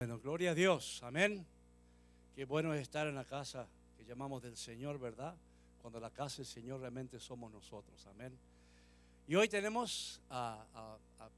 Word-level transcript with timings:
Bueno, 0.00 0.20
gloria 0.20 0.52
a 0.52 0.54
Dios, 0.54 1.02
amén. 1.02 1.44
Qué 2.36 2.44
bueno 2.44 2.72
es 2.72 2.82
estar 2.82 3.08
en 3.08 3.16
la 3.16 3.24
casa 3.24 3.66
que 3.96 4.04
llamamos 4.04 4.40
del 4.40 4.56
Señor, 4.56 4.96
¿verdad? 5.00 5.34
Cuando 5.82 5.98
la 5.98 6.10
casa 6.10 6.36
del 6.36 6.46
Señor 6.46 6.78
realmente 6.78 7.18
somos 7.18 7.50
nosotros, 7.50 8.06
amén. 8.06 8.32
Y 9.26 9.34
hoy 9.34 9.48
tenemos 9.48 10.20
a, 10.30 10.64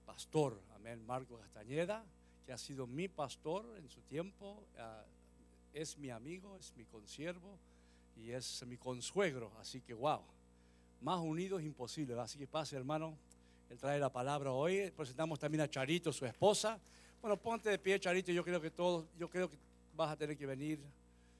pastor, 0.05 0.61
amén, 0.75 1.03
Marco 1.07 1.39
Castañeda, 1.39 2.05
que 2.45 2.53
ha 2.53 2.59
sido 2.59 2.87
mi 2.87 3.09
pastor 3.09 3.65
en 3.79 3.89
su 3.89 4.03
tiempo, 4.03 4.63
ah, 4.77 5.05
es 5.73 5.97
mi 5.97 6.11
amigo, 6.11 6.55
es 6.59 6.77
mi 6.77 6.85
consiervo 6.85 7.59
y 8.15 8.33
es 8.33 8.63
mi 8.67 8.77
consuegro, 8.77 9.51
así 9.59 9.81
que 9.81 9.95
wow, 9.95 10.21
más 11.01 11.19
unidos 11.19 11.63
imposible, 11.63 12.13
así 12.21 12.39
que 12.39 12.47
pase 12.47 12.77
hermano, 12.77 13.17
él 13.71 13.79
trae 13.79 13.99
la 13.99 14.13
palabra 14.13 14.53
hoy, 14.53 14.91
presentamos 14.91 15.39
también 15.39 15.63
a 15.63 15.71
Charito, 15.71 16.13
su 16.13 16.27
esposa, 16.27 16.79
bueno, 17.21 17.37
ponte 17.37 17.69
de 17.69 17.79
pie, 17.79 18.01
Charito. 18.01 18.33
Yo 18.33 18.45
creo 18.45 18.61
que 18.61 18.71
todos, 18.71 19.07
yo 19.19 19.29
creo 19.29 19.51
que 19.51 19.59
vas 19.95 20.11
a 20.11 20.17
tener 20.17 20.37
que 20.37 20.47
venir 20.47 20.81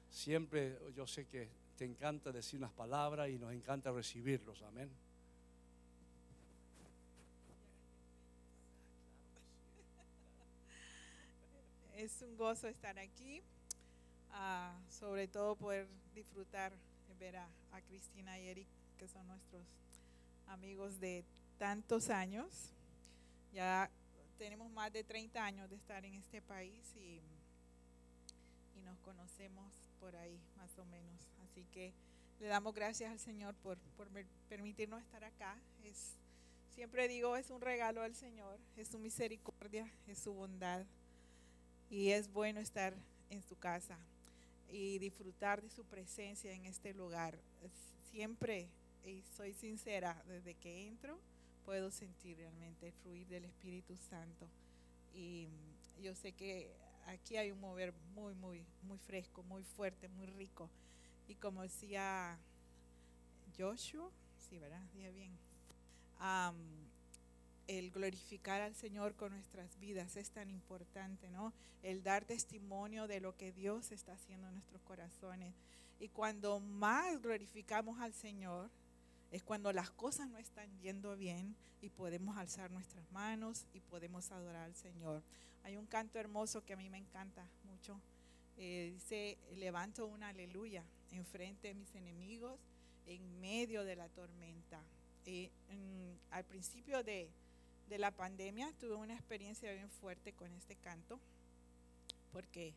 siempre. 0.09 0.77
Yo 0.95 1.07
sé 1.07 1.25
que 1.25 1.49
te 1.77 1.85
encanta 1.85 2.31
decir 2.31 2.59
unas 2.59 2.71
palabras 2.71 3.29
y 3.29 3.39
nos 3.39 3.51
encanta 3.51 3.91
recibirlos. 3.91 4.61
Amén. 4.61 4.89
Es 11.95 12.21
un 12.21 12.35
gozo 12.35 12.67
estar 12.67 12.97
aquí, 12.97 13.43
ah, 14.31 14.75
sobre 14.89 15.27
todo 15.27 15.55
poder 15.55 15.87
disfrutar, 16.15 16.73
ver 17.19 17.37
a, 17.37 17.47
a 17.71 17.81
Cristina 17.81 18.39
y 18.39 18.47
Eric, 18.47 18.67
que 18.97 19.07
son 19.07 19.27
nuestros 19.27 19.63
amigos 20.47 20.99
de 20.99 21.23
tantos 21.59 22.09
años. 22.09 22.73
Ya 23.53 23.91
tenemos 24.41 24.71
más 24.71 24.91
de 24.91 25.03
30 25.03 25.45
años 25.45 25.69
de 25.69 25.75
estar 25.75 26.03
en 26.03 26.15
este 26.15 26.41
país 26.41 26.95
y, 26.95 27.21
y 28.75 28.81
nos 28.81 28.97
conocemos 29.01 29.71
por 29.99 30.15
ahí 30.15 30.41
más 30.57 30.75
o 30.79 30.85
menos. 30.85 31.29
Así 31.43 31.63
que 31.65 31.93
le 32.39 32.47
damos 32.47 32.73
gracias 32.73 33.11
al 33.11 33.19
Señor 33.19 33.53
por, 33.57 33.77
por 33.95 34.09
permitirnos 34.49 34.99
estar 34.99 35.23
acá. 35.23 35.61
Es, 35.83 36.17
siempre 36.73 37.07
digo, 37.07 37.37
es 37.37 37.51
un 37.51 37.61
regalo 37.61 38.01
al 38.01 38.15
Señor, 38.15 38.59
es 38.77 38.87
su 38.87 38.97
misericordia, 38.97 39.87
es 40.07 40.17
su 40.17 40.33
bondad. 40.33 40.87
Y 41.91 42.09
es 42.09 42.27
bueno 42.27 42.61
estar 42.61 42.95
en 43.29 43.43
su 43.43 43.59
casa 43.59 43.99
y 44.67 44.97
disfrutar 44.97 45.61
de 45.61 45.69
su 45.69 45.85
presencia 45.85 46.51
en 46.51 46.65
este 46.65 46.95
lugar. 46.95 47.37
Siempre, 48.09 48.71
y 49.05 49.21
soy 49.37 49.53
sincera, 49.53 50.19
desde 50.27 50.55
que 50.55 50.87
entro, 50.87 51.19
puedo 51.65 51.91
sentir 51.91 52.37
realmente 52.37 52.87
el 52.87 52.93
fluir 52.93 53.27
del 53.27 53.45
Espíritu 53.45 53.95
Santo. 53.97 54.47
Y 55.13 55.47
yo 56.01 56.15
sé 56.15 56.33
que 56.33 56.71
aquí 57.05 57.37
hay 57.37 57.51
un 57.51 57.59
mover 57.59 57.93
muy, 58.13 58.33
muy, 58.35 58.65
muy 58.83 58.97
fresco, 58.97 59.43
muy 59.43 59.63
fuerte, 59.63 60.07
muy 60.07 60.27
rico. 60.27 60.69
Y 61.27 61.35
como 61.35 61.61
decía 61.61 62.37
Joshua, 63.57 64.11
sí, 64.37 64.59
¿verdad? 64.59 64.81
Dije 64.93 65.11
bien. 65.11 65.37
el 67.67 67.91
glorificar 67.91 68.61
al 68.61 68.75
Señor 68.75 69.15
con 69.15 69.31
nuestras 69.31 69.79
vidas 69.79 70.17
es 70.17 70.29
tan 70.31 70.49
importante, 70.49 71.29
¿no? 71.29 71.53
El 71.83 72.03
dar 72.03 72.25
testimonio 72.25 73.07
de 73.07 73.21
lo 73.21 73.35
que 73.37 73.51
Dios 73.51 73.91
está 73.91 74.13
haciendo 74.13 74.47
en 74.47 74.55
nuestros 74.55 74.81
corazones. 74.81 75.55
Y 75.99 76.09
cuando 76.09 76.59
más 76.59 77.21
glorificamos 77.21 77.99
al 77.99 78.13
Señor, 78.13 78.69
es 79.31 79.43
cuando 79.43 79.71
las 79.71 79.89
cosas 79.89 80.27
no 80.27 80.37
están 80.37 80.69
yendo 80.81 81.15
bien 81.15 81.55
y 81.81 81.89
podemos 81.89 82.37
alzar 82.37 82.69
nuestras 82.69 83.09
manos 83.11 83.65
y 83.73 83.79
podemos 83.79 84.29
adorar 84.31 84.63
al 84.63 84.75
Señor. 84.75 85.23
Hay 85.63 85.77
un 85.77 85.87
canto 85.87 86.19
hermoso 86.19 86.63
que 86.65 86.73
a 86.73 86.77
mí 86.77 86.89
me 86.89 86.97
encanta 86.97 87.47
mucho. 87.63 87.99
Eh, 88.57 88.91
dice, 88.93 89.37
levanto 89.55 90.05
una 90.05 90.29
aleluya 90.29 90.83
enfrente 91.11 91.69
de 91.69 91.73
mis 91.73 91.95
enemigos 91.95 92.59
en 93.05 93.39
medio 93.39 93.85
de 93.85 93.95
la 93.95 94.09
tormenta. 94.09 94.83
Eh, 95.25 95.49
al 96.31 96.43
principio 96.45 97.03
de, 97.03 97.31
la 97.87 98.11
pandemia 98.11 98.71
tuve 98.79 98.95
una 98.95 99.13
experiencia 99.13 99.71
bien 99.73 99.89
fuerte 99.89 100.31
con 100.33 100.53
este 100.53 100.77
canto 100.77 101.19
porque 102.31 102.73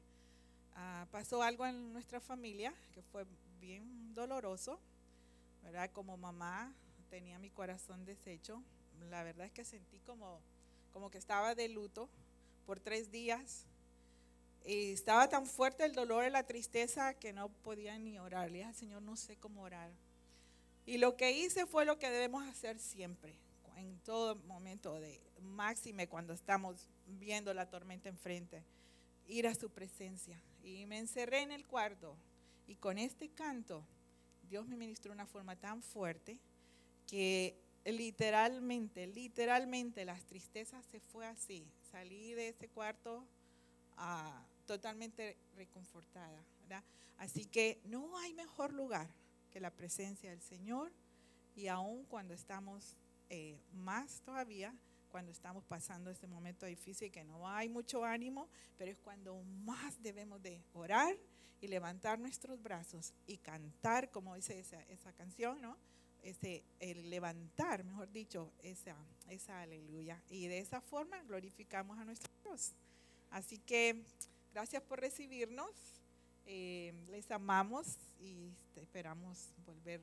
ah, 0.74 1.06
pasó 1.12 1.42
algo 1.42 1.64
en 1.66 1.92
nuestra 1.92 2.20
familia 2.20 2.74
que 2.92 3.00
fue 3.00 3.24
bien 3.60 4.12
doloroso 4.12 4.80
Como 5.92 6.16
mamá 6.16 6.72
tenía 7.10 7.38
mi 7.38 7.50
corazón 7.50 8.04
deshecho. 8.04 8.62
La 9.10 9.22
verdad 9.22 9.46
es 9.46 9.52
que 9.52 9.64
sentí 9.64 10.00
como, 10.00 10.40
como 10.92 11.10
que 11.10 11.18
estaba 11.18 11.54
de 11.54 11.68
luto 11.68 12.08
por 12.66 12.80
tres 12.80 13.10
días. 13.10 13.66
Y 14.64 14.92
estaba 14.92 15.28
tan 15.28 15.46
fuerte 15.46 15.84
el 15.84 15.92
dolor 15.92 16.24
y 16.24 16.30
la 16.30 16.44
tristeza 16.44 17.14
que 17.14 17.32
no 17.32 17.50
podía 17.50 17.98
ni 17.98 18.18
orar. 18.18 18.50
Le 18.50 18.58
dije 18.58 18.68
al 18.68 18.74
Señor, 18.74 19.02
no 19.02 19.16
sé 19.16 19.36
cómo 19.36 19.62
orar. 19.62 19.92
Y 20.86 20.98
lo 20.98 21.16
que 21.16 21.32
hice 21.32 21.66
fue 21.66 21.84
lo 21.84 21.98
que 21.98 22.10
debemos 22.10 22.46
hacer 22.46 22.78
siempre, 22.78 23.34
en 23.76 23.98
todo 24.00 24.36
momento 24.36 25.00
de 25.00 25.20
máxime 25.40 26.08
cuando 26.08 26.32
estamos 26.32 26.88
viendo 27.06 27.52
la 27.54 27.68
tormenta 27.68 28.08
enfrente, 28.08 28.62
ir 29.26 29.46
a 29.46 29.54
su 29.54 29.70
presencia. 29.70 30.40
Y 30.62 30.86
me 30.86 30.98
encerré 30.98 31.42
en 31.42 31.52
el 31.52 31.66
cuarto 31.66 32.16
y 32.66 32.76
con 32.76 32.98
este 32.98 33.30
canto 33.30 33.84
Dios 34.48 34.66
me 34.66 34.76
ministró 34.76 35.10
de 35.10 35.14
una 35.14 35.26
forma 35.26 35.56
tan 35.56 35.82
fuerte 35.82 36.38
que 37.06 37.56
literalmente, 37.84 39.06
literalmente 39.06 40.04
las 40.04 40.24
tristezas 40.24 40.84
se 40.86 41.00
fue 41.00 41.26
así. 41.26 41.66
Salí 41.90 42.34
de 42.34 42.48
ese 42.48 42.68
cuarto 42.68 43.26
ah, 43.96 44.44
totalmente 44.66 45.36
reconfortada. 45.56 46.44
Así 47.16 47.44
que 47.46 47.80
no 47.84 48.18
hay 48.18 48.34
mejor 48.34 48.72
lugar 48.72 49.08
que 49.50 49.60
la 49.60 49.70
presencia 49.70 50.30
del 50.30 50.42
Señor 50.42 50.92
y 51.54 51.68
aún 51.68 52.04
cuando 52.04 52.34
estamos 52.34 52.96
eh, 53.30 53.60
más 53.72 54.20
todavía, 54.22 54.74
cuando 55.10 55.30
estamos 55.30 55.64
pasando 55.64 56.10
este 56.10 56.26
momento 56.26 56.66
difícil 56.66 57.12
que 57.12 57.22
no 57.22 57.48
hay 57.48 57.68
mucho 57.68 58.04
ánimo, 58.04 58.48
pero 58.76 58.90
es 58.90 58.98
cuando 58.98 59.40
más 59.64 60.02
debemos 60.02 60.42
de 60.42 60.60
orar 60.72 61.16
y 61.64 61.68
levantar 61.68 62.18
nuestros 62.18 62.62
brazos 62.62 63.14
y 63.26 63.38
cantar, 63.38 64.10
como 64.10 64.34
dice 64.34 64.58
esa, 64.58 64.82
esa 64.82 65.14
canción, 65.14 65.62
¿no? 65.62 65.78
Ese, 66.22 66.62
el 66.78 67.08
levantar, 67.08 67.84
mejor 67.84 68.12
dicho, 68.12 68.52
esa, 68.62 68.94
esa 69.30 69.62
aleluya. 69.62 70.22
Y 70.28 70.46
de 70.46 70.58
esa 70.58 70.82
forma 70.82 71.22
glorificamos 71.22 71.98
a 71.98 72.04
nuestro 72.04 72.30
Dios. 72.42 72.74
Así 73.30 73.58
que 73.58 74.04
gracias 74.52 74.82
por 74.82 75.00
recibirnos. 75.00 75.70
Eh, 76.44 76.92
les 77.08 77.30
amamos 77.30 77.96
y 78.20 78.52
esperamos 78.76 79.54
volver 79.64 80.02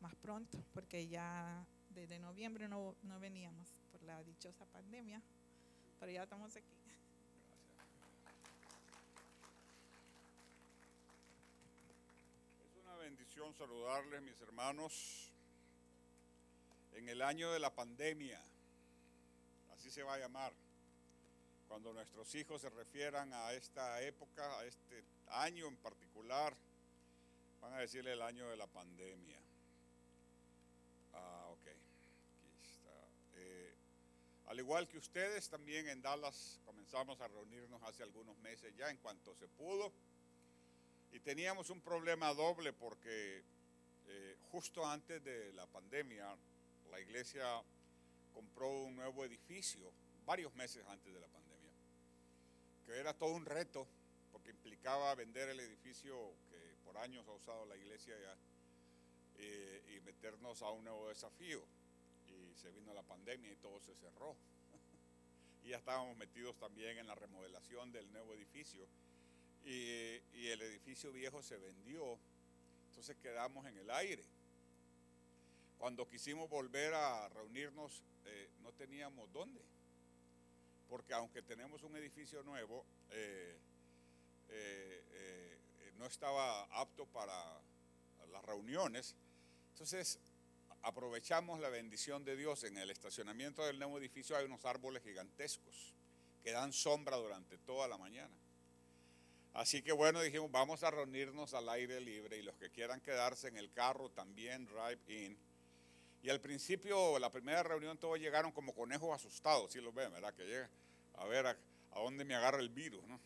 más 0.00 0.14
pronto, 0.16 0.62
porque 0.74 1.08
ya 1.08 1.66
desde 1.88 2.18
noviembre 2.18 2.68
no, 2.68 2.94
no 3.04 3.18
veníamos 3.18 3.68
por 3.90 4.02
la 4.02 4.22
dichosa 4.22 4.66
pandemia, 4.66 5.22
pero 5.98 6.12
ya 6.12 6.24
estamos 6.24 6.54
aquí. 6.56 6.79
Bendición 13.20 13.54
saludarles, 13.54 14.22
mis 14.22 14.40
hermanos, 14.40 15.30
en 16.94 17.06
el 17.06 17.20
año 17.20 17.52
de 17.52 17.58
la 17.58 17.68
pandemia, 17.68 18.40
así 19.74 19.90
se 19.90 20.02
va 20.02 20.14
a 20.14 20.18
llamar, 20.18 20.54
cuando 21.68 21.92
nuestros 21.92 22.34
hijos 22.34 22.62
se 22.62 22.70
refieran 22.70 23.30
a 23.34 23.52
esta 23.52 24.00
época, 24.00 24.58
a 24.58 24.64
este 24.64 25.04
año 25.26 25.68
en 25.68 25.76
particular, 25.76 26.56
van 27.60 27.74
a 27.74 27.80
decirle 27.80 28.14
el 28.14 28.22
año 28.22 28.48
de 28.48 28.56
la 28.56 28.66
pandemia. 28.66 29.38
Ah, 31.12 31.46
ok, 31.50 31.66
aquí 31.66 32.70
está. 32.72 33.06
Eh, 33.34 33.74
al 34.46 34.58
igual 34.58 34.88
que 34.88 34.96
ustedes, 34.96 35.50
también 35.50 35.86
en 35.88 36.00
Dallas 36.00 36.58
comenzamos 36.64 37.20
a 37.20 37.28
reunirnos 37.28 37.82
hace 37.82 38.02
algunos 38.02 38.38
meses 38.38 38.74
ya, 38.76 38.88
en 38.88 38.96
cuanto 38.96 39.34
se 39.34 39.46
pudo 39.46 39.92
y 41.12 41.20
teníamos 41.20 41.70
un 41.70 41.80
problema 41.80 42.32
doble 42.34 42.72
porque 42.72 43.42
eh, 44.06 44.36
justo 44.50 44.86
antes 44.86 45.22
de 45.24 45.52
la 45.52 45.66
pandemia 45.66 46.36
la 46.90 47.00
iglesia 47.00 47.62
compró 48.32 48.70
un 48.84 48.96
nuevo 48.96 49.24
edificio, 49.24 49.92
varios 50.24 50.54
meses 50.54 50.84
antes 50.88 51.12
de 51.12 51.20
la 51.20 51.26
pandemia, 51.28 51.72
que 52.86 52.98
era 52.98 53.12
todo 53.14 53.34
un 53.34 53.44
reto 53.44 53.86
porque 54.32 54.50
implicaba 54.50 55.14
vender 55.14 55.48
el 55.48 55.60
edificio 55.60 56.34
que 56.48 56.76
por 56.84 56.96
años 56.98 57.26
ha 57.28 57.32
usado 57.32 57.66
la 57.66 57.76
iglesia 57.76 58.14
eh, 59.38 59.96
y 59.96 60.00
meternos 60.00 60.62
a 60.62 60.70
un 60.70 60.84
nuevo 60.84 61.08
desafío. 61.08 61.62
Y 62.28 62.54
se 62.54 62.70
vino 62.70 62.94
la 62.94 63.02
pandemia 63.02 63.50
y 63.50 63.56
todo 63.56 63.80
se 63.80 63.94
cerró. 63.96 64.36
y 65.64 65.70
ya 65.70 65.78
estábamos 65.78 66.16
metidos 66.16 66.56
también 66.58 66.98
en 66.98 67.06
la 67.06 67.14
remodelación 67.14 67.90
del 67.90 68.10
nuevo 68.12 68.34
edificio 68.34 68.86
y, 69.64 70.20
el 70.48 70.62
edificio 70.62 71.12
viejo 71.12 71.42
se 71.42 71.56
vendió, 71.58 72.18
entonces 72.88 73.16
quedamos 73.22 73.64
en 73.66 73.76
el 73.76 73.90
aire. 73.90 74.24
Cuando 75.78 76.08
quisimos 76.08 76.50
volver 76.50 76.92
a 76.94 77.28
reunirnos, 77.28 78.02
eh, 78.24 78.50
no 78.62 78.72
teníamos 78.72 79.32
dónde, 79.32 79.60
porque 80.88 81.14
aunque 81.14 81.42
tenemos 81.42 81.84
un 81.84 81.96
edificio 81.96 82.42
nuevo, 82.42 82.84
eh, 83.10 83.56
no 86.00 86.06
estaba 86.06 86.62
apto 86.80 87.04
para 87.06 87.34
las 88.32 88.44
reuniones. 88.46 89.14
Entonces 89.72 90.18
aprovechamos 90.82 91.60
la 91.60 91.68
bendición 91.68 92.24
de 92.24 92.36
Dios. 92.36 92.64
En 92.64 92.78
el 92.78 92.90
estacionamiento 92.90 93.64
del 93.66 93.78
nuevo 93.78 93.98
edificio 93.98 94.34
hay 94.34 94.46
unos 94.46 94.64
árboles 94.64 95.02
gigantescos 95.02 95.94
que 96.42 96.52
dan 96.52 96.72
sombra 96.72 97.18
durante 97.18 97.58
toda 97.58 97.86
la 97.86 97.98
mañana. 97.98 98.34
Así 99.52 99.82
que 99.82 99.92
bueno, 99.92 100.20
dijimos, 100.20 100.50
vamos 100.50 100.82
a 100.84 100.90
reunirnos 100.90 101.54
al 101.54 101.68
aire 101.68 102.00
libre 102.00 102.36
y 102.38 102.42
los 102.42 102.56
que 102.56 102.70
quieran 102.70 103.00
quedarse 103.00 103.48
en 103.48 103.56
el 103.56 103.72
carro 103.72 104.10
también 104.10 104.66
drive-in. 104.66 105.36
Y 106.22 106.30
al 106.30 106.40
principio, 106.40 107.18
la 107.18 107.32
primera 107.32 107.62
reunión, 107.62 107.98
todos 107.98 108.18
llegaron 108.18 108.52
como 108.52 108.74
conejos 108.74 109.14
asustados, 109.14 109.72
si 109.72 109.80
lo 109.80 109.92
ven, 109.92 110.12
¿verdad? 110.12 110.34
Que 110.34 110.44
llega 110.44 110.70
a 111.14 111.24
ver 111.24 111.46
a, 111.46 111.56
dónde 111.94 112.24
me 112.24 112.34
agarra 112.34 112.60
el 112.60 112.68
virus, 112.68 113.02
¿no? 113.06 113.20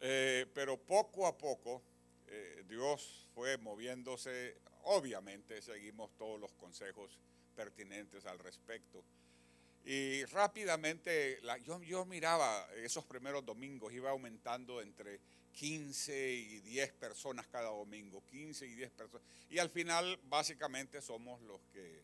Eh, 0.00 0.46
pero 0.54 0.78
poco 0.78 1.26
a 1.26 1.36
poco 1.36 1.82
eh, 2.28 2.64
Dios 2.68 3.28
fue 3.34 3.56
moviéndose, 3.58 4.56
obviamente 4.84 5.60
seguimos 5.62 6.14
todos 6.16 6.40
los 6.40 6.52
consejos 6.54 7.18
pertinentes 7.54 8.26
al 8.26 8.38
respecto. 8.38 9.02
Y 9.88 10.24
rápidamente, 10.24 11.40
yo, 11.64 11.80
yo 11.80 12.04
miraba 12.04 12.68
esos 12.74 13.04
primeros 13.04 13.46
domingos, 13.46 13.92
iba 13.92 14.10
aumentando 14.10 14.82
entre 14.82 15.20
15 15.52 16.32
y 16.32 16.60
10 16.62 16.92
personas 16.94 17.46
cada 17.46 17.70
domingo, 17.70 18.20
15 18.26 18.66
y 18.66 18.74
10 18.74 18.90
personas. 18.90 19.26
Y 19.48 19.60
al 19.60 19.70
final, 19.70 20.18
básicamente, 20.24 21.00
somos 21.00 21.40
los 21.42 21.60
que 21.72 22.02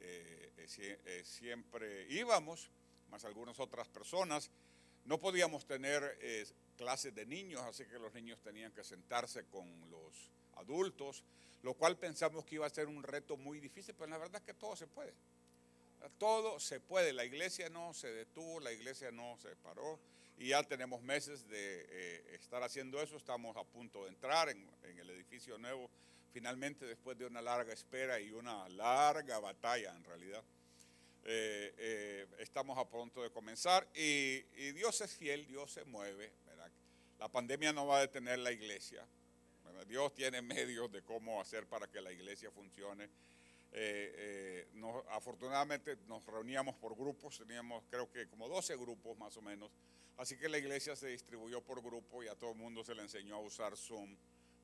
eh, 0.00 0.52
eh, 0.56 1.00
eh, 1.04 1.22
siempre 1.24 2.06
íbamos, 2.10 2.70
más 3.10 3.24
algunas 3.24 3.58
otras 3.58 3.88
personas. 3.88 4.52
No 5.04 5.18
podíamos 5.18 5.66
tener 5.66 6.18
clases 6.76 7.12
de 7.12 7.26
niños, 7.26 7.60
así 7.62 7.84
que 7.86 7.98
los 7.98 8.14
niños 8.14 8.40
tenían 8.40 8.70
que 8.70 8.84
sentarse 8.84 9.46
con 9.46 9.68
los 9.90 10.30
adultos, 10.54 11.24
lo 11.62 11.74
cual 11.74 11.98
pensamos 11.98 12.44
que 12.44 12.54
iba 12.54 12.66
a 12.66 12.70
ser 12.70 12.86
un 12.86 13.02
reto 13.02 13.36
muy 13.36 13.58
difícil, 13.58 13.96
pero 13.96 14.10
la 14.10 14.18
verdad 14.18 14.40
es 14.40 14.46
que 14.46 14.54
todo 14.54 14.76
se 14.76 14.86
puede. 14.86 15.12
Todo 16.18 16.58
se 16.60 16.80
puede, 16.80 17.12
la 17.12 17.24
iglesia 17.24 17.68
no 17.68 17.92
se 17.92 18.10
detuvo, 18.12 18.60
la 18.60 18.72
iglesia 18.72 19.10
no 19.10 19.36
se 19.38 19.54
paró 19.56 19.98
y 20.38 20.48
ya 20.48 20.62
tenemos 20.62 21.02
meses 21.02 21.48
de 21.48 21.86
eh, 21.88 22.34
estar 22.34 22.62
haciendo 22.62 23.00
eso, 23.00 23.16
estamos 23.16 23.56
a 23.56 23.64
punto 23.64 24.04
de 24.04 24.10
entrar 24.10 24.48
en, 24.50 24.68
el 24.82 25.10
edificio 25.10 25.58
nuevo, 25.58 25.90
finalmente 26.32 26.84
después 26.84 27.16
de 27.18 27.26
una 27.26 27.40
larga 27.40 27.72
espera 27.72 28.20
y 28.20 28.30
una 28.30 28.68
larga 28.70 29.38
batalla 29.38 29.94
en 29.94 30.04
realidad. 30.04 30.42
Eh, 31.24 31.74
eh, 31.78 32.26
estamos 32.38 32.78
a 32.78 32.84
punto 32.84 33.22
de 33.22 33.30
comenzar 33.30 33.88
y, 33.94 34.40
Dios 34.72 35.00
es 35.00 35.16
fiel, 35.16 35.46
Dios 35.46 35.72
se 35.72 35.84
mueve. 35.84 36.32
La 37.18 37.28
pandemia 37.28 37.72
no 37.72 37.86
va 37.86 37.98
a 37.98 38.00
detener 38.02 38.38
la 38.38 38.52
iglesia. 38.52 39.06
Dios 39.88 40.14
tiene 40.14 40.42
medios 40.42 40.92
de 40.92 41.02
cómo 41.02 41.40
hacer 41.40 41.66
para 41.66 41.86
que 41.86 42.00
la 42.00 42.12
iglesia 42.12 42.50
funcione 42.50 43.08
eh, 43.72 44.66
eh, 44.72 45.02
afortunadamente 45.10 45.96
nos 46.08 46.24
reuníamos 46.26 46.76
por 46.76 46.96
grupos, 46.96 47.38
teníamos 47.38 47.84
creo 47.90 48.10
que 48.10 48.28
como 48.28 48.48
12 48.48 48.76
grupos 48.76 49.18
más 49.18 49.36
o 49.36 49.42
menos, 49.42 49.70
así 50.16 50.36
que 50.36 50.48
la 50.48 50.58
iglesia 50.58 50.96
se 50.96 51.08
distribuyó 51.08 51.60
por 51.62 51.82
grupo 51.82 52.22
y 52.22 52.28
a 52.28 52.34
todo 52.34 52.52
el 52.52 52.56
mundo 52.56 52.84
se 52.84 52.94
le 52.94 53.02
enseñó 53.02 53.36
a 53.36 53.40
usar 53.40 53.76
Zoom, 53.76 54.16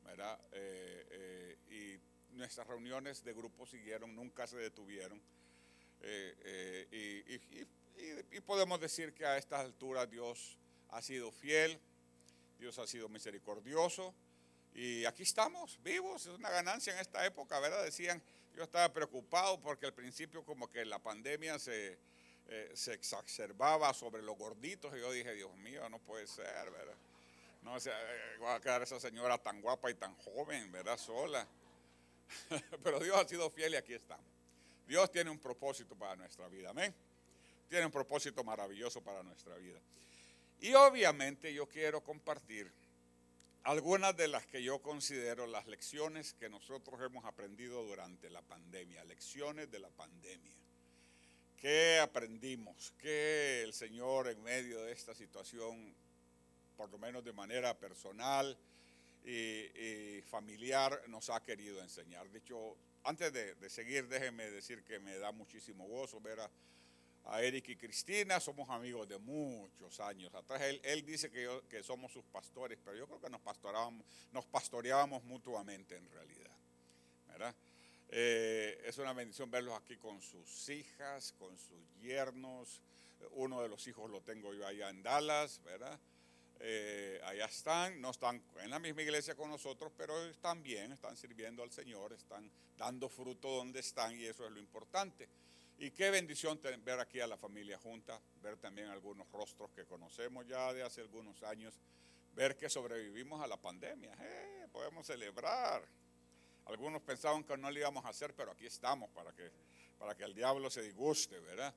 ¿verdad? 0.05 0.39
Eh, 0.53 1.59
y 1.71 2.37
nuestras 2.37 2.67
reuniones 2.67 3.23
de 3.25 3.35
grupo 3.35 3.67
siguieron, 3.67 4.15
nunca 4.15 4.47
se 4.47 4.57
detuvieron. 4.57 5.21
Y, 6.91 8.37
y 8.37 8.41
podemos 8.41 8.81
decir 8.81 9.13
que 9.13 9.25
a 9.25 9.37
estas 9.37 9.61
alturas 9.61 10.11
Dios 10.11 10.59
ha 10.89 11.01
sido 11.01 11.31
fiel, 11.31 11.79
Dios 12.59 12.79
ha 12.79 12.87
sido 12.87 13.09
misericordioso 13.09 14.15
y 14.75 15.05
aquí 15.05 15.23
estamos, 15.23 15.79
vivos, 15.83 16.27
es 16.27 16.33
una 16.33 16.51
ganancia 16.51 16.95
en 16.95 17.01
esta 17.01 17.25
época, 17.27 17.61
¿verdad? 17.61 17.85
Decían, 17.85 18.23
yo 18.55 18.63
estaba 18.63 18.93
preocupado 18.93 19.61
porque 19.61 19.87
al 19.87 19.95
principio 19.95 20.45
como 20.45 20.71
que 20.71 20.85
la 20.85 20.99
pandemia 20.99 21.59
se, 21.59 21.99
eh, 22.49 22.71
se 22.75 22.93
exacerbaba 22.93 23.93
sobre 23.95 24.23
los 24.23 24.37
gorditos 24.37 24.95
y 24.97 25.01
yo 25.01 25.11
dije, 25.13 25.33
Dios 25.35 25.55
mío, 25.57 25.89
no 25.89 25.99
puede 25.99 26.27
ser, 26.27 26.71
¿verdad? 26.71 26.95
No, 27.63 27.75
o 27.75 27.81
sea, 27.81 27.95
eh, 27.99 28.39
va 28.43 28.57
a 28.57 28.61
quedar 28.61 28.83
esa 28.83 28.99
señora 28.99 29.39
tan 29.39 29.61
guapa 29.61 29.91
y 29.91 29.95
tan 29.95 30.15
joven, 30.17 30.71
¿verdad? 30.73 30.99
Sola. 30.99 31.47
Pero 32.83 32.99
Dios 33.01 33.17
ha 33.17 33.27
sido 33.27 33.49
fiel 33.51 33.75
y 33.75 33.77
aquí 33.77 33.95
estamos. 33.95 34.27
Dios 34.87 35.11
tiene 35.11 35.31
un 35.31 35.39
propósito 35.39 35.95
para 35.95 36.17
nuestra 36.17 36.49
vida, 36.49 36.71
amén. 36.71 36.95
Tiene 37.69 37.87
un 37.87 37.93
propósito 37.93 38.45
maravilloso 38.45 39.01
para 39.01 39.23
nuestra 39.23 39.55
vida. 39.57 39.79
Y 40.61 40.75
obviamente 40.75 41.53
yo 41.55 41.67
quiero 41.67 42.03
compartir 42.03 42.71
algunas 43.65 44.17
de 44.17 44.29
las 44.29 44.47
que 44.47 44.63
yo 44.63 44.81
considero 44.81 45.47
las 45.47 45.67
lecciones 45.67 46.35
que 46.35 46.49
nosotros 46.49 47.01
hemos 47.01 47.25
aprendido 47.25 47.85
durante 47.85 48.29
la 48.31 48.43
pandemia, 48.43 49.05
lecciones 49.05 49.71
de 49.71 49.79
la 49.79 49.91
pandemia. 49.91 50.53
¿Qué 51.57 52.01
aprendimos? 52.01 52.93
¿Qué 52.99 53.63
el 53.63 53.73
Señor 53.73 54.29
en 54.29 54.43
medio 54.43 54.83
de 54.83 54.93
esta 54.93 55.15
situación, 55.15 55.95
por 56.77 56.91
lo 56.91 56.99
menos 56.99 57.25
de 57.25 57.33
manera 57.33 57.79
personal 57.79 58.59
y, 59.25 60.21
familiar, 60.23 61.01
nos 61.07 61.31
ha 61.31 61.41
querido 61.41 61.81
enseñar? 61.81 62.29
Dicho, 62.33 62.77
antes 63.05 63.33
de, 63.33 63.55
de 63.55 63.71
seguir, 63.71 64.09
déjeme 64.09 64.51
decir 64.51 64.83
que 64.83 64.99
me 64.99 65.17
da 65.19 65.31
muchísimo 65.31 65.87
gozo 65.87 66.21
ver 66.21 66.41
a 66.41 66.51
a 67.25 67.43
Eric 67.43 67.69
y 67.69 67.77
Cristina, 67.77 68.41
somos 68.41 68.69
amigos 68.71 69.09
de 69.09 69.19
muchos 69.19 70.01
años 70.01 70.35
atrás. 70.35 70.61
Él, 70.83 71.05
dice 71.05 71.31
que, 71.31 71.83
somos 71.83 72.13
sus 72.13 72.25
pastores, 72.25 72.79
pero 72.85 72.97
yo 72.97 73.07
creo 73.07 73.21
que 73.21 73.31
nos, 73.31 73.41
pastoreábamos, 73.41 74.05
nos 74.33 74.45
pastoreábamos 74.47 75.23
mutuamente 75.25 75.97
en 75.97 76.11
realidad. 76.11 76.51
Eh, 78.15 78.79
es 78.85 78.99
una 78.99 79.15
bendición 79.15 79.51
verlos 79.51 79.75
aquí 79.75 79.97
con 79.97 80.21
sus 80.21 80.69
hijas, 80.69 81.33
con 81.39 81.57
sus 81.57 81.81
yernos. 82.03 82.83
Uno 83.33 83.63
de 83.63 83.69
los 83.69 83.87
hijos 83.87 84.11
lo 84.11 84.21
tengo 84.21 84.53
yo 84.53 84.67
allá 84.67 84.91
en 84.91 85.03
Dallas, 85.03 85.63
¿verdad? 85.65 85.99
Eh, 86.61 87.21
allá 87.25 87.47
están, 87.47 88.01
no 88.01 88.11
están 88.11 88.43
en 88.61 88.71
la 88.71 88.79
misma 88.79 89.03
iglesia 89.03 89.35
con 89.35 89.51
nosotros, 89.51 89.91
pero 89.97 90.27
están 90.27 90.63
bien, 90.63 90.93
están 90.93 91.17
sirviendo 91.17 91.63
al 91.63 91.73
Señor, 91.73 92.13
están 92.13 92.51
dando 92.77 93.09
fruto 93.09 93.49
donde 93.49 93.81
están 93.81 94.15
y 94.19 94.27
eso 94.27 94.47
es 94.47 94.53
lo 94.53 94.61
importante. 94.61 95.29
Y 95.83 95.91
qué 95.91 96.13
bendición 96.13 96.61
ver 96.85 97.01
aquí 97.01 97.19
a 97.19 97.27
la 97.27 97.37
familia 97.37 97.77
junta, 97.77 98.21
ver 98.41 98.57
también 98.57 98.87
algunos 98.87 99.29
rostros 99.33 99.69
que 99.73 99.85
conocemos 99.85 100.47
ya 100.47 100.73
de 100.73 100.85
hace 100.85 101.01
algunos 101.01 101.43
años, 101.43 101.75
ver 102.37 102.57
que 102.57 102.71
sobrevivimos 102.71 103.43
a 103.43 103.49
la 103.49 103.57
pandemia. 103.57 104.17
Eh, 104.21 104.69
podemos 104.71 105.05
celebrar. 105.05 105.83
Algunos 106.67 107.03
pensaban 107.03 107.43
que 107.43 107.57
no 107.57 107.69
lo 107.69 107.77
íbamos 107.77 108.05
a 108.05 108.11
hacer, 108.11 108.33
pero 108.33 108.53
aquí 108.53 108.65
estamos 108.65 109.11
para 109.11 109.33
que, 109.33 109.51
para 109.99 110.15
que 110.15 110.23
el 110.23 110.37
diablo 110.37 110.71
se 110.71 110.83
disguste, 110.83 111.41
¿verdad? 111.41 111.75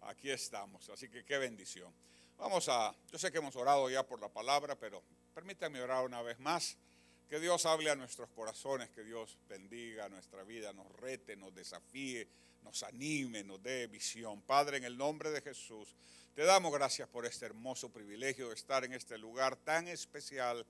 Aquí 0.00 0.30
estamos, 0.30 0.88
así 0.88 1.10
que 1.10 1.22
qué 1.22 1.36
bendición. 1.36 1.92
Vamos 2.38 2.70
a, 2.70 2.96
yo 3.10 3.18
sé 3.18 3.30
que 3.30 3.36
hemos 3.36 3.54
orado 3.54 3.90
ya 3.90 4.02
por 4.02 4.18
la 4.18 4.30
palabra, 4.30 4.76
pero 4.76 5.02
permítanme 5.34 5.78
orar 5.82 6.06
una 6.06 6.22
vez 6.22 6.40
más. 6.40 6.78
Que 7.32 7.40
Dios 7.40 7.64
hable 7.64 7.88
a 7.88 7.96
nuestros 7.96 8.28
corazones, 8.28 8.90
que 8.90 9.02
Dios 9.02 9.38
bendiga 9.48 10.06
nuestra 10.10 10.42
vida, 10.42 10.70
nos 10.74 10.86
rete, 10.96 11.34
nos 11.34 11.54
desafíe, 11.54 12.28
nos 12.62 12.82
anime, 12.82 13.42
nos 13.42 13.62
dé 13.62 13.86
visión. 13.86 14.42
Padre, 14.42 14.76
en 14.76 14.84
el 14.84 14.98
nombre 14.98 15.30
de 15.30 15.40
Jesús, 15.40 15.96
te 16.34 16.44
damos 16.44 16.70
gracias 16.74 17.08
por 17.08 17.24
este 17.24 17.46
hermoso 17.46 17.88
privilegio 17.88 18.50
de 18.50 18.54
estar 18.54 18.84
en 18.84 18.92
este 18.92 19.16
lugar 19.16 19.56
tan 19.56 19.88
especial, 19.88 20.66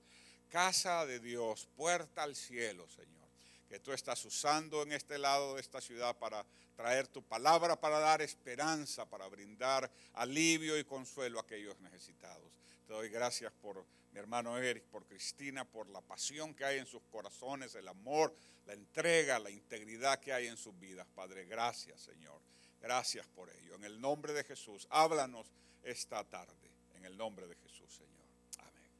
casa 0.47 1.05
de 1.05 1.19
Dios, 1.19 1.67
puerta 1.75 2.23
al 2.23 2.33
cielo, 2.33 2.87
Señor, 2.87 3.27
que 3.67 3.81
tú 3.81 3.91
estás 3.91 4.23
usando 4.23 4.83
en 4.83 4.93
este 4.93 5.17
lado 5.17 5.55
de 5.55 5.59
esta 5.59 5.81
ciudad 5.81 6.15
para 6.15 6.45
traer 6.77 7.09
tu 7.09 7.21
palabra, 7.23 7.75
para 7.75 7.99
dar 7.99 8.21
esperanza, 8.21 9.05
para 9.05 9.27
brindar 9.27 9.91
alivio 10.13 10.79
y 10.79 10.85
consuelo 10.85 11.39
a 11.39 11.41
aquellos 11.41 11.77
necesitados. 11.81 12.53
Te 12.87 12.93
doy 12.93 13.09
gracias 13.09 13.51
por 13.61 13.85
mi 14.13 14.19
hermano 14.19 14.57
Eric, 14.59 14.83
por 14.83 15.05
Cristina, 15.05 15.65
por 15.65 15.89
la 15.89 15.99
pasión 15.99 16.53
que 16.53 16.63
hay 16.63 16.77
en 16.77 16.85
sus 16.85 17.01
corazones, 17.11 17.73
el 17.73 17.87
amor, 17.87 18.35
la 18.67 18.73
entrega, 18.73 19.39
la 19.39 19.49
integridad 19.49 20.19
que 20.19 20.31
hay 20.31 20.47
en 20.47 20.55
sus 20.55 20.77
vidas. 20.79 21.07
Padre, 21.15 21.45
gracias 21.45 22.01
Señor. 22.01 22.39
Gracias 22.79 23.25
por 23.27 23.49
ello. 23.49 23.75
En 23.75 23.85
el 23.85 23.99
nombre 23.99 24.33
de 24.33 24.43
Jesús, 24.43 24.87
háblanos 24.91 25.49
esta 25.81 26.23
tarde. 26.25 26.53
En 26.95 27.05
el 27.05 27.17
nombre 27.17 27.47
de 27.47 27.55
Jesús, 27.55 27.91
Señor. 27.91 28.27
Amén. 28.59 28.91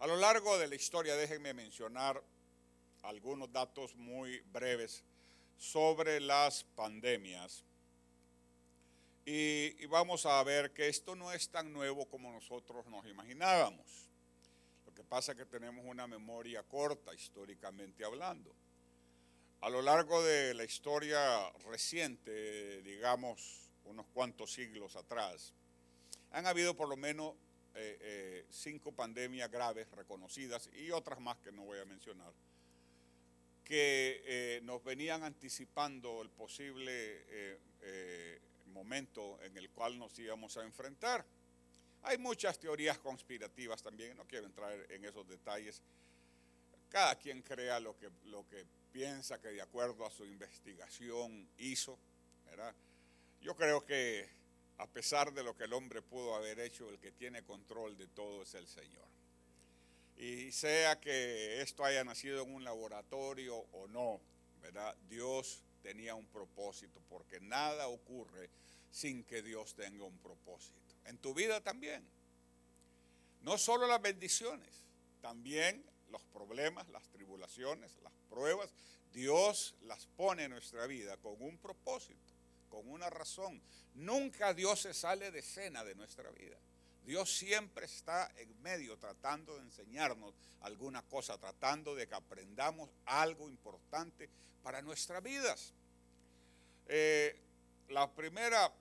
A 0.00 0.06
lo 0.06 0.16
largo 0.16 0.58
de 0.58 0.66
la 0.66 0.74
historia, 0.74 1.16
déjenme 1.16 1.54
mencionar 1.54 2.22
algunos 3.02 3.50
datos 3.52 3.94
muy 3.94 4.40
breves 4.52 5.04
sobre 5.56 6.20
las 6.20 6.64
pandemias 6.64 7.64
y, 9.32 9.86
vamos 9.86 10.26
a 10.26 10.42
ver 10.42 10.72
que 10.72 10.88
esto 10.88 11.14
no 11.14 11.30
es 11.32 11.50
tan 11.50 11.72
nuevo 11.72 12.06
como 12.06 12.32
nosotros 12.32 12.84
nos 12.86 13.06
imaginábamos. 13.06 14.08
Lo 14.84 14.92
que 14.92 15.04
pasa 15.04 15.32
es 15.32 15.38
que 15.38 15.46
tenemos 15.46 15.84
una 15.86 16.08
memoria 16.08 16.64
corta 16.64 17.14
históricamente 17.14 18.04
hablando. 18.04 18.52
A 19.60 19.70
lo 19.70 19.82
largo 19.82 20.20
de 20.24 20.52
la 20.54 20.64
historia 20.64 21.48
reciente, 21.66 22.82
digamos 22.82 23.70
unos 23.84 24.06
cuantos 24.06 24.52
siglos 24.52 24.96
atrás, 24.96 25.52
han 26.32 26.46
habido 26.46 26.76
por 26.76 26.88
lo 26.88 26.96
menos 26.96 27.34
eh, 27.76 27.98
eh, 28.00 28.46
cinco 28.50 28.90
pandemias 28.90 29.48
graves 29.48 29.88
reconocidas 29.92 30.68
y 30.72 30.90
otras 30.90 31.20
más 31.20 31.38
que 31.38 31.52
no 31.52 31.62
voy 31.62 31.78
a 31.78 31.84
mencionar, 31.84 32.32
que 33.62 34.22
eh, 34.24 34.60
nos 34.64 34.82
venían 34.82 35.22
anticipando 35.22 36.20
el 36.20 36.30
posible 36.30 37.60
momento 38.70 39.40
en 39.42 39.56
el 39.56 39.70
cual 39.70 39.98
nos 39.98 40.18
íbamos 40.18 40.56
a 40.56 40.62
enfrentar. 40.62 41.24
Hay 42.02 42.18
muchas 42.18 42.58
teorías 42.58 42.98
conspirativas 42.98 43.82
también, 43.82 44.16
no 44.16 44.26
quiero 44.26 44.46
entrar 44.46 44.72
en 44.90 45.04
esos 45.04 45.28
detalles. 45.28 45.82
Cada 46.88 47.16
quien 47.16 47.42
crea 47.42 47.78
lo 47.78 47.96
que, 47.98 48.10
lo 48.24 48.46
que 48.48 48.64
piensa 48.92 49.40
que 49.40 49.48
de 49.48 49.62
acuerdo 49.62 50.06
a 50.06 50.10
su 50.10 50.24
investigación 50.24 51.48
hizo, 51.58 51.98
¿verdad? 52.46 52.74
Yo 53.40 53.54
creo 53.54 53.84
que 53.84 54.28
a 54.78 54.86
pesar 54.86 55.32
de 55.32 55.42
lo 55.42 55.54
que 55.56 55.64
el 55.64 55.72
hombre 55.74 56.00
pudo 56.00 56.34
haber 56.34 56.58
hecho, 56.58 56.88
el 56.88 56.98
que 56.98 57.12
tiene 57.12 57.42
control 57.42 57.98
de 57.98 58.06
todo 58.06 58.42
es 58.42 58.54
el 58.54 58.66
Señor. 58.66 59.06
Y 60.16 60.52
sea 60.52 61.00
que 61.00 61.60
esto 61.60 61.84
haya 61.84 62.02
nacido 62.02 62.42
en 62.42 62.54
un 62.54 62.64
laboratorio 62.64 63.56
o 63.72 63.86
no, 63.88 64.20
¿verdad? 64.62 64.96
Dios 65.08 65.62
tenía 65.82 66.14
un 66.14 66.26
propósito, 66.26 67.00
porque 67.08 67.40
nada 67.40 67.88
ocurre 67.88 68.50
sin 68.90 69.24
que 69.24 69.42
Dios 69.42 69.74
tenga 69.74 70.04
un 70.04 70.18
propósito. 70.18 70.78
En 71.04 71.18
tu 71.18 71.34
vida 71.34 71.60
también. 71.60 72.06
No 73.42 73.56
solo 73.56 73.86
las 73.86 74.02
bendiciones, 74.02 74.68
también 75.20 75.84
los 76.10 76.22
problemas, 76.24 76.88
las 76.90 77.08
tribulaciones, 77.08 77.96
las 78.02 78.12
pruebas, 78.28 78.70
Dios 79.12 79.74
las 79.82 80.06
pone 80.06 80.44
en 80.44 80.50
nuestra 80.50 80.86
vida 80.86 81.16
con 81.16 81.40
un 81.40 81.56
propósito 81.58 82.30
con 82.70 82.88
una 82.88 83.10
razón. 83.10 83.60
Nunca 83.94 84.54
Dios 84.54 84.80
se 84.80 84.94
sale 84.94 85.30
de 85.30 85.40
escena 85.40 85.84
de 85.84 85.94
nuestra 85.94 86.30
vida. 86.30 86.56
Dios 87.10 87.28
siempre 87.28 87.86
está 87.86 88.30
en 88.36 88.62
medio 88.62 88.96
tratando 88.96 89.56
de 89.56 89.64
enseñarnos 89.64 90.32
alguna 90.60 91.02
cosa, 91.02 91.36
tratando 91.38 91.96
de 91.96 92.06
que 92.06 92.14
aprendamos 92.14 92.88
algo 93.04 93.48
importante 93.48 94.28
para 94.62 94.80
nuestras 94.80 95.20
vidas. 95.20 95.74
Eh, 96.86 97.36
la 97.88 98.08
primera 98.14 98.72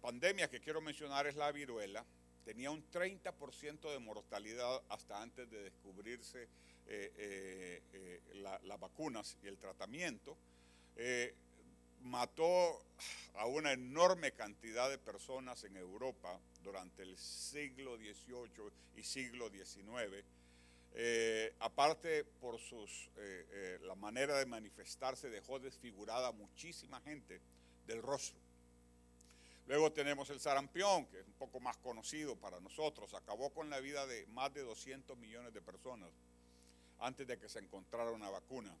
pandemia 0.00 0.50
que 0.50 0.60
quiero 0.60 0.80
mencionar 0.80 1.28
es 1.28 1.36
la 1.36 1.52
viruela. 1.52 2.04
Tenía 2.44 2.72
un 2.72 2.84
30% 2.90 3.92
de 3.92 3.98
mortalidad 4.00 4.82
hasta 4.88 5.22
antes 5.22 5.48
de 5.48 5.62
descubrirse 5.62 6.48
eh, 6.88 7.80
eh, 7.92 8.22
las 8.42 8.80
vacunas 8.80 9.36
y 9.40 9.46
el 9.46 9.56
tratamiento 9.56 10.36
mató 12.00 12.84
a 13.34 13.46
una 13.46 13.72
enorme 13.72 14.32
cantidad 14.32 14.90
de 14.90 14.98
personas 14.98 15.62
en 15.62 15.76
Europa 15.76 16.40
durante 16.64 17.02
el 17.02 17.16
siglo 17.16 17.96
XVIII 17.96 18.72
y 18.96 19.02
siglo 19.04 19.50
XIX. 19.50 20.24
Eh, 20.96 21.54
aparte 21.60 22.24
por 22.24 22.58
sus, 22.58 23.10
eh, 23.16 23.46
eh, 23.50 23.78
la 23.82 23.94
manera 23.94 24.38
de 24.38 24.46
manifestarse 24.46 25.28
dejó 25.28 25.58
desfigurada 25.58 26.32
muchísima 26.32 27.00
gente 27.00 27.40
del 27.86 28.00
rostro. 28.00 28.38
Luego 29.66 29.92
tenemos 29.92 30.30
el 30.30 30.40
sarampión, 30.40 31.06
que 31.06 31.20
es 31.20 31.26
un 31.26 31.34
poco 31.34 31.58
más 31.58 31.76
conocido 31.78 32.36
para 32.36 32.60
nosotros. 32.60 33.14
Acabó 33.14 33.50
con 33.50 33.70
la 33.70 33.80
vida 33.80 34.06
de 34.06 34.26
más 34.26 34.52
de 34.52 34.62
200 34.62 35.16
millones 35.18 35.54
de 35.54 35.62
personas 35.62 36.10
antes 37.00 37.26
de 37.26 37.38
que 37.38 37.48
se 37.48 37.60
encontrara 37.60 38.10
una 38.10 38.30
vacuna. 38.30 38.74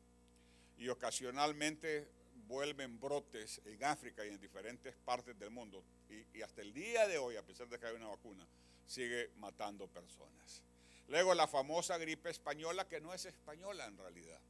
Y 0.78 0.88
ocasionalmente 0.88 2.06
vuelven 2.46 3.00
brotes 3.00 3.60
en 3.64 3.82
África 3.84 4.24
y 4.24 4.28
en 4.28 4.40
diferentes 4.40 4.94
partes 5.04 5.38
del 5.38 5.50
mundo. 5.50 5.82
Y, 6.08 6.42
hasta 6.42 6.62
el 6.62 6.72
día 6.72 7.06
de 7.06 7.18
hoy, 7.18 7.36
a 7.36 7.42
pesar 7.42 7.68
de 7.68 7.78
que 7.78 7.86
hay 7.86 7.94
una 7.94 8.08
vacuna, 8.08 8.46
sigue 8.86 9.30
matando 9.36 9.86
personas. 9.88 10.62
Luego 11.08 11.34
la 11.34 11.46
famosa 11.46 11.98
gripe 11.98 12.30
española, 12.30 12.88
que 12.88 13.00
no 13.00 13.12
es 13.12 13.24
española 13.24 13.86
en 13.86 13.96
realidad. 13.98 14.40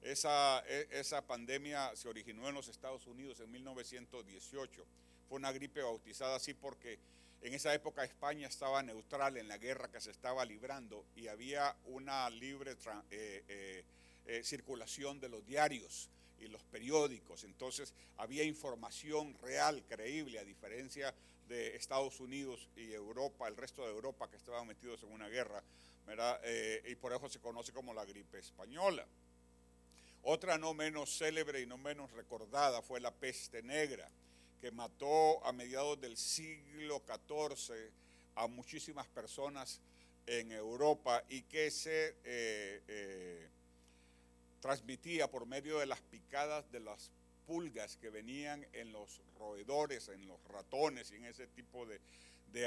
Esa, 0.00 0.62
e, 0.66 0.88
esa 0.90 1.26
pandemia 1.26 1.94
se 1.94 2.08
originó 2.08 2.48
en 2.48 2.54
los 2.54 2.68
Estados 2.68 3.06
Unidos 3.06 3.40
en 3.40 3.50
1918. 3.50 4.86
Fue 5.28 5.36
una 5.36 5.52
gripe 5.52 5.82
bautizada 5.82 6.36
así 6.36 6.54
porque 6.54 6.98
en 7.42 7.54
esa 7.54 7.74
época 7.74 8.04
España 8.04 8.46
estaba 8.46 8.82
neutral 8.82 9.36
en 9.36 9.48
la 9.48 9.58
guerra 9.58 9.90
que 9.90 10.00
se 10.00 10.12
estaba 10.12 10.44
librando 10.44 11.04
y 11.16 11.26
había 11.26 11.76
una 11.86 12.30
libre 12.30 12.76
eh, 13.10 13.44
eh, 13.48 13.84
eh, 14.26 14.44
circulación 14.44 15.18
de 15.18 15.28
los 15.28 15.44
diarios 15.44 16.08
y 16.42 16.48
los 16.48 16.62
periódicos. 16.64 17.44
Entonces 17.44 17.94
había 18.16 18.44
información 18.44 19.34
real, 19.40 19.82
creíble, 19.88 20.38
a 20.38 20.44
diferencia 20.44 21.14
de 21.48 21.76
Estados 21.76 22.20
Unidos 22.20 22.68
y 22.76 22.92
Europa, 22.92 23.48
el 23.48 23.56
resto 23.56 23.82
de 23.82 23.90
Europa 23.90 24.28
que 24.30 24.36
estaban 24.36 24.66
metidos 24.66 25.02
en 25.02 25.12
una 25.12 25.28
guerra, 25.28 25.62
eh, 26.44 26.82
y 26.88 26.94
por 26.96 27.12
eso 27.12 27.28
se 27.28 27.40
conoce 27.40 27.72
como 27.72 27.94
la 27.94 28.04
gripe 28.04 28.38
española. 28.38 29.06
Otra 30.24 30.56
no 30.56 30.72
menos 30.72 31.16
célebre 31.18 31.60
y 31.60 31.66
no 31.66 31.78
menos 31.78 32.10
recordada 32.12 32.80
fue 32.82 33.00
la 33.00 33.10
peste 33.10 33.62
negra, 33.62 34.08
que 34.60 34.70
mató 34.70 35.44
a 35.44 35.52
mediados 35.52 36.00
del 36.00 36.16
siglo 36.16 37.02
XIV 37.06 37.90
a 38.36 38.46
muchísimas 38.46 39.06
personas 39.08 39.80
en 40.26 40.52
Europa 40.52 41.24
y 41.28 41.42
que 41.42 41.70
se 41.70 42.16
eh, 42.24 42.82
eh, 42.86 43.48
transmitía 44.62 45.28
por 45.28 45.44
medio 45.44 45.80
de 45.80 45.86
las 45.86 46.00
picadas 46.00 46.70
de 46.70 46.80
las 46.80 47.10
pulgas 47.46 47.96
que 47.96 48.10
venían 48.10 48.64
en 48.72 48.92
los 48.92 49.20
roedores, 49.36 50.08
en 50.08 50.26
los 50.28 50.42
ratones 50.44 51.10
y 51.10 51.16
en 51.16 51.24
ese 51.26 51.48
tipo 51.48 51.84
de, 51.84 52.00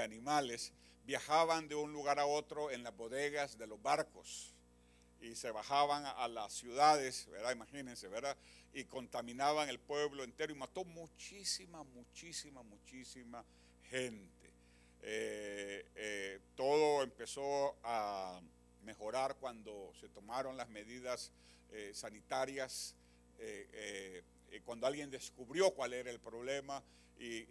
animales, 0.01 0.73
viajaban 1.05 1.67
de 1.67 1.75
un 1.75 1.93
lugar 1.93 2.19
a 2.19 2.25
otro 2.25 2.69
en 2.69 2.83
las 2.83 2.95
bodegas 2.97 3.57
de 3.57 3.67
los 3.67 3.81
barcos 3.81 4.53
y 5.21 5.35
se 5.35 5.51
bajaban 5.51 6.03
a, 6.05 6.27
las 6.27 6.53
ciudades, 6.53 7.27
¿verdad? 7.31 7.53
Imagínense, 7.53 8.09
¿verdad? 8.09 8.35
Y 8.73 8.83
contaminaban 8.85 9.69
el 9.69 9.79
pueblo 9.79 10.23
entero 10.23 10.51
y 10.51 10.57
mató 10.57 10.83
muchísima, 10.83 11.83
muchísima, 11.83 12.61
muchísima 12.63 13.45
gente. 13.89 14.51
Eh, 15.01 15.87
eh, 15.95 16.39
todo 16.55 17.03
empezó 17.03 17.77
a 17.83 18.41
mejorar 18.83 19.37
cuando 19.37 19.93
se 20.01 20.09
tomaron 20.09 20.57
las 20.57 20.67
medidas 20.67 21.31
eh, 21.71 21.91
sanitarias, 21.93 22.95
eh, 23.39 24.23
eh, 24.51 24.61
cuando 24.63 24.87
alguien 24.87 25.09
descubrió 25.09 25.71
cuál 25.71 25.93
era 25.93 26.09
el 26.09 26.19
problema 26.19 26.81
y, 27.17 27.45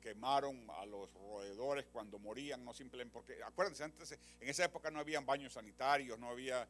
quemaron 0.00 0.66
a 0.70 0.86
los 0.86 1.12
roedores 1.14 1.86
cuando 1.92 2.18
morían, 2.18 2.64
no 2.64 2.72
simplemente 2.72 3.12
porque, 3.12 3.42
acuérdense, 3.42 3.84
antes 3.84 4.12
en 4.12 4.48
esa 4.48 4.64
época 4.64 4.90
no 4.90 4.98
habían 4.98 5.26
baños 5.26 5.54
sanitarios, 5.54 6.18
no 6.18 6.28
había 6.28 6.66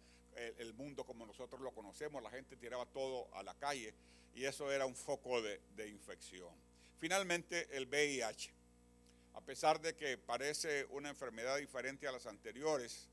el, 0.59 0.73
mundo 0.75 1.05
como 1.05 1.27
nosotros 1.27 1.61
lo 1.61 1.73
conocemos, 1.73 2.23
la 2.23 2.31
gente 2.31 2.57
tiraba 2.57 2.87
todo 2.87 3.29
a 3.35 3.43
la 3.43 3.55
calle 3.55 3.95
y 4.35 4.45
eso 4.45 4.71
era 4.71 4.87
un 4.87 4.97
foco 4.97 5.43
de, 5.43 5.61
de 5.77 5.89
infección. 5.89 6.53
Finalmente, 6.99 7.69
el 7.77 7.87
VIH. 7.87 8.53
A 9.35 9.41
pesar 9.41 9.81
de 9.81 9.95
que 9.95 10.19
parece 10.19 10.85
una 10.87 11.09
enfermedad 11.09 11.59
diferente 11.59 12.09
a 12.09 12.13
las 12.13 12.27
anteriores, 12.27 13.09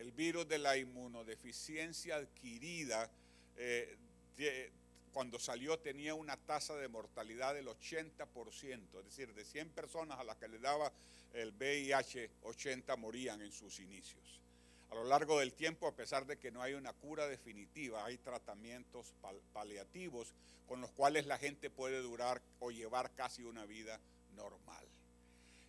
el 0.00 0.12
virus 0.12 0.48
de 0.48 0.58
la 0.58 0.78
inmunodeficiencia 0.78 2.16
adquirida, 2.16 3.10
eh, 3.56 3.98
cuando 5.12 5.38
salió 5.38 5.78
tenía 5.78 6.14
una 6.14 6.38
tasa 6.38 6.74
de 6.76 6.88
mortalidad 6.88 7.54
del 7.54 7.68
80%, 7.68 8.98
es 8.98 9.04
decir, 9.04 9.34
de 9.34 9.44
100 9.44 9.68
personas 9.70 10.18
a 10.18 10.24
las 10.24 10.36
que 10.38 10.48
le 10.48 10.58
daba 10.58 10.90
el 11.34 11.52
VIH, 11.52 12.30
80 12.42 12.96
morían 12.96 13.42
en 13.42 13.52
sus 13.52 13.78
inicios. 13.78 14.40
A 14.88 14.94
lo 14.94 15.04
largo 15.04 15.38
del 15.38 15.52
tiempo, 15.52 15.86
a 15.86 15.94
pesar 15.94 16.26
de 16.26 16.38
que 16.38 16.50
no 16.50 16.62
hay 16.62 16.72
una 16.72 16.94
cura 16.94 17.26
definitiva, 17.26 18.04
hay 18.04 18.16
tratamientos 18.16 19.12
paliativos 19.52 20.32
con 20.66 20.80
los 20.80 20.90
cuales 20.92 21.26
la 21.26 21.36
gente 21.36 21.68
puede 21.68 22.00
durar 22.00 22.40
o 22.60 22.70
llevar 22.70 23.12
casi 23.14 23.44
una 23.44 23.66
vida 23.66 24.00
normal. 24.34 24.86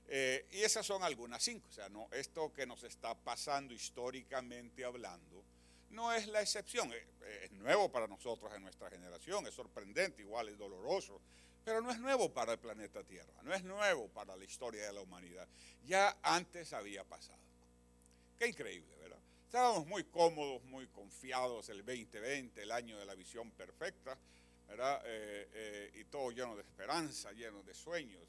Eh, 0.08 0.46
y 0.52 0.64
esas 0.64 0.86
son 0.86 1.04
algunas 1.04 1.42
cinco. 1.42 1.68
O 1.70 1.72
sea, 1.72 1.88
no, 1.90 2.10
esto 2.12 2.52
que 2.54 2.66
nos 2.66 2.84
está 2.84 3.16
pasando 3.16 3.74
históricamente 3.74 4.84
hablando 4.84 5.44
no 5.90 6.12
es 6.14 6.28
la 6.28 6.42
excepción. 6.42 6.92
Eh, 6.92 7.08
eh, 7.22 7.42
es 7.46 7.52
nuevo 7.54 7.90
para 7.90 8.08
nosotros 8.08 8.52
en 8.54 8.64
nuestra 8.64 8.90
generación, 8.90 9.48
es 9.48 9.54
sorprendente, 9.54 10.22
igual 10.22 10.50
es 10.50 10.58
doloroso, 10.58 11.22
pero 11.64 11.82
no 11.82 11.92
es 11.92 12.00
nuevo 12.00 12.34
para 12.34 12.54
el 12.54 12.60
planeta 12.60 13.04
Tierra, 13.04 13.42
no 13.44 13.54
es 13.54 13.64
nuevo 13.64 14.08
para 14.10 14.36
la 14.36 14.44
historia 14.44 14.86
de 14.86 14.94
la 14.94 15.02
humanidad. 15.02 15.48
Ya 15.86 16.18
antes 16.22 16.74
había 16.74 17.04
pasado. 17.04 17.40
Qué 18.38 18.48
increíble, 18.48 18.94
¿verdad? 18.98 19.20
Estábamos 19.46 19.86
muy 19.86 20.04
cómodos, 20.06 20.64
muy 20.64 20.88
confiados 20.88 21.70
el 21.70 21.86
2020, 21.86 22.64
el 22.64 22.72
año 22.72 22.98
de 22.98 23.06
la 23.06 23.16
visión 23.16 23.52
perfecta, 23.52 24.18
¿verdad? 24.68 25.04
y 25.94 26.06
todo 26.06 26.32
lleno 26.32 26.56
de 26.56 26.62
esperanza, 26.62 27.34
lleno 27.34 27.62
de 27.64 27.74
sueños. 27.74 28.24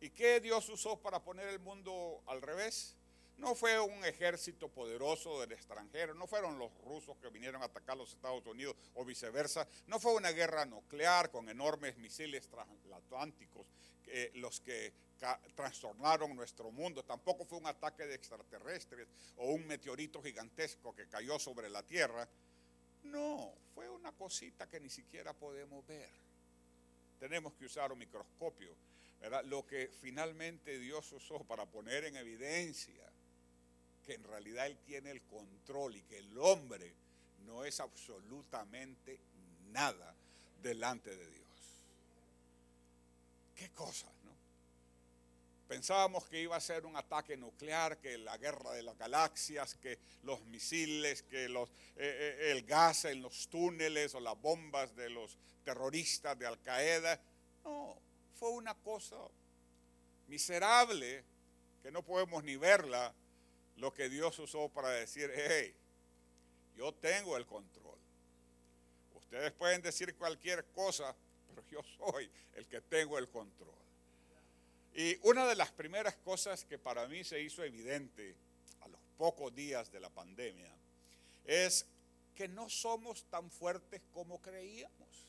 ¿Y 0.00 0.10
qué 0.10 0.40
Dios 0.40 0.68
usó 0.68 0.98
para 1.00 1.22
poner 1.22 1.48
el 1.48 1.60
mundo 1.60 2.22
al 2.26 2.42
revés? 2.42 2.96
no 3.40 3.54
fue 3.54 3.80
un 3.80 4.04
ejército 4.04 4.68
poderoso 4.68 5.40
del 5.40 5.52
extranjero, 5.52 6.14
no 6.14 6.26
fueron 6.26 6.58
los 6.58 6.70
rusos 6.84 7.16
que 7.16 7.30
vinieron 7.30 7.62
a 7.62 7.66
atacar 7.66 7.96
los 7.96 8.12
Estados 8.12 8.44
Unidos 8.46 8.76
o 8.94 9.04
viceversa, 9.04 9.66
no 9.86 9.98
fue 9.98 10.14
una 10.14 10.30
guerra 10.30 10.66
nuclear 10.66 11.30
con 11.30 11.48
enormes 11.48 11.96
misiles 11.96 12.48
transatlánticos 12.48 13.66
eh, 14.06 14.30
los 14.34 14.60
que 14.60 14.92
trastornaron 15.54 16.34
nuestro 16.34 16.70
mundo, 16.70 17.04
tampoco 17.04 17.44
fue 17.44 17.58
un 17.58 17.66
ataque 17.66 18.06
de 18.06 18.14
extraterrestres 18.14 19.08
o 19.36 19.50
un 19.52 19.66
meteorito 19.66 20.22
gigantesco 20.22 20.94
que 20.94 21.08
cayó 21.08 21.38
sobre 21.38 21.68
la 21.68 21.82
Tierra. 21.82 22.28
No, 23.04 23.54
fue 23.74 23.88
una 23.88 24.12
cosita 24.12 24.68
que 24.68 24.80
ni 24.80 24.90
siquiera 24.90 25.32
podemos 25.32 25.86
ver. 25.86 26.10
Tenemos 27.18 27.54
que 27.54 27.66
usar 27.66 27.92
un 27.92 27.98
microscopio. 27.98 28.74
Lo 29.44 29.66
que 29.66 29.90
finalmente 30.00 30.78
Dios 30.78 31.12
usó 31.12 31.44
para 31.44 31.66
poner 31.66 32.04
en 32.04 32.16
evidencia 32.16 33.04
que 34.04 34.14
en 34.14 34.24
realidad 34.24 34.66
Él 34.66 34.78
tiene 34.78 35.10
el 35.10 35.22
control 35.22 35.96
y 35.96 36.02
que 36.02 36.18
el 36.18 36.38
hombre 36.38 36.94
no 37.44 37.64
es 37.64 37.80
absolutamente 37.80 39.20
nada 39.72 40.14
delante 40.62 41.14
de 41.14 41.30
Dios. 41.30 41.46
¿Qué 43.54 43.70
cosa? 43.70 44.08
Pensábamos 45.70 46.26
que 46.26 46.42
iba 46.42 46.56
a 46.56 46.60
ser 46.60 46.84
un 46.84 46.96
ataque 46.96 47.36
nuclear, 47.36 47.98
que 47.98 48.18
la 48.18 48.36
guerra 48.38 48.72
de 48.72 48.82
las 48.82 48.98
galaxias, 48.98 49.76
que 49.76 50.00
los 50.24 50.44
misiles, 50.46 51.22
que 51.22 51.48
los, 51.48 51.68
eh, 51.94 52.38
eh, 52.40 52.50
el 52.50 52.64
gas 52.64 53.04
en 53.04 53.22
los 53.22 53.46
túneles 53.46 54.16
o 54.16 54.20
las 54.20 54.36
bombas 54.40 54.96
de 54.96 55.10
los 55.10 55.38
terroristas 55.62 56.36
de 56.36 56.44
Al 56.44 56.60
Qaeda. 56.60 57.20
No, 57.62 57.96
fue 58.40 58.50
una 58.52 58.74
cosa 58.74 59.18
miserable 60.26 61.22
que 61.82 61.90
no 61.90 62.02
podemos 62.02 62.42
ni 62.42 62.56
verla, 62.56 63.14
lo 63.76 63.92
que 63.92 64.08
Dios 64.08 64.38
usó 64.38 64.70
para 64.70 64.88
decir, 64.88 65.30
hey, 65.34 65.74
yo 66.74 66.92
tengo 66.94 67.36
el 67.36 67.44
control. 67.44 67.98
Ustedes 69.14 69.52
pueden 69.52 69.82
decir 69.82 70.14
cualquier 70.16 70.64
cosa, 70.72 71.14
pero 71.48 71.62
yo 71.68 71.82
soy 71.98 72.30
el 72.54 72.66
que 72.66 72.80
tengo 72.80 73.18
el 73.18 73.28
control. 73.28 73.74
Y 74.94 75.18
una 75.22 75.46
de 75.46 75.54
las 75.54 75.70
primeras 75.70 76.16
cosas 76.16 76.64
que 76.64 76.78
para 76.78 77.06
mí 77.08 77.22
se 77.24 77.42
hizo 77.42 77.62
evidente 77.62 78.34
a 78.80 78.88
los 78.88 79.00
pocos 79.18 79.54
días 79.54 79.92
de 79.92 80.00
la 80.00 80.08
pandemia 80.08 80.74
es 81.44 81.84
que 82.34 82.48
no 82.48 82.70
somos 82.70 83.22
tan 83.24 83.50
fuertes 83.50 84.00
como 84.14 84.40
creíamos. 84.40 85.28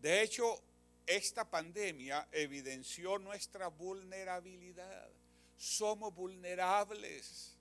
De 0.00 0.22
hecho, 0.22 0.62
esta 1.08 1.48
pandemia 1.48 2.28
evidenció 2.32 3.18
nuestra 3.18 3.68
vulnerabilidad. 3.68 5.10
Somos 5.56 6.14
vulnerables. 6.14 7.56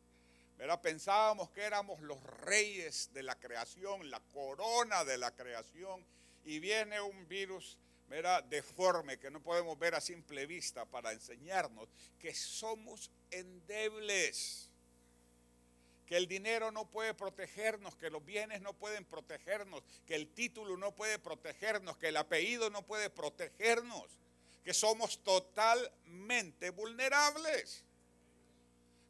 Pensábamos 0.81 1.49
que 1.51 1.61
éramos 1.61 2.01
los 2.01 2.21
reyes 2.23 3.09
de 3.13 3.23
la 3.23 3.39
creación, 3.39 4.09
la 4.11 4.19
corona 4.19 5.05
de 5.05 5.17
la 5.17 5.31
creación, 5.31 6.05
y 6.43 6.59
viene 6.59 6.99
un 6.99 7.27
virus 7.27 7.77
deforme 8.49 9.17
que 9.17 9.31
no 9.31 9.41
podemos 9.41 9.77
ver 9.79 9.95
a 9.95 10.01
simple 10.01 10.45
vista 10.45 10.85
para 10.85 11.11
enseñarnos 11.11 11.89
que 12.19 12.33
somos 12.33 13.11
endebles, 13.31 14.69
que 16.07 16.15
el 16.15 16.27
dinero 16.27 16.71
no 16.71 16.89
puede 16.89 17.13
protegernos, 17.13 17.95
que 17.97 18.09
los 18.09 18.23
bienes 18.23 18.61
no 18.61 18.73
pueden 18.73 19.03
protegernos, 19.03 19.83
que 20.05 20.15
el 20.15 20.29
título 20.29 20.77
no 20.77 20.95
puede 20.95 21.19
protegernos, 21.19 21.97
que 21.97 22.07
el 22.07 22.17
apellido 22.17 22.69
no 22.69 22.81
puede 22.81 23.09
protegernos, 23.09 24.05
que 24.63 24.73
somos 24.73 25.21
totalmente 25.21 26.69
vulnerables. 26.69 27.83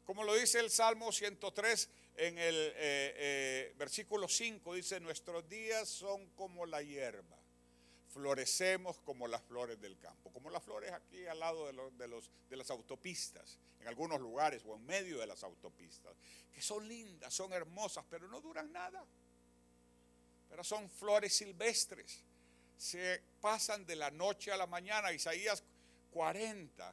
Como 0.04 0.24
lo 0.24 0.34
dice 0.34 0.58
el 0.58 0.70
Salmo 0.70 1.12
103 1.12 1.88
en 2.16 2.36
el 2.36 2.56
eh, 2.56 2.72
eh, 2.76 3.74
versículo 3.78 4.26
5, 4.26 4.74
dice, 4.74 4.98
nuestros 4.98 5.48
días 5.48 5.88
son 5.88 6.26
como 6.30 6.66
la 6.66 6.82
hierba 6.82 7.37
florecemos 8.18 8.98
como 9.02 9.28
las 9.28 9.42
flores 9.44 9.80
del 9.80 9.96
campo, 9.96 10.32
como 10.32 10.50
las 10.50 10.64
flores 10.64 10.90
aquí 10.90 11.24
al 11.28 11.38
lado 11.38 11.68
de, 11.68 11.72
los, 11.72 11.96
de, 12.48 12.56
las 12.56 12.68
autopistas, 12.68 13.60
en 13.78 13.86
algunos 13.86 14.20
lugares 14.20 14.64
o 14.66 14.74
en 14.74 14.84
medio 14.84 15.20
de 15.20 15.26
las 15.28 15.44
autopistas, 15.44 16.16
que 16.52 16.60
son 16.60 16.88
lindas, 16.88 17.32
son 17.32 17.52
hermosas, 17.52 18.04
pero 18.10 18.26
no 18.26 18.40
duran 18.40 18.72
nada. 18.72 19.04
Pero 20.48 20.64
son 20.64 20.90
flores 20.90 21.32
silvestres, 21.32 22.24
se 22.76 23.22
pasan 23.40 23.86
de 23.86 23.94
la 23.94 24.10
noche 24.10 24.50
a 24.50 24.56
la 24.56 24.66
mañana, 24.66 25.12
Isaías 25.12 25.62
40. 26.10 26.92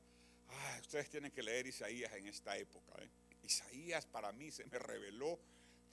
ustedes 0.81 1.09
tienen 1.09 1.31
que 1.31 1.41
leer 1.41 1.65
Isaías 1.65 2.13
en 2.13 2.27
esta 2.27 2.55
época. 2.55 3.01
¿eh? 3.01 3.09
Isaías 3.41 4.05
para 4.05 4.31
mí 4.31 4.51
se 4.51 4.65
me 4.65 4.77
reveló 4.77 5.39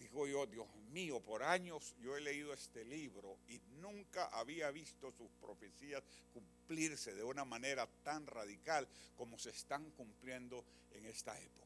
digo 0.02 0.26
yo, 0.26 0.46
Dios 0.46 0.66
mío, 0.90 1.20
por 1.20 1.42
años 1.42 1.94
yo 2.00 2.16
he 2.16 2.20
leído 2.20 2.52
este 2.52 2.84
libro 2.84 3.38
y 3.48 3.60
nunca 3.80 4.26
había 4.26 4.70
visto 4.70 5.12
sus 5.12 5.30
profecías 5.40 6.02
cumplirse 6.32 7.14
de 7.14 7.22
una 7.22 7.44
manera 7.44 7.86
tan 8.02 8.26
radical 8.26 8.88
como 9.16 9.38
se 9.38 9.50
están 9.50 9.90
cumpliendo 9.92 10.64
en 10.90 11.06
esta 11.06 11.38
época. 11.38 11.62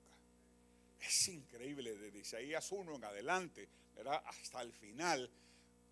Es 1.01 1.29
increíble, 1.29 1.96
desde 1.96 2.18
Isaías 2.18 2.70
1 2.70 2.96
en 2.96 3.05
adelante, 3.05 3.68
¿verdad? 3.94 4.22
hasta 4.27 4.61
el 4.61 4.72
final. 4.72 5.31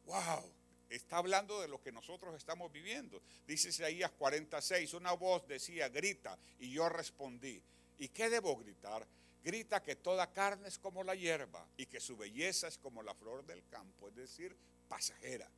¡Wow! 0.04 0.52
Está 0.90 1.16
hablando 1.16 1.62
de 1.62 1.68
lo 1.68 1.80
que 1.80 1.92
nosotros 1.92 2.35
estamos 2.37 2.70
viviendo. 2.70 3.22
Dice 3.46 3.70
Isaías 3.70 4.12
46, 4.12 4.92
una 4.94 5.12
voz 5.12 5.46
decía, 5.48 5.88
grita, 5.88 6.38
y 6.59 6.70
yo 6.70 6.88
respondí, 6.90 7.61
¿y 7.98 8.09
qué 8.09 8.28
debo 8.28 8.57
gritar? 8.57 9.07
Grita 9.44 9.83
que 9.83 9.94
toda 9.94 10.33
carne 10.33 10.68
es 10.68 10.78
como 10.78 11.04
la 11.04 11.14
hierba 11.14 11.68
y 11.76 11.87
que 11.87 12.00
su 12.00 12.16
belleza 12.16 12.66
es 12.66 12.78
como 12.78 13.02
la 13.02 13.14
flor 13.14 13.44
del 13.44 13.62
campo, 13.68 14.09
es 14.09 14.16
decir, 14.16 14.57
pasajera. 14.88 15.48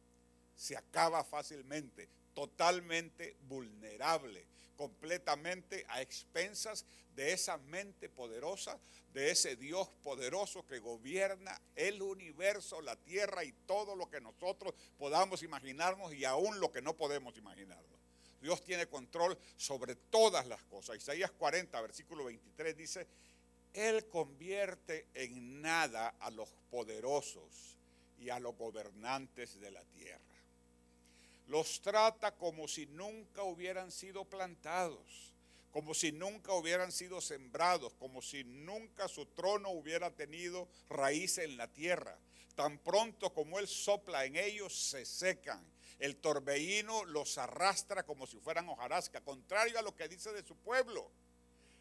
Se 0.56 0.76
acaba 0.76 1.22
fácilmente, 1.22 2.08
totalmente 2.34 3.36
vulnerable, 3.42 4.44
completamente 4.76 5.86
a 5.88 6.02
expensas 6.02 6.84
de 7.14 7.32
esa 7.32 7.56
mente 7.58 8.08
poderosa, 8.08 8.78
de 9.14 9.30
ese 9.30 9.56
Dios 9.56 9.88
poderoso 10.02 10.66
que 10.66 10.80
gobierna 10.80 11.58
el 11.74 12.02
universo, 12.02 12.82
la 12.82 12.96
tierra 12.96 13.44
y 13.44 13.52
todo 13.66 13.96
lo 13.96 14.10
que 14.10 14.20
nosotros 14.20 14.74
podamos 14.98 15.42
imaginarnos 15.42 16.12
y 16.12 16.24
aún 16.24 16.60
lo 16.60 16.72
que 16.72 16.82
no 16.82 16.94
podemos 16.94 17.36
imaginarnos. 17.38 17.96
Dios 18.40 18.62
tiene 18.62 18.86
control 18.86 19.38
sobre 19.56 19.96
todas 19.96 20.46
las 20.46 20.62
cosas. 20.64 20.96
Isaías 20.96 21.32
40, 21.32 21.80
versículo 21.80 22.24
23 22.24 22.76
dice, 22.76 23.06
él 23.76 24.08
convierte 24.08 25.06
en 25.14 25.60
nada 25.60 26.08
a 26.20 26.30
los 26.30 26.48
poderosos 26.70 27.76
y 28.18 28.30
a 28.30 28.40
los 28.40 28.56
gobernantes 28.56 29.60
de 29.60 29.70
la 29.70 29.84
tierra. 29.84 30.22
Los 31.46 31.80
trata 31.80 32.34
como 32.36 32.66
si 32.66 32.86
nunca 32.86 33.42
hubieran 33.44 33.92
sido 33.92 34.24
plantados, 34.24 35.32
como 35.70 35.94
si 35.94 36.10
nunca 36.10 36.54
hubieran 36.54 36.90
sido 36.90 37.20
sembrados, 37.20 37.94
como 37.94 38.22
si 38.22 38.42
nunca 38.44 39.08
su 39.08 39.26
trono 39.26 39.70
hubiera 39.70 40.10
tenido 40.10 40.68
raíz 40.88 41.38
en 41.38 41.56
la 41.56 41.68
tierra. 41.68 42.18
Tan 42.54 42.78
pronto 42.78 43.34
como 43.34 43.58
Él 43.58 43.68
sopla 43.68 44.24
en 44.24 44.36
ellos, 44.36 44.74
se 44.74 45.04
secan. 45.04 45.62
El 45.98 46.16
torbellino 46.16 47.04
los 47.04 47.36
arrastra 47.36 48.04
como 48.04 48.26
si 48.26 48.38
fueran 48.38 48.68
hojarasca, 48.68 49.20
contrario 49.20 49.78
a 49.78 49.82
lo 49.82 49.94
que 49.94 50.08
dice 50.08 50.32
de 50.32 50.42
su 50.42 50.56
pueblo. 50.56 51.10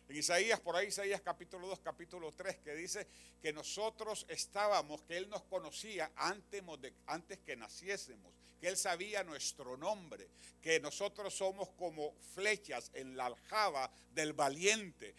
En 0.07 0.17
Isaías, 0.17 0.59
por 0.59 0.75
ahí 0.75 0.87
Isaías 0.87 1.21
capítulo 1.21 1.67
2, 1.67 1.79
capítulo 1.79 2.31
3, 2.31 2.57
que 2.57 2.75
dice 2.75 3.07
que 3.41 3.51
nosotros 3.51 4.25
estábamos, 4.29 5.01
que 5.01 5.17
Él 5.17 5.27
nos 5.29 5.43
conocía 5.43 6.11
antes, 6.15 6.61
antes 7.07 7.39
que 7.39 7.55
naciésemos, 7.55 8.31
que 8.59 8.67
Él 8.67 8.77
sabía 8.77 9.23
nuestro 9.23 9.77
nombre, 9.77 10.29
que 10.61 10.79
nosotros 10.79 11.33
somos 11.33 11.69
como 11.69 12.13
flechas 12.35 12.91
en 12.93 13.17
la 13.17 13.25
aljaba 13.25 13.91
del 14.11 14.33
valiente. 14.33 15.15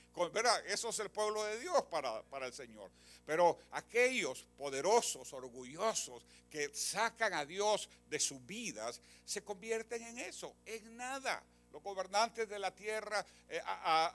Eso 0.66 0.90
es 0.90 0.98
el 1.00 1.10
pueblo 1.10 1.42
de 1.44 1.58
Dios 1.58 1.82
para, 1.90 2.22
para 2.22 2.46
el 2.46 2.52
Señor. 2.52 2.92
Pero 3.24 3.58
aquellos 3.72 4.46
poderosos, 4.56 5.32
orgullosos, 5.32 6.24
que 6.48 6.72
sacan 6.72 7.34
a 7.34 7.44
Dios 7.44 7.88
de 8.08 8.20
sus 8.20 8.44
vidas, 8.46 9.00
se 9.24 9.42
convierten 9.42 10.00
en 10.04 10.18
eso, 10.20 10.54
en 10.64 10.96
nada 10.96 11.42
los 11.76 11.82
gobernantes 11.82 12.48
de 12.48 12.58
la 12.58 12.74
tierra, 12.74 13.22
eh, 13.50 13.60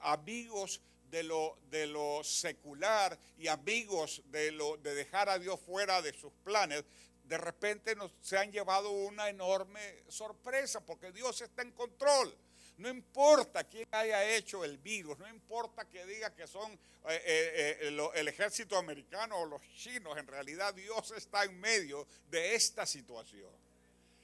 amigos 0.02 0.82
de 1.12 1.22
lo, 1.22 2.24
secular 2.24 3.16
y 3.38 3.48
amigos 3.50 4.24
de, 4.32 4.52
lo, 4.52 4.78
de 4.78 4.96
dejar 4.96 5.30
a 5.30 5.38
Dios 5.38 5.60
fuera 5.60 6.02
de 6.02 6.12
sus 6.12 6.34
planes, 6.44 6.84
de 7.24 7.38
repente 7.38 7.96
nos, 7.96 8.14
se 8.20 8.36
han 8.36 8.52
llevado 8.52 8.90
una 8.90 9.30
enorme 9.30 10.04
sorpresa 10.08 10.84
porque 10.84 11.12
Dios 11.12 11.40
está 11.42 11.62
en 11.62 11.72
control. 11.74 12.36
No 12.78 12.90
importa 12.90 13.64
quién 13.66 13.88
haya 13.92 14.28
hecho 14.36 14.66
el 14.66 14.80
virus, 14.80 15.20
no 15.20 15.30
importa 15.30 15.88
que 15.88 16.04
diga 16.08 16.34
que 16.34 16.48
son 16.48 16.72
eh, 17.10 17.78
eh, 17.80 18.12
el 18.16 18.28
ejército 18.28 18.76
americano 18.76 19.38
o 19.38 19.46
los 19.46 19.62
chinos, 19.76 20.18
en 20.18 20.26
realidad 20.26 20.74
Dios 20.74 21.12
está 21.12 21.44
en 21.44 21.60
medio 21.60 22.08
de 22.28 22.56
esta 22.56 22.88
situación. 22.88 23.54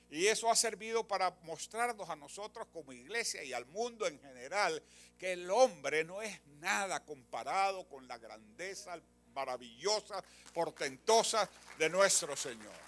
Y 0.10 0.28
eso 0.28 0.50
ha 0.50 0.56
servido 0.56 1.06
para 1.06 1.32
mostrarnos 1.44 2.10
a 2.10 2.16
nosotros 2.16 2.68
como 2.72 2.94
iglesia 2.94 3.44
y 3.44 3.54
al 3.54 3.66
mundo 3.66 4.08
en 4.08 4.20
general 4.20 4.82
que 5.18 5.34
el 5.34 5.50
hombre 5.50 6.04
no 6.04 6.22
es 6.22 6.40
nada 6.60 7.04
comparado 7.04 7.88
con 7.90 8.08
la 8.08 8.18
grandeza, 8.18 9.00
maravillosas, 9.34 10.24
portentosas 10.54 11.50
de 11.78 11.90
nuestro 11.90 12.36
Señor. 12.36 12.88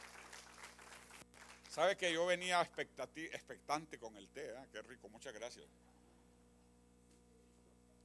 ¿Sabe 1.69 1.97
que 1.97 2.11
yo 2.11 2.25
venía 2.25 2.61
expectante 2.61 3.99
con 3.99 4.15
el 4.15 4.27
té? 4.29 4.49
¿eh? 4.49 4.67
Qué 4.71 4.81
rico, 4.81 5.09
muchas 5.09 5.33
gracias. 5.33 5.65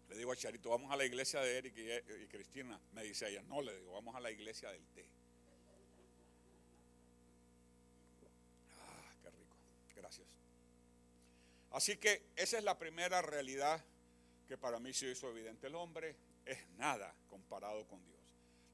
Le 0.09 0.16
digo 0.16 0.33
a 0.33 0.37
Charito, 0.37 0.70
vamos 0.70 0.92
a 0.92 0.96
la 0.96 1.05
iglesia 1.05 1.40
de 1.40 1.59
Eric 1.59 1.74
y, 1.77 2.27
Cristina. 2.29 2.79
Me 2.92 3.03
dice 3.03 3.29
ella, 3.29 3.42
no, 3.48 3.62
le 3.62 3.74
digo, 3.77 3.92
vamos 3.92 4.14
a 4.14 4.20
la 4.20 4.31
iglesia 4.31 4.70
del 4.70 4.87
té. 4.88 5.09
Así 11.74 11.96
que 11.96 12.22
esa 12.37 12.56
es 12.56 12.62
la 12.62 12.78
primera 12.78 13.20
realidad 13.20 13.84
que 14.46 14.56
para 14.56 14.78
mí 14.78 14.92
se 14.92 15.10
hizo 15.10 15.28
evidente. 15.28 15.66
El 15.66 15.74
hombre 15.74 16.16
es 16.44 16.68
nada 16.76 17.12
comparado 17.28 17.84
con 17.88 18.04
Dios. 18.06 18.20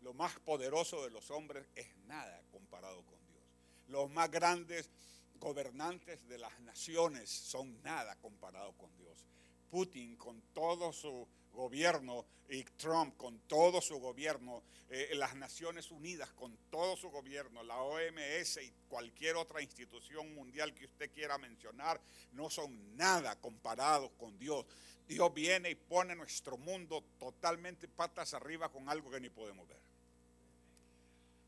Lo 0.02 0.12
más 0.12 0.38
poderoso 0.40 1.02
de 1.02 1.10
los 1.10 1.30
hombres 1.30 1.66
es 1.74 1.96
nada 2.06 2.42
comparado 2.52 3.02
con 3.06 3.18
Dios. 3.26 3.42
Los 3.88 4.10
más 4.10 4.30
grandes 4.30 4.90
gobernantes 5.36 6.28
de 6.28 6.36
las 6.36 6.60
naciones 6.60 7.30
son 7.30 7.82
nada 7.82 8.16
comparado 8.16 8.74
con 8.74 8.94
Dios. 8.98 9.24
Putin 9.70 10.16
con 10.16 10.42
todo 10.52 10.92
su 10.92 11.26
gobierno 11.52 12.26
y 12.48 12.64
Trump 12.64 13.16
con 13.16 13.38
todo 13.40 13.80
su 13.80 13.98
gobierno, 13.98 14.62
eh, 14.88 15.10
las 15.14 15.36
Naciones 15.36 15.90
Unidas 15.90 16.30
con 16.30 16.56
todo 16.70 16.96
su 16.96 17.10
gobierno, 17.10 17.62
la 17.62 17.80
OMS 17.80 18.56
y 18.62 18.72
cualquier 18.88 19.36
otra 19.36 19.62
institución 19.62 20.34
mundial 20.34 20.74
que 20.74 20.86
usted 20.86 21.10
quiera 21.12 21.38
mencionar, 21.38 22.00
no 22.32 22.50
son 22.50 22.96
nada 22.96 23.40
comparados 23.40 24.10
con 24.18 24.36
Dios. 24.38 24.66
Dios 25.06 25.32
viene 25.32 25.70
y 25.70 25.74
pone 25.74 26.14
nuestro 26.14 26.56
mundo 26.56 27.04
totalmente 27.18 27.88
patas 27.88 28.34
arriba 28.34 28.68
con 28.68 28.88
algo 28.88 29.10
que 29.10 29.20
ni 29.20 29.28
podemos 29.28 29.66
ver. 29.68 29.80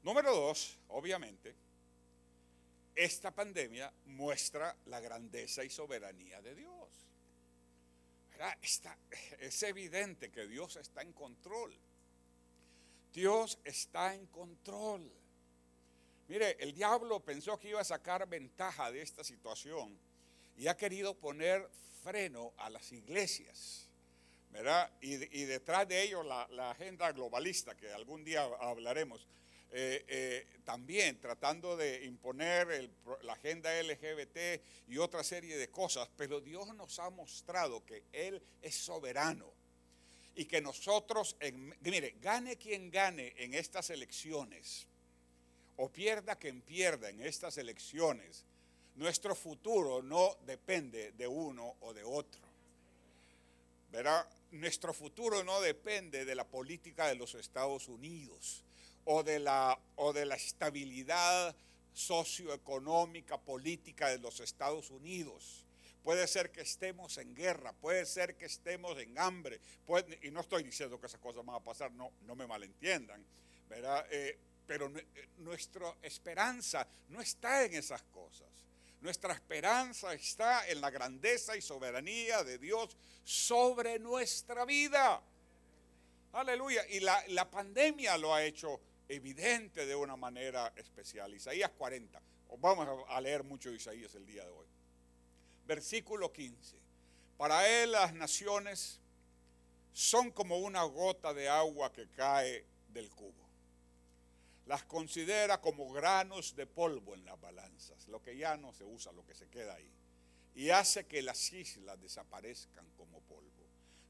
Número 0.02 0.34
dos, 0.34 0.78
obviamente, 0.88 1.54
esta 2.94 3.30
pandemia 3.30 3.92
muestra 4.06 4.76
la 4.86 5.00
grandeza 5.00 5.64
y 5.64 5.70
soberanía 5.70 6.42
de 6.42 6.54
Dios 6.54 6.72
es 9.40 9.62
evidente 9.62 10.31
que 10.31 10.46
Dios 10.46 10.76
está 10.76 11.02
en 11.02 11.12
control. 11.12 11.74
Dios 13.12 13.59
está 13.64 14.14
en 14.14 14.26
control. 14.26 15.11
Mire, 16.28 16.57
el 16.61 16.72
diablo 16.72 17.20
pensó 17.20 17.59
que 17.59 17.68
iba 17.68 17.81
a 17.81 17.85
sacar 17.85 18.26
ventaja 18.28 18.90
de 18.90 19.02
esta 19.02 19.22
situación 19.22 19.98
y 20.57 20.66
ha 20.66 20.76
querido 20.76 21.14
poner 21.14 21.68
freno 22.02 22.52
a 22.57 22.70
las 22.70 22.90
iglesias. 22.92 23.88
¿verdad? 24.50 24.90
Y, 25.00 25.16
detrás 25.16 25.88
de 25.88 26.02
ello 26.02 26.22
la 26.22 26.70
agenda 26.70 27.11
globalista, 27.12 27.74
que 27.74 27.90
algún 27.92 28.22
día 28.22 28.44
hablaremos. 28.61 29.26
Eh, 29.74 30.04
eh, 30.06 30.46
también 30.64 31.18
tratando 31.18 31.78
de 31.78 32.04
imponer 32.04 32.90
la 33.22 33.32
agenda 33.32 33.72
LGBT 33.82 34.61
y 34.88 34.98
otra 34.98 35.24
serie 35.24 35.56
de 35.56 35.70
cosas, 35.70 36.11
pero 36.14 36.42
Dios 36.42 36.74
nos 36.74 36.98
ha 36.98 37.08
mostrado 37.08 37.82
que 37.87 38.02
Él 38.12 38.42
es 38.61 38.74
soberano 38.74 39.50
y 40.37 40.44
que 40.44 40.61
nosotros, 40.61 41.37
mire, 41.80 42.16
gane 42.20 42.56
quien 42.56 42.90
gane 42.90 43.32
en 43.38 43.54
estas 43.54 43.88
elecciones 43.88 44.87
o 45.76 45.88
pierda 45.88 46.37
quien 46.37 46.61
pierda 46.61 47.08
en 47.08 47.22
estas 47.22 47.56
elecciones, 47.56 48.44
nuestro 48.96 49.35
futuro 49.35 50.02
no 50.02 50.37
depende 50.44 51.12
de 51.12 51.26
uno 51.26 51.76
o 51.80 51.94
de 51.94 52.04
otro. 52.04 52.42
¿Verdad? 53.90 54.28
Nuestro 54.50 54.92
futuro 54.92 55.42
no 55.44 55.62
depende 55.62 56.26
de 56.26 56.35
la 56.35 56.46
política 56.46 57.08
de 57.08 57.14
los 57.14 57.35
Estados 57.35 57.88
Unidos 57.88 58.62
o 59.04 59.22
de 59.22 59.38
la, 59.38 59.78
o 59.96 60.12
de 60.12 60.26
la 60.26 60.36
estabilidad 60.36 61.54
socioeconómica, 61.92 63.38
política 63.38 64.08
de 64.08 64.18
los 64.18 64.40
Estados 64.40 64.90
Unidos. 64.90 65.64
Puede 66.02 66.26
ser 66.26 66.50
que 66.50 66.62
estemos 66.62 67.16
en 67.18 67.34
guerra, 67.34 67.72
puede 67.74 68.06
ser 68.06 68.36
que 68.36 68.46
estemos 68.46 68.98
en 68.98 69.16
hambre, 69.18 69.60
y 70.22 70.30
no 70.30 70.40
estoy 70.40 70.64
diciendo 70.64 71.00
que 71.00 71.06
esas 71.06 71.20
cosas 71.20 71.44
van 71.44 71.56
a 71.56 71.60
pasar, 71.60 71.92
no, 71.92 72.10
no 72.22 72.34
me 72.34 72.46
malentiendan, 72.46 73.24
¿verdad? 73.68 74.04
Eh, 74.10 74.36
pero 74.66 74.88
eh, 74.96 75.28
nuestra 75.38 75.94
esperanza 76.02 76.86
no 77.08 77.20
está 77.20 77.64
en 77.64 77.74
esas 77.74 78.02
cosas. 78.04 78.48
Nuestra 79.00 79.34
esperanza 79.34 80.14
está 80.14 80.68
en 80.68 80.80
la 80.80 80.90
grandeza 80.90 81.56
y 81.56 81.60
soberanía 81.60 82.44
de 82.44 82.58
Dios 82.58 82.96
sobre 83.24 83.98
nuestra 83.98 84.64
vida. 84.64 85.20
Aleluya. 86.32 86.86
Y 86.88 87.00
la, 87.00 87.22
la 87.28 87.50
pandemia 87.50 88.16
lo 88.16 88.34
ha 88.34 88.44
hecho 88.44 88.80
evidente 89.08 89.86
de 89.86 89.94
una 89.94 90.16
manera 90.16 90.72
especial. 90.76 91.34
Isaías 91.34 91.70
40. 91.70 92.20
Vamos 92.58 92.86
a 93.08 93.20
leer 93.20 93.44
mucho 93.44 93.70
Isaías 93.72 94.14
el 94.14 94.26
día 94.26 94.44
de 94.44 94.50
hoy. 94.50 94.66
Versículo 95.66 96.32
15. 96.32 96.76
Para 97.36 97.68
él 97.68 97.92
las 97.92 98.14
naciones 98.14 99.00
son 99.92 100.30
como 100.30 100.58
una 100.58 100.82
gota 100.84 101.34
de 101.34 101.48
agua 101.48 101.92
que 101.92 102.08
cae 102.08 102.64
del 102.88 103.10
cubo. 103.10 103.32
Las 104.66 104.84
considera 104.84 105.60
como 105.60 105.92
granos 105.92 106.54
de 106.54 106.66
polvo 106.66 107.14
en 107.14 107.24
las 107.24 107.40
balanzas, 107.40 108.06
lo 108.08 108.22
que 108.22 108.36
ya 108.36 108.56
no 108.56 108.72
se 108.72 108.84
usa, 108.84 109.12
lo 109.12 109.24
que 109.26 109.34
se 109.34 109.48
queda 109.48 109.74
ahí. 109.74 109.90
Y 110.54 110.70
hace 110.70 111.06
que 111.06 111.22
las 111.22 111.52
islas 111.52 112.00
desaparezcan 112.00 112.86
como 112.96 113.20
polvo. 113.22 113.50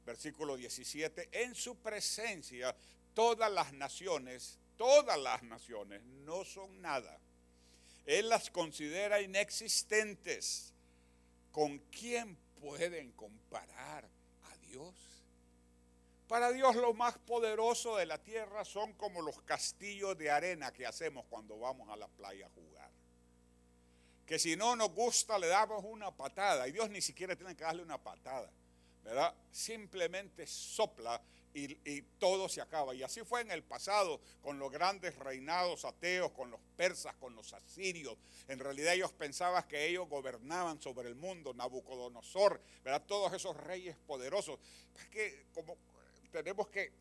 Versículo 0.05 0.55
17. 0.55 1.29
En 1.31 1.55
su 1.55 1.77
presencia 1.77 2.75
todas 3.13 3.51
las 3.51 3.73
naciones 3.73 4.59
todas 4.77 5.19
las 5.19 5.43
naciones 5.43 6.03
no 6.25 6.43
son 6.43 6.81
nada. 6.81 7.19
Él 8.05 8.29
las 8.29 8.49
considera 8.49 9.21
inexistentes. 9.21 10.73
¿Con 11.51 11.79
quién 11.91 12.35
pueden 12.59 13.11
comparar 13.11 14.09
a 14.43 14.57
Dios? 14.67 14.93
Para 16.27 16.51
Dios 16.51 16.75
lo 16.75 16.93
más 16.93 17.17
poderoso 17.19 17.95
de 17.97 18.05
la 18.05 18.17
tierra 18.17 18.65
son 18.65 18.93
como 18.93 19.21
los 19.21 19.39
castillos 19.41 20.17
de 20.17 20.31
arena 20.31 20.73
que 20.73 20.85
hacemos 20.85 21.25
cuando 21.29 21.59
vamos 21.59 21.89
a 21.89 21.95
la 21.95 22.07
playa 22.07 22.47
a 22.47 22.49
jugar. 22.49 22.89
Que 24.25 24.39
si 24.39 24.55
no 24.55 24.75
nos 24.75 24.89
gusta 24.93 25.37
le 25.37 25.47
damos 25.47 25.83
una 25.83 26.09
patada 26.09 26.67
y 26.67 26.71
Dios 26.71 26.89
ni 26.89 27.01
siquiera 27.01 27.35
tiene 27.35 27.55
que 27.55 27.63
darle 27.63 27.83
una 27.83 28.01
patada, 28.01 28.49
¿verdad? 29.03 29.35
Simplemente 29.51 30.47
sopla 30.47 31.21
y, 31.53 32.01
todo 32.19 32.49
se 32.49 32.61
acaba. 32.61 32.95
Y 32.95 33.03
así 33.03 33.21
fue 33.23 33.41
en 33.41 33.51
el 33.51 33.63
pasado 33.63 34.19
con 34.41 34.59
los 34.59 34.71
grandes 34.71 35.15
reinados 35.17 35.85
ateos, 35.85 36.31
con 36.31 36.49
los 36.49 36.59
persas, 36.75 37.15
con 37.15 37.35
los 37.35 37.53
asirios. 37.53 38.17
En 38.47 38.59
realidad 38.59 38.93
ellos 38.93 39.11
pensaban 39.13 39.67
que 39.67 39.87
ellos 39.87 40.07
gobernaban 40.09 40.81
sobre 40.81 41.09
el 41.09 41.15
mundo, 41.15 41.53
Nabucodonosor, 41.53 42.59
¿verdad? 42.83 43.03
Todos 43.05 43.33
esos 43.33 43.55
reyes 43.57 43.95
poderosos. 44.07 44.59
que 45.11 45.45
como 45.53 45.77
tenemos 46.31 46.67
que 46.69 46.91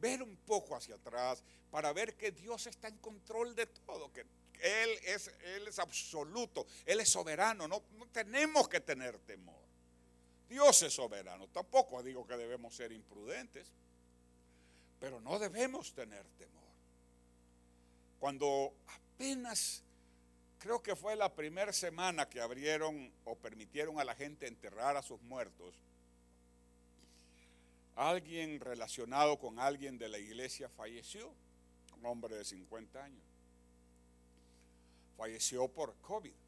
ver 0.00 0.22
un 0.22 0.36
poco 0.36 0.76
hacia 0.76 0.96
atrás 0.96 1.42
para 1.70 1.92
ver 1.92 2.16
que 2.16 2.32
Dios 2.32 2.66
está 2.66 2.88
en 2.88 2.98
control 2.98 3.54
de 3.54 3.66
todo, 3.66 4.12
que 4.12 4.20
Él 4.20 4.90
es, 5.04 5.30
él 5.42 5.68
es 5.68 5.78
absoluto, 5.78 6.66
Él 6.84 7.00
es 7.00 7.10
soberano, 7.10 7.68
no, 7.68 7.82
no 7.92 8.06
tenemos 8.08 8.68
que 8.68 8.80
tener 8.80 9.18
temor. 9.20 9.65
Dios 10.48 10.82
es 10.82 10.94
soberano. 10.94 11.48
Tampoco 11.48 12.02
digo 12.02 12.26
que 12.26 12.36
debemos 12.36 12.74
ser 12.74 12.92
imprudentes, 12.92 13.70
pero 15.00 15.20
no 15.20 15.38
debemos 15.38 15.92
tener 15.92 16.24
temor. 16.38 16.62
Cuando 18.20 18.72
apenas, 18.86 19.82
creo 20.58 20.82
que 20.82 20.96
fue 20.96 21.16
la 21.16 21.34
primera 21.34 21.72
semana 21.72 22.28
que 22.28 22.40
abrieron 22.40 23.12
o 23.24 23.34
permitieron 23.34 23.98
a 23.98 24.04
la 24.04 24.14
gente 24.14 24.46
enterrar 24.46 24.96
a 24.96 25.02
sus 25.02 25.20
muertos, 25.22 25.74
alguien 27.96 28.60
relacionado 28.60 29.38
con 29.38 29.58
alguien 29.58 29.98
de 29.98 30.08
la 30.08 30.18
iglesia 30.18 30.68
falleció, 30.68 31.32
un 31.98 32.06
hombre 32.06 32.36
de 32.36 32.44
50 32.44 33.02
años. 33.02 33.24
Falleció 35.16 35.66
por 35.66 35.94
COVID. 36.02 36.45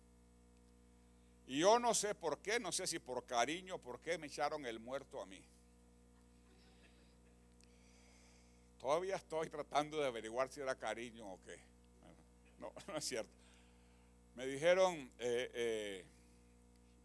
Y 1.48 1.60
yo 1.60 1.78
no 1.78 1.94
sé 1.94 2.14
por 2.14 2.38
qué, 2.38 2.60
no 2.60 2.70
sé 2.72 2.86
si 2.86 2.98
por 2.98 3.24
cariño, 3.24 3.78
por 3.78 4.00
qué 4.00 4.18
me 4.18 4.26
echaron 4.26 4.66
el 4.66 4.78
muerto 4.78 5.22
a 5.22 5.26
mí. 5.26 5.42
Todavía 8.78 9.16
estoy 9.16 9.48
tratando 9.48 9.98
de 9.98 10.06
averiguar 10.06 10.52
si 10.52 10.60
era 10.60 10.74
cariño 10.74 11.26
o 11.26 11.40
qué. 11.46 11.58
no, 12.60 12.70
no 12.86 12.96
es 12.96 13.04
cierto. 13.04 13.32
Me 14.36 14.46
dijeron, 14.46 15.10
eh, 15.18 15.50
eh, 15.54 16.04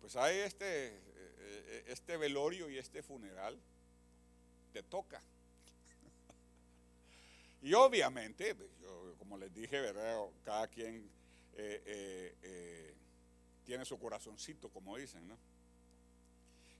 pues 0.01 0.15
hay 0.17 0.39
este, 0.39 0.89
eh, 0.89 1.85
este 1.87 2.17
velorio 2.17 2.69
y 2.69 2.77
este 2.77 3.01
funeral, 3.01 3.57
te 4.73 4.83
toca. 4.83 5.21
y 7.63 7.73
obviamente, 7.73 8.53
pues, 8.53 8.69
como 9.17 9.37
les 9.37 9.53
dije, 9.53 9.81
cada 10.43 10.67
quien 10.67 11.09
tiene 13.63 13.85
su 13.85 13.97
corazoncito, 13.99 14.69
como 14.69 14.97
dicen, 14.97 15.27
¿no? 15.27 15.37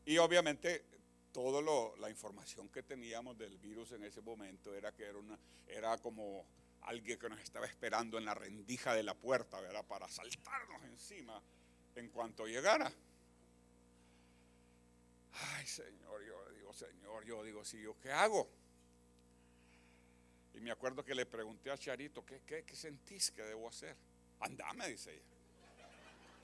Y 0.06 0.18
obviamente 0.18 0.84
toda 1.32 1.62
la 1.98 2.10
información 2.10 2.70
que 2.70 2.84
teníamos 2.84 3.38
del 3.38 3.58
virus 3.58 3.92
en 3.94 4.04
ese 4.04 4.22
momento 4.22 4.74
era 4.76 4.92
que 4.92 5.04
era, 5.04 5.18
una, 5.18 5.38
era 5.68 5.98
como 5.98 6.46
alguien 6.82 7.18
que 7.18 7.30
nos 7.30 7.40
estaba 7.40 7.66
esperando 7.66 8.18
en 8.18 8.26
la 8.26 8.34
rendija 8.34 8.94
de 8.94 9.04
la 9.04 9.16
puerta, 9.16 9.60
¿verdad? 9.60 9.86
Para 9.86 10.08
saltarnos 10.08 10.84
encima 10.84 11.42
en 11.96 12.10
cuanto 12.10 12.46
llegara. 12.46 12.92
Ay, 15.32 15.66
Señor, 15.66 16.24
yo 16.24 16.52
digo, 16.52 16.74
Señor, 16.74 17.26
yo 17.26 17.44
digo, 17.44 17.66
sí, 17.66 17.82
¿yo 17.82 18.00
qué 18.00 18.12
hago? 18.12 18.48
Y 20.54 20.60
me 20.60 20.70
acuerdo 20.70 21.04
que 21.04 21.16
le 21.16 21.26
pregunté 21.26 21.72
a 21.72 21.78
Charito, 21.78 22.24
¿qué, 22.24 22.42
qué, 22.46 22.64
qué 22.64 22.76
sentís 22.76 23.32
que 23.32 23.42
debo 23.42 23.68
hacer? 23.68 23.96
Andame, 24.40 24.88
dice 24.90 25.14
ella. 25.14 25.33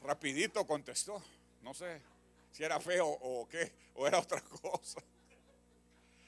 Rapidito 0.01 0.65
contestó, 0.65 1.23
no 1.61 1.73
sé 1.73 2.01
si 2.51 2.63
era 2.63 2.79
feo 2.79 3.07
o 3.07 3.47
qué, 3.47 3.71
o 3.95 4.07
era 4.07 4.19
otra 4.19 4.41
cosa. 4.41 5.03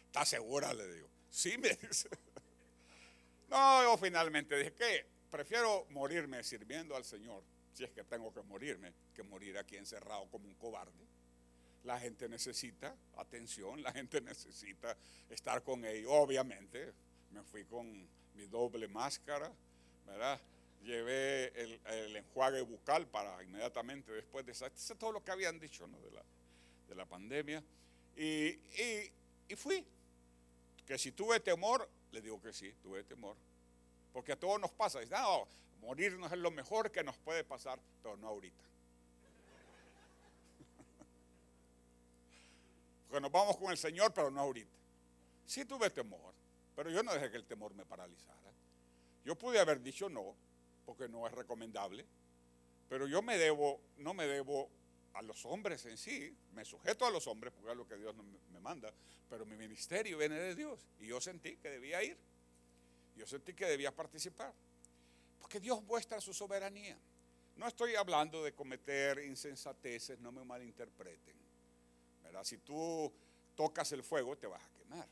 ¿Estás 0.08 0.30
segura? 0.30 0.74
Le 0.74 0.94
digo. 0.94 1.08
Sí, 1.30 1.58
me 1.58 1.70
dice. 1.70 2.10
No, 3.50 3.84
yo 3.84 3.98
finalmente 3.98 4.58
dije 4.58 4.74
que 4.74 5.06
prefiero 5.30 5.86
morirme 5.90 6.44
sirviendo 6.44 6.96
al 6.96 7.06
Señor, 7.06 7.44
si 7.74 7.84
es 7.84 7.92
que 7.92 8.04
tengo 8.04 8.34
que 8.34 8.42
morirme, 8.42 8.94
que 9.14 9.24
morir 9.24 9.58
aquí 9.58 9.78
encerrado 9.78 10.30
como 10.30 10.48
un 10.48 10.56
cobarde. 10.56 11.06
La 11.84 12.00
gente 12.00 12.30
necesita 12.30 12.96
atención, 13.18 13.82
la 13.82 13.92
gente 13.92 14.22
necesita 14.22 14.96
estar 15.30 15.64
con 15.64 15.84
ellos. 15.84 16.12
Obviamente, 16.14 16.94
me 17.32 17.42
fui 17.44 17.66
con 17.66 18.08
mi 18.36 18.46
doble 18.46 18.88
máscara, 18.88 19.52
¿verdad? 20.06 20.40
Llevé 20.84 21.54
el, 21.62 22.16
enjuague 22.16 22.62
bucal 22.62 23.08
para 23.08 23.44
inmediatamente 23.44 24.12
después 24.12 24.46
de 24.46 24.54
eso. 24.54 24.66
Eso 24.66 24.94
es 24.94 25.00
todo 25.00 25.12
lo 25.12 25.24
que 25.24 25.32
habían 25.32 25.60
dicho 25.60 25.88
¿no? 25.88 26.00
de, 26.00 26.12
la, 26.12 26.24
de 26.90 26.96
la 26.96 27.06
pandemia. 27.06 27.64
Y, 28.16 28.48
y, 28.48 29.12
y 29.48 29.56
fui. 29.56 29.86
Que 30.86 30.98
si 30.98 31.12
tuve 31.12 31.40
temor, 31.40 31.88
le 32.12 32.22
digo 32.22 32.42
que 32.42 32.52
sí, 32.52 32.74
tuve 32.82 33.04
temor. 33.04 33.36
Porque 34.12 34.32
a 34.32 34.40
todos 34.40 34.60
nos 34.60 34.72
pasa. 34.72 35.00
Dice, 35.00 35.14
no, 35.14 35.48
morirnos 35.82 36.32
es 36.32 36.38
lo 36.38 36.52
mejor 36.52 36.92
que 36.92 37.04
nos 37.04 37.18
puede 37.18 37.44
pasar, 37.44 37.80
pero 38.02 38.18
no 38.18 38.28
ahorita. 38.28 38.64
Porque 43.08 43.22
nos 43.22 43.32
vamos 43.32 43.58
con 43.58 43.72
el 43.72 43.78
Señor, 43.78 44.14
pero 44.14 44.32
no 44.32 44.42
ahorita. 44.42 44.78
Sí 45.46 45.66
tuve 45.66 45.90
temor, 45.90 46.34
pero 46.76 46.90
yo 46.90 47.04
no 47.04 47.14
dejé 47.14 47.30
que 47.30 47.38
el 47.38 47.46
temor 47.46 47.74
me 47.74 47.86
paralizara. 47.86 48.40
Yo 49.24 49.38
pude 49.38 49.60
haber 49.60 49.82
dicho 49.82 50.10
no, 50.10 50.36
porque 50.92 51.08
no 51.08 51.26
es 51.26 51.32
recomendable, 51.32 52.06
pero 52.90 53.08
yo 53.08 53.22
me 53.22 53.38
debo, 53.38 53.80
no 54.00 54.14
me 54.14 54.28
debo 54.28 54.70
a 55.14 55.22
los 55.22 55.46
hombres 55.46 55.86
en 55.86 55.98
sí, 55.98 56.36
me 56.54 56.66
sujeto 56.66 57.06
a 57.06 57.10
los 57.10 57.28
hombres 57.28 57.54
porque 57.54 57.72
es 57.72 57.78
lo 57.78 57.88
que 57.88 57.96
Dios 57.96 58.14
me 58.52 58.60
manda, 58.60 58.94
pero 59.30 59.46
mi 59.46 59.56
ministerio 59.56 60.18
viene 60.18 60.36
de 60.36 60.54
Dios 60.54 60.86
y 61.00 61.08
yo 61.08 61.22
sentí 61.22 61.56
que 61.56 61.70
debía 61.70 62.04
ir, 62.04 62.18
yo 63.16 63.26
sentí 63.26 63.54
que 63.54 63.68
debía 63.68 63.96
participar, 63.96 64.54
porque 65.40 65.62
Dios 65.62 65.82
muestra 65.84 66.20
su 66.20 66.34
soberanía. 66.34 66.98
No 67.56 67.70
estoy 67.70 67.96
hablando 67.96 68.44
de 68.44 68.54
cometer 68.54 69.20
insensateces, 69.20 70.20
no 70.20 70.34
me 70.34 70.44
malinterpreten. 70.44 71.36
Si 72.44 72.58
tú 72.58 73.14
tocas 73.56 73.90
el 73.94 74.04
fuego, 74.04 74.38
te 74.38 74.48
vas 74.48 74.62
a 74.62 74.70
quemar. 74.74 75.08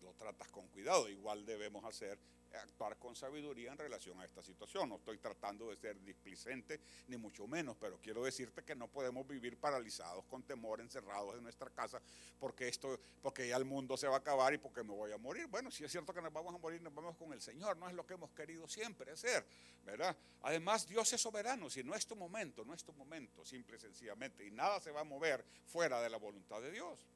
lo 0.00 0.14
tratas 0.14 0.48
con 0.48 0.66
cuidado, 0.68 1.10
igual 1.10 1.44
debemos 1.44 1.84
hacer 1.84 2.18
actuar 2.58 2.98
con 2.98 3.14
sabiduría 3.14 3.72
en 3.72 3.78
relación 3.78 4.20
a 4.20 4.24
esta 4.24 4.42
situación. 4.42 4.88
No 4.88 4.96
estoy 4.96 5.18
tratando 5.18 5.70
de 5.70 5.76
ser 5.76 6.00
displicente, 6.02 6.80
ni 7.08 7.16
mucho 7.16 7.46
menos, 7.46 7.76
pero 7.78 7.98
quiero 8.00 8.24
decirte 8.24 8.62
que 8.62 8.74
no 8.74 8.88
podemos 8.88 9.26
vivir 9.26 9.58
paralizados 9.58 10.24
con 10.26 10.42
temor, 10.42 10.80
encerrados 10.80 11.36
en 11.36 11.42
nuestra 11.42 11.70
casa, 11.70 12.00
porque 12.38 12.68
esto, 12.68 12.98
porque 13.20 13.48
ya 13.48 13.56
el 13.56 13.64
mundo 13.64 13.96
se 13.96 14.06
va 14.08 14.16
a 14.16 14.18
acabar 14.18 14.54
y 14.54 14.58
porque 14.58 14.82
me 14.82 14.94
voy 14.94 15.12
a 15.12 15.18
morir. 15.18 15.46
Bueno, 15.46 15.70
si 15.70 15.84
es 15.84 15.90
cierto 15.90 16.12
que 16.12 16.22
nos 16.22 16.32
vamos 16.32 16.54
a 16.54 16.58
morir, 16.58 16.80
nos 16.82 16.94
vamos 16.94 17.16
con 17.16 17.32
el 17.32 17.40
Señor, 17.40 17.76
no 17.76 17.88
es 17.88 17.94
lo 17.94 18.06
que 18.06 18.14
hemos 18.14 18.30
querido 18.32 18.68
siempre 18.68 19.12
hacer, 19.12 19.44
¿verdad? 19.84 20.16
Además, 20.42 20.86
Dios 20.86 21.12
es 21.12 21.20
soberano, 21.20 21.70
si 21.70 21.82
no 21.82 21.94
es 21.94 22.06
tu 22.06 22.16
momento, 22.16 22.64
no 22.64 22.74
es 22.74 22.84
tu 22.84 22.92
momento, 22.92 23.44
simple 23.44 23.76
y 23.76 23.80
sencillamente, 23.80 24.46
y 24.46 24.50
nada 24.50 24.80
se 24.80 24.90
va 24.90 25.00
a 25.00 25.04
mover 25.04 25.44
fuera 25.64 26.00
de 26.00 26.10
la 26.10 26.18
voluntad 26.18 26.60
de 26.60 26.70
Dios. 26.70 27.06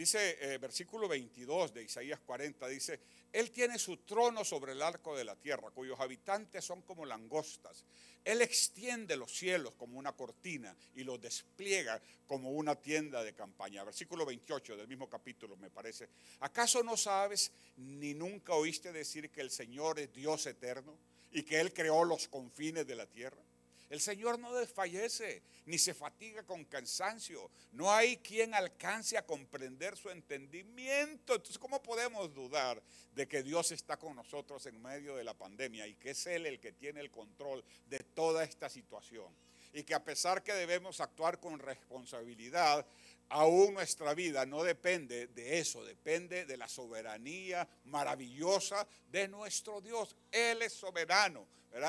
Dice 0.00 0.38
eh, 0.40 0.56
versículo 0.56 1.06
22 1.06 1.74
de 1.74 1.82
Isaías 1.82 2.20
40, 2.20 2.66
dice, 2.68 3.00
Él 3.30 3.50
tiene 3.50 3.78
su 3.78 3.98
trono 3.98 4.46
sobre 4.46 4.72
el 4.72 4.80
arco 4.80 5.14
de 5.14 5.24
la 5.24 5.36
tierra, 5.36 5.70
cuyos 5.72 6.00
habitantes 6.00 6.64
son 6.64 6.80
como 6.80 7.04
langostas. 7.04 7.84
Él 8.24 8.40
extiende 8.40 9.14
los 9.14 9.30
cielos 9.30 9.74
como 9.74 9.98
una 9.98 10.12
cortina 10.12 10.74
y 10.94 11.04
los 11.04 11.20
despliega 11.20 12.00
como 12.26 12.52
una 12.52 12.76
tienda 12.76 13.22
de 13.22 13.34
campaña. 13.34 13.84
Versículo 13.84 14.24
28 14.24 14.74
del 14.74 14.88
mismo 14.88 15.06
capítulo, 15.06 15.58
me 15.58 15.68
parece. 15.68 16.08
¿Acaso 16.38 16.82
no 16.82 16.96
sabes 16.96 17.52
ni 17.76 18.14
nunca 18.14 18.54
oíste 18.54 18.92
decir 18.92 19.28
que 19.28 19.42
el 19.42 19.50
Señor 19.50 20.00
es 20.00 20.10
Dios 20.14 20.46
eterno 20.46 20.96
y 21.30 21.42
que 21.42 21.60
Él 21.60 21.74
creó 21.74 22.04
los 22.04 22.26
confines 22.26 22.86
de 22.86 22.96
la 22.96 23.04
tierra? 23.04 23.42
El 23.90 24.00
Señor 24.00 24.38
no 24.38 24.54
desfallece 24.54 25.42
ni 25.66 25.76
se 25.76 25.94
fatiga 25.94 26.44
con 26.44 26.64
cansancio. 26.64 27.50
No 27.72 27.92
hay 27.92 28.18
quien 28.18 28.54
alcance 28.54 29.18
a 29.18 29.26
comprender 29.26 29.96
su 29.96 30.10
entendimiento. 30.10 31.34
Entonces, 31.34 31.58
¿cómo 31.58 31.82
podemos 31.82 32.32
dudar 32.32 32.80
de 33.12 33.26
que 33.26 33.42
Dios 33.42 33.72
está 33.72 33.96
con 33.96 34.14
nosotros 34.14 34.64
en 34.66 34.80
medio 34.80 35.16
de 35.16 35.24
la 35.24 35.34
pandemia 35.34 35.88
y 35.88 35.96
que 35.96 36.10
es 36.10 36.24
Él 36.28 36.46
el 36.46 36.60
que 36.60 36.70
tiene 36.70 37.00
el 37.00 37.10
control 37.10 37.64
de 37.86 37.98
toda 37.98 38.44
esta 38.44 38.68
situación? 38.68 39.26
Y 39.72 39.82
que 39.82 39.94
a 39.94 40.04
pesar 40.04 40.44
que 40.44 40.52
debemos 40.52 41.00
actuar 41.00 41.40
con 41.40 41.58
responsabilidad, 41.58 42.86
aún 43.28 43.74
nuestra 43.74 44.14
vida 44.14 44.46
no 44.46 44.62
depende 44.62 45.26
de 45.28 45.58
eso, 45.58 45.84
depende 45.84 46.44
de 46.44 46.56
la 46.56 46.68
soberanía 46.68 47.68
maravillosa 47.84 48.86
de 49.10 49.26
nuestro 49.26 49.80
Dios. 49.80 50.14
Él 50.30 50.62
es 50.62 50.72
soberano, 50.72 51.46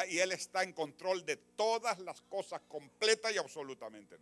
Y 0.09 0.19
Él 0.19 0.31
está 0.31 0.63
en 0.63 0.73
control 0.73 1.25
de 1.25 1.37
todas 1.37 1.99
las 1.99 2.21
cosas, 2.21 2.61
completa 2.67 3.31
y 3.31 3.37
absolutamente. 3.37 4.17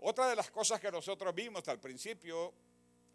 Otra 0.00 0.28
de 0.28 0.36
las 0.36 0.50
cosas 0.50 0.80
que 0.80 0.90
nosotros 0.90 1.34
vimos 1.34 1.66
al 1.68 1.78
principio, 1.78 2.52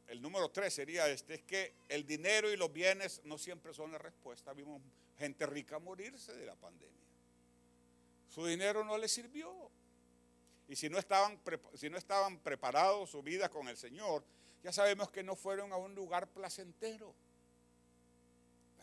el 0.08 0.22
número 0.22 0.50
tres 0.50 0.74
sería 0.74 1.08
este, 1.08 1.36
es 1.36 1.44
que 1.44 1.74
el 1.90 2.06
dinero 2.06 2.52
y 2.52 2.58
los 2.58 2.72
bienes 2.72 3.22
no 3.26 3.38
siempre 3.38 3.74
son 3.74 3.92
la 3.92 3.98
respuesta. 3.98 4.54
Vimos 4.54 4.82
gente 5.18 5.46
rica 5.46 5.80
morirse 5.80 6.34
de 6.34 6.46
la 6.46 6.56
pandemia. 6.56 7.06
Su 8.30 8.46
dinero 8.46 8.84
no 8.84 8.98
le 8.98 9.08
sirvió. 9.08 9.72
Y 10.68 10.76
si 10.76 10.90
no 10.90 10.98
estaban, 10.98 11.40
si 11.76 11.90
no 11.90 11.98
estaban 11.98 12.40
preparados 12.40 13.12
su 13.12 13.22
vida 13.22 13.50
con 13.50 13.68
el 13.68 13.78
Señor, 13.78 14.24
ya 14.64 14.72
sabemos 14.72 15.12
que 15.12 15.24
no 15.24 15.36
fueron 15.36 15.72
a 15.72 15.78
un 15.78 15.94
lugar 15.94 16.28
placentero. 16.28 17.14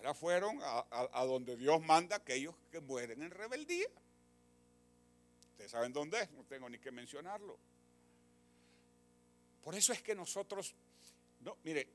Pero 0.02 0.14
fueron 0.14 0.58
a, 0.60 1.24
donde 1.26 1.56
Dios 1.56 1.80
manda 1.80 2.16
aquellos 2.16 2.56
que 2.72 2.80
mueren 2.80 3.22
en 3.22 3.30
rebeldía. 3.30 3.86
Ustedes 5.52 5.70
saben 5.70 5.92
dónde 5.92 6.22
es, 6.22 6.30
no 6.32 6.42
tengo 6.42 6.68
ni 6.68 6.76
que 6.80 6.90
mencionarlo. 6.90 7.56
Por 9.62 9.76
eso 9.76 9.92
es 9.92 10.02
que 10.02 10.16
nosotros, 10.16 10.74
no, 11.42 11.56
mire, 11.62 11.88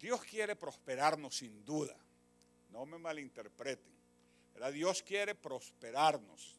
Dios 0.00 0.24
quiere 0.24 0.56
prosperarnos 0.56 1.36
sin 1.36 1.66
duda. 1.66 1.94
No 2.70 2.86
me 2.86 2.96
malinterpreten. 2.96 3.92
Dios 4.72 5.02
quiere 5.02 5.34
prosperarnos. 5.34 6.58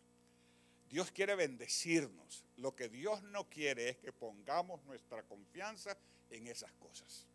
Dios 0.87 1.09
quiere 1.09 1.33
bendecirnos. 1.33 2.45
Lo 2.57 2.75
que 2.75 2.89
Dios 2.89 3.23
no 3.23 3.49
quiere 3.49 3.89
es 3.89 3.97
que 3.97 4.13
pongamos 4.13 4.83
nuestra 4.83 5.23
confianza 5.23 5.97
en 6.29 6.45
esas 6.45 6.71
cosas. 6.73 7.25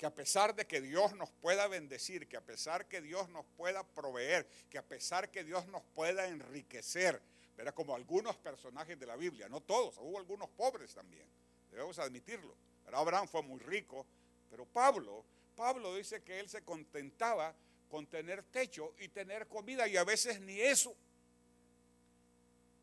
Que 0.00 0.06
a 0.06 0.14
pesar 0.14 0.54
de 0.54 0.66
que 0.66 0.80
Dios 0.80 1.14
nos 1.14 1.30
pueda 1.30 1.68
bendecir, 1.68 2.26
que 2.26 2.38
a 2.38 2.40
pesar 2.40 2.88
que 2.88 3.02
Dios 3.02 3.28
nos 3.28 3.44
pueda 3.58 3.86
proveer, 3.86 4.48
que 4.70 4.78
a 4.78 4.82
pesar 4.82 5.30
que 5.30 5.44
Dios 5.44 5.66
nos 5.66 5.82
pueda 5.94 6.26
enriquecer, 6.26 7.20
verá 7.54 7.72
como 7.72 7.94
algunos 7.94 8.34
personajes 8.38 8.98
de 8.98 9.04
la 9.04 9.16
Biblia, 9.16 9.46
no 9.50 9.60
todos, 9.60 9.98
hubo 9.98 10.18
algunos 10.18 10.48
pobres 10.48 10.94
también, 10.94 11.26
debemos 11.70 11.98
admitirlo. 11.98 12.54
Abraham 12.90 13.28
fue 13.28 13.42
muy 13.42 13.60
rico, 13.60 14.06
pero 14.48 14.64
Pablo, 14.64 15.22
Pablo 15.54 15.94
dice 15.94 16.22
que 16.22 16.40
él 16.40 16.48
se 16.48 16.64
contentaba 16.64 17.54
con 17.90 18.06
tener 18.06 18.42
techo 18.44 18.94
y 19.00 19.08
tener 19.08 19.48
comida 19.48 19.86
y 19.86 19.98
a 19.98 20.04
veces 20.04 20.40
ni 20.40 20.62
eso. 20.62 20.96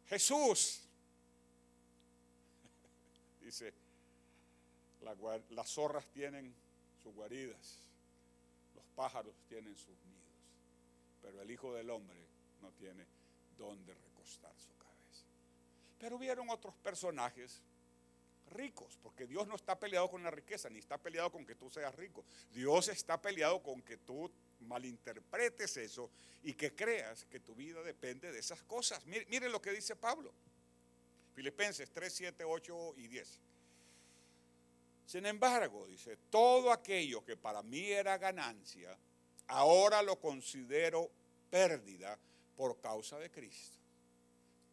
Jesús. 0.06 0.84
Dice, 3.42 3.74
las 5.50 5.68
zorras 5.68 6.06
tienen 6.14 6.54
sus 7.08 7.16
guaridas, 7.16 7.80
los 8.76 8.84
pájaros 8.96 9.34
tienen 9.48 9.76
sus 9.76 9.96
nidos, 10.06 10.36
pero 11.22 11.42
el 11.42 11.50
Hijo 11.50 11.74
del 11.74 11.90
Hombre 11.90 12.20
no 12.62 12.70
tiene 12.72 13.06
dónde 13.58 13.94
recostar 13.94 14.54
su 14.58 14.76
cabeza. 14.78 15.24
Pero 16.00 16.18
vieron 16.18 16.50
otros 16.50 16.76
personajes 16.76 17.62
ricos, 18.52 19.00
porque 19.02 19.26
Dios 19.26 19.48
no 19.48 19.56
está 19.56 19.80
peleado 19.80 20.10
con 20.10 20.22
la 20.22 20.32
riqueza, 20.32 20.70
ni 20.70 20.80
está 20.80 20.98
peleado 20.98 21.32
con 21.32 21.46
que 21.46 21.56
tú 21.56 21.70
seas 21.70 21.96
rico. 21.96 22.26
Dios 22.52 22.90
está 22.90 23.22
peleado 23.22 23.64
con 23.64 23.82
que 23.82 23.98
tú 23.98 24.30
malinterpretes 24.62 25.78
eso 25.78 26.10
y 26.44 26.54
que 26.56 26.76
creas 26.76 27.24
que 27.26 27.40
tu 27.40 27.56
vida 27.56 27.82
depende 27.84 28.34
de 28.34 28.40
esas 28.40 28.62
cosas. 28.64 29.06
Miren 29.06 29.52
lo 29.52 29.62
que 29.62 29.72
dice 29.72 29.96
Pablo. 29.96 30.34
Filipenses 31.34 31.90
3, 31.92 32.14
7, 32.14 32.44
8 32.44 32.96
y 32.98 33.08
10. 33.08 33.47
Sin 35.08 35.26
embargo, 35.26 35.88
dice, 35.88 36.18
todo 36.30 36.70
aquello 36.70 37.24
que 37.24 37.38
para 37.38 37.64
mí 37.64 37.90
era 37.90 38.18
ganancia, 38.18 38.96
ahora 39.48 40.02
lo 40.02 40.20
considero 40.20 41.10
pérdida 41.50 42.20
por 42.58 42.82
causa 42.82 43.18
de 43.18 43.32
Cristo. 43.32 43.78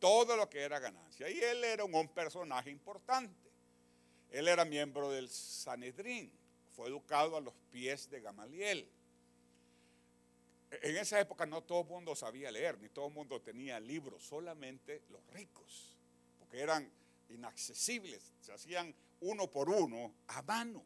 Todo 0.01 0.37
lo 0.37 0.51
que 0.51 0.59
era 0.59 0.81
ganancia. 0.81 1.31
Y 1.31 1.39
él 1.39 1.63
era 1.63 1.85
un, 1.85 2.09
personaje 2.09 2.69
importante. 2.69 3.49
Él 4.29 4.49
era 4.49 4.65
miembro 4.65 5.09
del 5.09 5.29
Sanedrín. 5.29 6.33
Fue 6.75 6.89
educado 6.89 7.37
a 7.37 7.41
los 7.41 7.55
pies 7.71 8.11
de 8.11 8.21
Gamaliel. 8.21 8.91
En 10.83 10.97
esa 10.97 11.21
época 11.21 11.47
no 11.47 11.63
todo 11.63 11.83
el 11.83 11.87
mundo 11.87 12.17
sabía 12.17 12.51
leer, 12.51 12.77
ni 12.81 12.89
todo 12.89 13.07
el 13.07 13.15
mundo 13.15 13.41
tenía 13.41 13.79
libros, 13.79 14.25
solamente 14.25 15.03
los 15.11 15.25
ricos, 15.29 15.97
porque 16.41 16.59
eran 16.59 16.91
inaccesibles, 17.29 18.33
se 18.41 18.53
hacían 18.53 18.95
uno 19.21 19.51
por 19.51 19.71
uno 19.71 20.15
a 20.29 20.43
mano, 20.43 20.85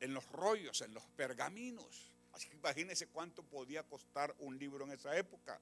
en 0.00 0.14
los 0.14 0.26
rollos, 0.32 0.80
en 0.80 0.94
los 0.94 1.04
pergaminos. 1.08 2.12
Así 2.32 2.48
que 2.48 2.56
imagínense 2.56 3.06
cuánto 3.08 3.42
podía 3.42 3.82
costar 3.82 4.34
un 4.38 4.58
libro 4.58 4.84
en 4.84 4.92
esa 4.92 5.16
época, 5.16 5.60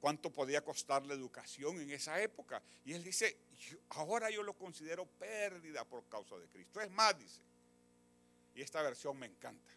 cuánto 0.00 0.30
podía 0.30 0.64
costar 0.64 1.06
la 1.06 1.14
educación 1.14 1.80
en 1.80 1.90
esa 1.90 2.20
época. 2.20 2.62
Y 2.84 2.92
él 2.92 3.04
dice, 3.04 3.36
ahora 3.90 4.30
yo 4.30 4.42
lo 4.42 4.54
considero 4.54 5.06
pérdida 5.06 5.84
por 5.84 6.04
causa 6.08 6.36
de 6.38 6.48
Cristo. 6.48 6.80
Es 6.80 6.90
más, 6.90 7.18
dice, 7.18 7.42
y 8.54 8.62
esta 8.62 8.82
versión 8.82 9.16
me 9.18 9.26
encanta, 9.26 9.70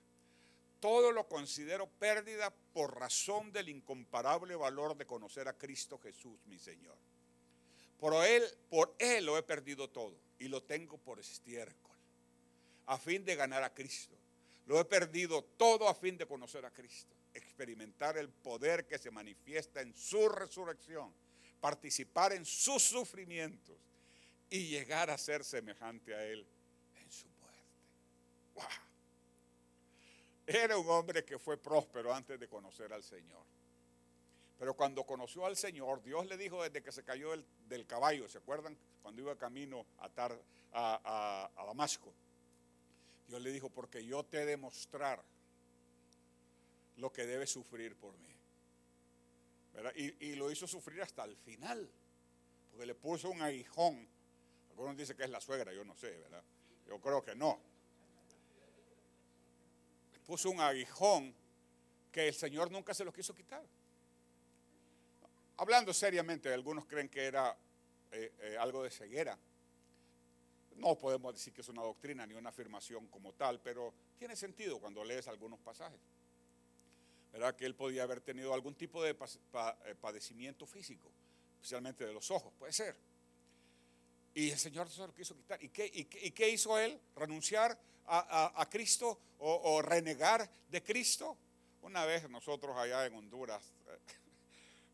todo 0.79 1.11
lo 1.11 1.27
considero 1.27 1.87
pérdida 1.87 2.53
por 2.73 2.99
razón 2.99 3.51
del 3.51 3.69
incomparable 3.69 4.55
valor 4.55 4.95
de 4.97 5.05
conocer 5.05 5.47
a 5.47 5.57
Cristo 5.57 5.97
Jesús, 5.99 6.39
mi 6.45 6.59
Señor. 6.59 6.97
Por 7.99 8.13
él, 8.25 8.43
por 8.69 8.95
él 8.99 9.25
lo 9.25 9.37
he 9.37 9.43
perdido 9.43 9.89
todo 9.89 10.15
y 10.39 10.47
lo 10.47 10.61
tengo 10.63 10.97
por 10.97 11.19
estiércol, 11.19 11.95
a 12.87 12.97
fin 12.97 13.23
de 13.23 13.35
ganar 13.35 13.63
a 13.63 13.73
Cristo. 13.73 14.15
Lo 14.65 14.79
he 14.79 14.85
perdido 14.85 15.43
todo 15.57 15.87
a 15.87 15.93
fin 15.93 16.17
de 16.17 16.25
conocer 16.25 16.65
a 16.65 16.71
Cristo, 16.71 17.15
experimentar 17.33 18.17
el 18.17 18.29
poder 18.29 18.87
que 18.87 18.97
se 18.97 19.11
manifiesta 19.11 19.81
en 19.81 19.95
su 19.95 20.27
resurrección, 20.27 21.13
participar 21.59 22.33
en 22.33 22.45
sus 22.45 22.81
sufrimientos 22.83 23.77
y 24.49 24.67
llegar 24.67 25.09
a 25.09 25.17
ser 25.17 25.43
semejante 25.43 26.15
a 26.15 26.23
Él 26.25 26.45
en 26.95 27.11
su 27.11 27.27
muerte. 27.29 27.59
Era 30.47 30.77
un 30.77 30.89
hombre 30.89 31.23
que 31.23 31.39
fue 31.39 31.57
próspero 31.57 32.13
antes 32.13 32.39
de 32.39 32.47
conocer 32.47 32.91
al 32.91 33.03
Señor. 33.03 33.54
Pero 34.57 34.73
cuando 34.73 35.03
conoció 35.03 35.45
al 35.45 35.57
Señor, 35.57 36.01
Dios 36.01 36.25
le 36.27 36.37
dijo 36.37 36.63
desde 36.63 36.81
que 36.81 36.91
se 36.91 37.03
cayó 37.03 37.31
del, 37.67 37.85
caballo, 37.85 38.27
¿se 38.29 38.37
acuerdan? 38.37 38.77
Cuando 39.01 39.21
iba 39.21 39.37
camino 39.37 39.85
a, 39.97 40.09
a, 40.71 41.65
Damasco. 41.65 42.13
Dios 43.27 43.41
le 43.41 43.51
dijo, 43.51 43.69
porque 43.69 44.05
yo 44.05 44.23
te 44.23 44.41
he 44.41 44.45
de 44.45 44.55
mostrar 44.55 45.21
lo 46.97 47.11
que 47.11 47.25
debes 47.25 47.51
sufrir 47.51 47.95
por 47.97 48.17
mí. 48.19 48.33
Y, 49.95 50.27
y, 50.27 50.35
lo 50.35 50.49
hizo 50.49 50.67
sufrir 50.67 51.01
hasta 51.01 51.25
el 51.25 51.35
final, 51.35 51.89
porque 52.71 52.85
le 52.85 52.95
puso 52.95 53.29
un 53.29 53.41
aguijón. 53.41 54.07
Algunos 54.69 54.95
dicen 54.95 55.17
que 55.17 55.23
es 55.25 55.29
la 55.29 55.41
suegra, 55.41 55.73
yo 55.73 55.83
no 55.83 55.97
sé, 55.97 56.11
¿verdad? 56.11 56.43
Yo 56.87 56.99
creo 57.01 57.21
que 57.21 57.35
no. 57.35 57.59
Le 60.13 60.19
puso 60.21 60.49
un 60.49 60.61
aguijón 60.61 61.35
que 62.09 62.29
el 62.29 62.33
Señor 62.33 62.71
nunca 62.71 62.93
se 62.93 63.03
lo 63.03 63.11
quiso 63.11 63.35
quitar. 63.35 63.65
Hablando 65.57 65.93
seriamente, 65.93 66.53
algunos 66.53 66.85
creen 66.85 67.07
que 67.07 67.23
era 67.23 67.55
eh, 68.11 68.33
eh, 68.41 68.57
algo 68.59 68.83
de 68.83 68.89
ceguera. 68.89 69.37
No 70.75 70.97
podemos 70.97 71.33
decir 71.33 71.53
que 71.53 71.61
es 71.61 71.69
una 71.69 71.81
doctrina 71.81 72.25
ni 72.25 72.33
una 72.33 72.49
afirmación 72.49 73.07
como 73.07 73.31
tal, 73.33 73.61
pero 73.61 73.93
tiene 74.17 74.35
sentido 74.35 74.79
cuando 74.79 75.03
lees 75.05 75.27
algunos 75.29 75.59
pasajes. 75.59 75.99
¿Verdad? 77.31 77.55
Que 77.55 77.65
él 77.65 77.75
podía 77.75 78.03
haber 78.03 78.19
tenido 78.19 78.53
algún 78.53 78.75
tipo 78.75 79.01
de 79.01 79.11
eh, 79.11 79.95
padecimiento 79.99 80.65
físico, 80.65 81.09
especialmente 81.55 82.05
de 82.05 82.13
los 82.13 82.29
ojos, 82.31 82.53
puede 82.59 82.73
ser. 82.73 82.95
Y 84.33 84.51
el 84.51 84.59
Señor 84.59 84.89
se 84.89 84.99
lo 84.99 85.13
quiso 85.13 85.35
quitar. 85.35 85.63
¿Y 85.63 85.69
qué, 85.69 85.89
y 85.93 86.31
qué, 86.31 86.49
hizo 86.49 86.77
él? 86.77 86.99
¿Renunciar 87.15 87.77
a, 88.07 88.67
Cristo 88.69 89.17
o, 89.39 89.73
o, 89.73 89.81
renegar 89.81 90.49
de 90.69 90.83
Cristo? 90.83 91.37
Una 91.81 92.03
vez 92.03 92.29
nosotros 92.29 92.75
allá 92.75 93.05
en 93.05 93.15
Honduras 93.15 93.71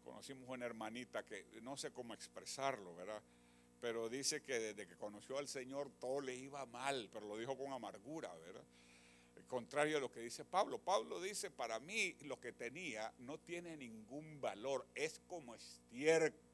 conocimos 0.01 0.47
una 0.49 0.65
hermanita 0.65 1.23
que 1.23 1.45
no 1.61 1.77
sé 1.77 1.91
cómo 1.91 2.13
expresarlo, 2.13 2.95
¿verdad? 2.95 3.21
Pero 3.79 4.09
dice 4.09 4.41
que 4.41 4.59
desde 4.59 4.87
que 4.87 4.95
conoció 4.95 5.37
al 5.37 5.47
Señor 5.47 5.91
todo 5.99 6.21
le 6.21 6.35
iba 6.35 6.65
mal, 6.65 7.09
pero 7.11 7.27
lo 7.27 7.37
dijo 7.37 7.57
con 7.57 7.73
amargura, 7.73 8.33
¿verdad? 8.35 8.63
Contrario 9.47 9.97
a 9.97 9.99
lo 9.99 10.11
que 10.11 10.21
dice 10.21 10.45
Pablo. 10.45 10.79
Pablo 10.79 11.19
dice, 11.19 11.51
para 11.51 11.79
mí 11.79 12.15
lo 12.21 12.39
que 12.39 12.53
tenía 12.53 13.11
no 13.17 13.37
tiene 13.37 13.75
ningún 13.75 14.39
valor, 14.39 14.87
es 14.95 15.19
como 15.27 15.55
estiércol 15.55 16.51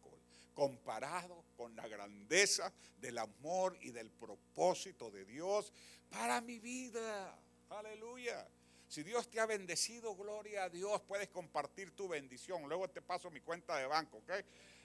comparado 0.58 1.46
con 1.56 1.76
la 1.76 1.88
grandeza 1.88 2.74
del 3.00 3.20
amor 3.20 3.78
y 3.80 3.92
del 3.92 4.10
propósito 4.10 5.12
de 5.12 5.24
Dios 5.24 5.72
para 6.10 6.42
mi 6.42 6.58
vida. 6.58 7.40
Aleluya. 7.70 8.48
Si 8.88 9.04
Dios 9.04 9.30
te 9.30 9.40
ha 9.40 9.46
bendecido, 9.46 10.16
gloria 10.16 10.64
a 10.64 10.70
Dios, 10.70 11.02
puedes 11.02 11.28
compartir 11.30 11.92
tu 11.92 12.08
bendición. 12.08 12.68
Luego 12.70 12.90
te 12.90 13.02
paso 13.02 13.30
mi 13.30 13.42
cuenta 13.42 13.78
de 13.78 13.86
banco, 13.86 14.18
¿ok? 14.18 14.30
Eh, 14.30 14.44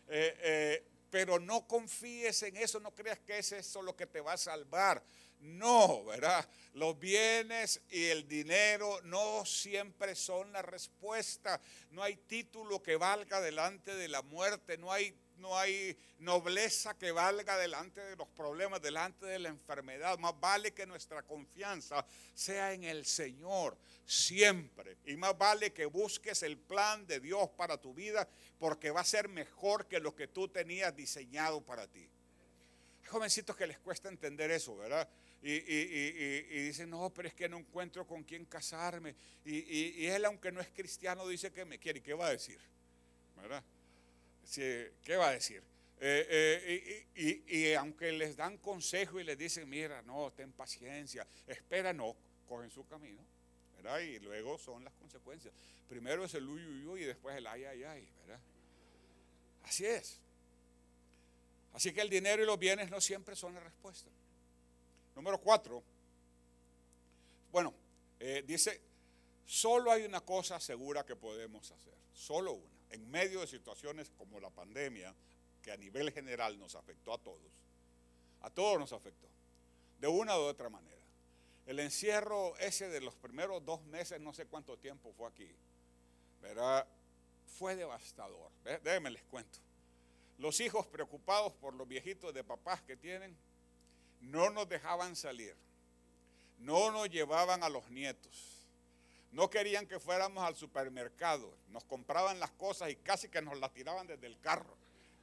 eh, 0.09 0.85
pero 1.09 1.39
no 1.39 1.69
confíes 1.69 2.43
en 2.43 2.57
eso, 2.57 2.81
no 2.81 2.95
creas 2.95 3.21
que 3.21 3.39
es 3.39 3.53
eso 3.53 3.83
lo 3.83 3.95
que 3.95 4.07
te 4.07 4.21
va 4.21 4.33
a 4.33 4.39
salvar. 4.39 5.05
No, 5.41 6.05
¿verdad? 6.05 6.49
Los 6.75 6.99
bienes 6.99 7.81
y 7.91 8.07
el 8.07 8.27
dinero 8.27 9.01
no 9.03 9.45
siempre 9.45 10.15
son 10.15 10.53
la 10.53 10.63
respuesta. 10.63 11.61
No 11.91 12.03
hay 12.03 12.17
título 12.17 12.83
que 12.83 12.97
valga 12.97 13.41
delante 13.41 13.95
de 13.95 14.09
la 14.09 14.23
muerte, 14.23 14.79
no 14.79 14.91
hay 14.93 15.15
no 15.37 15.59
hay 15.59 15.97
nobleza 16.19 16.97
que 16.97 17.11
valga 17.13 17.59
delante 17.59 18.01
de 18.01 18.17
los 18.17 18.29
problemas, 18.29 18.81
delante 18.81 19.27
de 19.27 19.39
la 19.39 19.49
enfermedad. 19.49 20.19
Más 20.19 20.39
vale 20.39 20.73
que 20.73 20.87
nuestra 20.87 21.23
confianza 21.23 22.05
sea 22.35 22.73
en 22.73 22.85
el 22.85 23.05
Señor 23.05 23.77
siempre. 24.07 24.97
Y 25.05 25.17
más 25.17 25.37
vale 25.37 25.73
que 25.73 25.87
busques 25.87 26.43
el 26.43 26.59
plan 26.59 27.07
de 27.07 27.21
Dios 27.21 27.49
para 27.51 27.77
tu 27.81 27.95
vida 27.95 28.29
porque 28.59 28.91
va 28.91 29.01
a 29.01 29.05
ser 29.05 29.29
mejor 29.29 29.87
que 29.87 30.01
lo 30.01 30.15
que 30.15 30.29
tú 30.29 30.49
tenías 30.49 30.95
diseñado 30.95 31.61
para 31.61 31.87
ti. 31.87 32.09
Hay 33.03 33.09
jovencitos 33.09 33.57
que 33.57 33.67
les 33.67 33.79
cuesta 33.79 34.09
entender 34.09 34.51
eso, 34.51 34.77
¿verdad? 34.77 35.09
Y, 35.45 35.59
dicen, 36.63 36.89
no, 36.91 37.11
pero 37.11 37.27
es 37.27 37.35
que 37.35 37.49
no 37.49 37.59
encuentro 37.59 38.07
con 38.07 38.23
quién 38.23 38.45
casarme. 38.45 39.17
Y, 39.45 40.07
él, 40.07 40.25
aunque 40.25 40.53
no 40.53 40.61
es 40.61 40.69
cristiano, 40.69 41.27
dice 41.27 41.51
que 41.51 41.65
me 41.65 41.79
quiere. 41.79 41.99
¿Y 41.99 42.03
qué 42.03 42.15
va 42.15 42.27
a 42.27 42.31
decir? 42.31 42.61
¿Verdad? 43.37 43.65
¿Qué 44.55 45.17
va 45.17 45.29
a 45.29 45.33
decir? 45.33 45.63
Eh, 46.05 47.07
eh, 47.15 47.45
y, 47.47 47.75
aunque 47.75 48.11
les 48.11 48.37
dan 48.37 48.59
consejo 48.59 49.21
y 49.21 49.25
les 49.25 49.39
dicen, 49.39 49.69
mira, 49.69 50.03
no, 50.03 50.33
ten 50.33 50.53
paciencia, 50.53 51.25
espera, 51.47 51.93
no, 51.93 52.17
cogen 52.49 52.71
su 52.71 52.85
camino, 52.89 53.25
¿verdad? 53.77 54.01
Y 54.01 54.19
luego 54.19 54.59
son 54.59 54.83
las 54.83 54.93
consecuencias. 54.95 55.55
Primero 55.89 56.25
es 56.25 56.35
el 56.35 56.49
uy, 56.49 57.03
y 57.03 57.05
después 57.05 57.37
el 57.37 57.47
ay, 57.47 57.65
ay, 57.65 57.85
ay, 57.85 58.09
¿verdad? 58.19 58.41
Así 59.63 59.87
es. 59.87 60.19
Así 61.73 61.93
que 61.93 62.01
el 62.01 62.11
dinero 62.11 62.43
y 62.43 62.47
los 62.47 62.59
bienes 62.59 62.91
no 62.91 63.01
siempre 63.01 63.37
son 63.37 63.55
la 63.55 63.61
respuesta. 63.61 64.11
Número 65.15 65.41
cuatro, 65.41 65.85
bueno, 67.53 67.73
eh, 68.19 68.43
dice, 68.45 68.81
solo 69.47 69.93
hay 69.93 70.03
una 70.03 70.23
cosa 70.23 70.59
segura 70.59 71.07
que 71.07 71.15
podemos 71.15 71.71
hacer, 71.71 71.95
solo 72.13 72.55
una 72.55 72.82
en 72.93 73.11
medio 73.11 73.41
de 73.41 73.47
situaciones 73.47 74.11
como 74.17 74.39
la 74.39 74.51
pandemia, 74.51 75.15
que 75.63 75.73
a 75.73 75.77
nivel 75.77 76.13
general 76.13 76.59
nos 76.59 76.75
afectó 76.75 77.15
a 77.15 77.19
todos, 77.19 77.41
a 78.43 78.51
todos 78.51 78.79
nos 78.79 78.93
afectó, 78.93 79.27
de 79.99 80.09
una 80.09 80.37
u 80.39 80.43
otra 80.43 80.69
manera. 80.69 80.93
El 81.67 81.81
encierro 81.81 82.57
ese 82.59 82.89
de 82.89 83.01
los 83.01 83.15
primeros 83.15 83.65
dos 83.65 83.83
meses, 83.85 84.21
no 84.21 84.33
sé 84.33 84.47
cuánto 84.47 84.77
tiempo 84.77 85.13
fue 85.17 85.29
aquí, 85.29 85.49
¿verdad? 86.41 86.87
Fue 87.59 87.77
devastador. 87.77 88.51
Déjenme 88.83 89.11
les 89.11 89.23
cuento. 89.25 89.59
Los 90.39 90.61
hijos 90.61 90.87
preocupados 90.87 91.53
por 91.55 91.75
los 91.75 91.87
viejitos 91.87 92.35
de 92.35 92.43
papás 92.43 92.83
que 92.83 92.97
tienen, 92.97 93.37
no 94.21 94.51
nos 94.51 94.69
dejaban 94.69 95.15
salir, 95.15 95.55
no 96.59 96.91
nos 96.91 97.09
llevaban 97.09 97.63
a 97.63 97.69
los 97.69 97.89
nietos 97.91 98.52
no 99.33 99.49
querían 99.49 99.87
que 99.87 99.99
fuéramos 99.99 100.45
al 100.45 100.55
supermercado. 100.57 101.55
Nos 101.69 101.85
compraban 101.85 102.39
las 102.39 102.51
cosas 102.53 102.91
y 102.91 102.97
casi 102.97 103.29
que 103.29 103.41
nos 103.41 103.59
las 103.59 103.73
tiraban 103.73 104.07
desde 104.07 104.27
el 104.27 104.39
carro, 104.41 104.77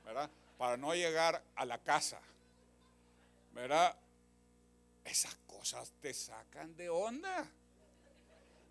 ¿verdad? 0.03 0.29
Para 0.57 0.77
no 0.77 0.93
llegar 0.95 1.43
a 1.55 1.65
la 1.65 1.77
casa. 1.77 2.19
¿Verdad? 3.53 3.95
Esas 5.05 5.35
cosas 5.47 5.93
te 6.01 6.13
sacan 6.13 6.75
de 6.75 6.89
onda. 6.89 7.47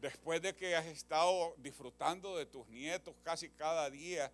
Después 0.00 0.42
de 0.42 0.54
que 0.54 0.76
has 0.76 0.86
estado 0.86 1.54
disfrutando 1.58 2.36
de 2.36 2.46
tus 2.46 2.66
nietos 2.68 3.14
casi 3.22 3.48
cada 3.50 3.88
día, 3.90 4.30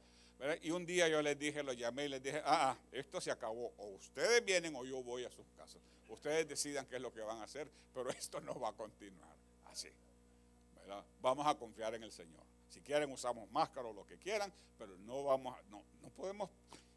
Y 0.63 0.71
un 0.73 0.85
día 0.85 1.09
yo 1.09 1.23
les 1.23 1.39
dije, 1.39 1.63
lo 1.63 1.73
llamé 1.73 2.07
y 2.07 2.09
les 2.09 2.23
dije, 2.23 2.43
ah, 2.45 2.73
ah, 2.73 2.79
esto 2.93 3.21
se 3.21 3.31
acabó. 3.31 3.73
O 3.79 3.87
ustedes 3.95 4.45
vienen 4.45 4.75
o 4.75 4.85
yo 4.85 5.03
voy 5.03 5.25
a 5.25 5.31
sus 5.31 5.47
casas. 5.57 5.81
Ustedes 6.09 6.47
decidan 6.49 6.87
qué 6.87 6.97
es 6.97 7.03
lo 7.03 7.13
que 7.13 7.21
van 7.21 7.39
a 7.39 7.45
hacer, 7.45 7.71
pero 7.95 8.11
esto 8.11 8.41
no 8.41 8.59
va 8.59 8.71
a 8.71 8.73
continuar 8.73 9.35
así. 9.67 9.91
Vamos 11.21 11.47
a 11.47 11.55
confiar 11.57 11.95
en 11.95 12.03
el 12.03 12.13
Señor. 12.13 12.43
Si 12.69 12.81
quieren 12.81 13.11
usamos 13.13 13.51
máscara 13.51 13.89
o 13.89 13.93
lo 13.93 14.05
que 14.05 14.19
quieran, 14.19 14.53
pero 14.79 14.97
no 14.99 15.25
vamos, 15.25 15.57
no, 15.71 15.85
no 16.03 16.11
podemos, 16.11 16.51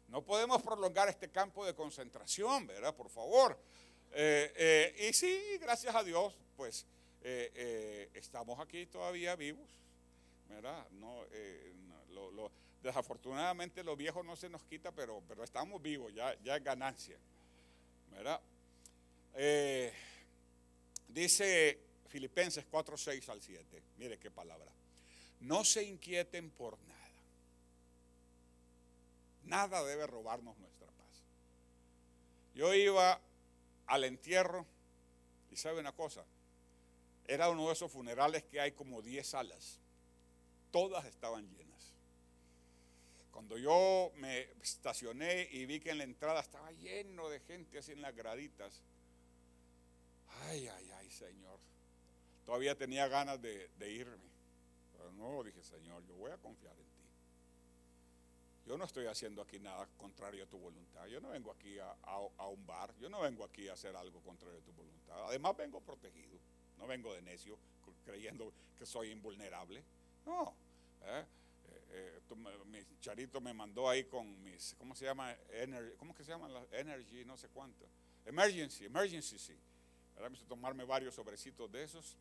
no 0.08 0.22
podemos 0.22 0.60
prolongar 0.62 1.08
este 1.08 1.30
campo 1.30 1.64
de 1.64 1.74
concentración, 1.74 2.66
¿verdad? 2.66 2.94
Por 2.94 3.08
favor. 3.08 3.58
Eh, 4.12 4.52
eh, 4.56 5.08
y 5.08 5.12
sí, 5.12 5.58
gracias 5.60 5.94
a 5.94 6.02
Dios, 6.02 6.34
pues 6.56 6.86
eh, 7.22 8.10
estamos 8.14 8.58
aquí 8.58 8.86
todavía 8.86 9.36
vivos, 9.36 9.68
¿verdad? 10.48 10.88
No, 10.92 11.24
desafortunadamente 12.82 13.84
lo 13.84 13.96
viejo 13.96 14.22
no 14.22 14.36
se 14.36 14.48
nos 14.48 14.64
quita, 14.64 14.92
pero, 14.92 15.22
pero 15.28 15.44
estamos 15.44 15.80
vivos, 15.82 16.12
ya, 16.14 16.34
ya 16.42 16.56
es 16.56 16.64
ganancia, 16.64 17.18
¿verdad? 18.10 18.40
dice 21.08 21.87
Filipenses 22.08 22.64
4, 22.70 22.96
6 22.96 23.28
al 23.28 23.42
7, 23.42 23.82
mire 23.98 24.18
qué 24.18 24.30
palabra. 24.30 24.70
No 25.40 25.64
se 25.64 25.84
inquieten 25.84 26.50
por 26.50 26.78
nada. 26.80 26.98
Nada 29.44 29.84
debe 29.84 30.06
robarnos 30.06 30.56
nuestra 30.58 30.86
paz. 30.86 31.22
Yo 32.54 32.74
iba 32.74 33.20
al 33.86 34.04
entierro 34.04 34.66
y 35.50 35.56
sabe 35.56 35.80
una 35.80 35.92
cosa, 35.92 36.24
era 37.26 37.50
uno 37.50 37.66
de 37.66 37.72
esos 37.74 37.90
funerales 37.90 38.42
que 38.44 38.60
hay 38.60 38.72
como 38.72 39.02
10 39.02 39.26
salas. 39.26 39.78
Todas 40.70 41.04
estaban 41.04 41.48
llenas. 41.50 41.92
Cuando 43.32 43.56
yo 43.56 44.12
me 44.16 44.42
estacioné 44.62 45.48
y 45.52 45.66
vi 45.66 45.78
que 45.80 45.90
en 45.90 45.98
la 45.98 46.04
entrada 46.04 46.40
estaba 46.40 46.72
lleno 46.72 47.28
de 47.28 47.40
gente 47.40 47.78
así 47.78 47.92
en 47.92 48.02
las 48.02 48.14
graditas, 48.14 48.82
ay, 50.46 50.68
ay, 50.68 50.90
ay, 50.98 51.10
Señor, 51.10 51.58
todavía 52.48 52.74
tenía 52.74 53.06
ganas 53.08 53.42
de, 53.42 53.68
irme. 53.92 54.16
Pero 54.96 55.12
no, 55.12 55.44
dije, 55.44 55.62
Señor, 55.62 56.02
yo 56.06 56.14
voy 56.14 56.30
a 56.30 56.38
confiar 56.38 56.72
en 56.78 56.86
ti. 56.86 57.04
Yo 58.64 58.78
no 58.78 58.86
estoy 58.86 59.04
haciendo 59.04 59.42
aquí 59.42 59.58
nada 59.58 59.86
contrario 59.98 60.44
a 60.44 60.46
tu 60.46 60.56
voluntad. 60.56 61.06
Yo 61.08 61.20
no 61.20 61.28
vengo 61.28 61.52
aquí 61.52 61.78
a, 61.78 62.46
un 62.46 62.66
bar. 62.66 62.94
Yo 62.98 63.10
no 63.10 63.20
vengo 63.20 63.44
aquí 63.44 63.68
a 63.68 63.74
hacer 63.74 63.94
algo 63.94 64.22
contrario 64.22 64.60
a 64.60 64.62
tu 64.62 64.72
voluntad. 64.72 65.26
Además 65.26 65.58
vengo 65.58 65.82
protegido. 65.82 66.38
No 66.78 66.86
vengo 66.86 67.12
de 67.12 67.20
necio 67.20 67.58
creyendo 68.06 68.50
que 68.78 68.86
soy 68.86 69.10
invulnerable. 69.10 69.84
No. 70.24 70.54
¿eh? 71.02 71.24
Eh, 71.90 72.20
eh, 72.30 72.64
mi 72.64 72.82
charito 72.98 73.42
me 73.42 73.52
mandó 73.52 73.90
ahí 73.90 74.04
con 74.04 74.42
mis, 74.42 74.74
¿cómo 74.78 74.94
se 74.94 75.04
llama? 75.04 75.36
Energy, 75.50 75.96
¿Cómo 75.98 76.14
que 76.14 76.24
se 76.24 76.30
llama? 76.30 76.48
La 76.48 76.64
energy, 76.72 77.26
no 77.26 77.36
sé 77.36 77.50
cuánto. 77.50 77.86
Emergency, 78.24 78.86
emergency, 78.86 79.38
sí. 79.38 79.58
Me 80.18 80.34
hizo 80.34 80.46
tomarme 80.46 80.84
varios 80.84 81.14
sobrecitos 81.14 81.70
de 81.70 81.84
esos. 81.84 82.16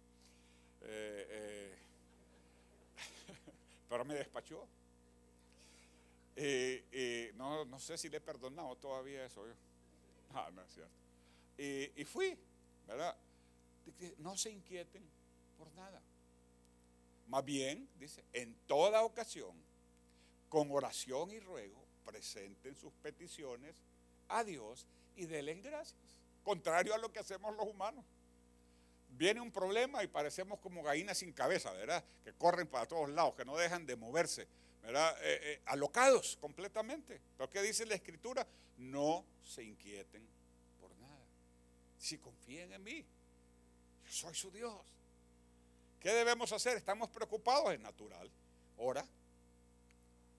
pero 3.90 4.06
me 4.06 4.16
despachó. 4.16 4.66
No, 7.36 7.66
no, 7.66 7.80
sé 7.80 7.98
si 7.98 8.10
le 8.10 8.18
he 8.18 8.22
perdonado 8.22 8.76
todavía 8.76 9.26
eso. 9.26 9.46
Yo. 9.46 9.54
Ah, 10.34 10.50
no 10.54 10.62
es 10.62 10.74
cierto. 10.74 10.94
Y, 11.58 12.06
fui, 12.06 12.38
¿verdad? 12.88 13.16
No 14.20 14.38
se 14.38 14.52
inquieten 14.52 15.04
por 15.58 15.72
nada. 15.74 16.02
Más 17.28 17.44
bien, 17.44 17.90
dice, 18.00 18.24
en 18.34 18.56
toda 18.68 19.04
ocasión, 19.04 19.56
con 20.50 20.72
oración 20.72 21.32
y 21.32 21.40
ruego, 21.40 21.84
presenten 22.06 22.76
sus 22.76 22.94
peticiones 22.94 23.76
a 24.30 24.44
Dios 24.44 24.86
y 25.16 25.26
denle 25.26 25.56
gracias. 25.56 26.00
Contrario 26.44 26.94
a 26.94 26.98
lo 26.98 27.12
que 27.12 27.20
hacemos 27.20 27.56
los 27.56 27.66
humanos. 27.66 28.06
Viene 29.18 29.42
un 29.42 29.52
problema 29.52 30.04
y 30.04 30.08
parecemos 30.08 30.60
como 30.60 30.84
gallinas 30.84 31.18
sin 31.18 31.34
cabeza, 31.34 31.72
¿verdad? 31.74 32.04
Que 32.24 32.34
corren 32.34 32.68
para 32.68 32.86
todos 32.86 33.10
lados, 33.10 33.34
que 33.36 33.46
no 33.46 33.58
dejan 33.58 33.86
de 33.86 33.96
moverse. 33.96 34.48
¿verdad? 34.88 35.18
Eh, 35.22 35.40
eh, 35.42 35.62
alocados 35.66 36.38
completamente. 36.38 37.20
Pero 37.36 37.50
¿qué 37.50 37.62
dice 37.62 37.86
la 37.86 37.96
escritura? 37.96 38.48
No 38.78 39.26
se 39.44 39.64
inquieten 39.64 40.26
por 40.80 40.96
nada. 40.98 41.26
Si 41.98 42.18
confíen 42.20 42.72
en 42.72 42.84
mí, 42.84 43.06
yo 44.06 44.12
soy 44.12 44.34
su 44.34 44.50
Dios. 44.50 44.74
¿Qué 46.00 46.14
debemos 46.14 46.54
hacer? 46.54 46.78
Estamos 46.78 47.10
preocupados, 47.10 47.74
es 47.74 47.82
natural. 47.82 48.32
Ora 48.78 49.06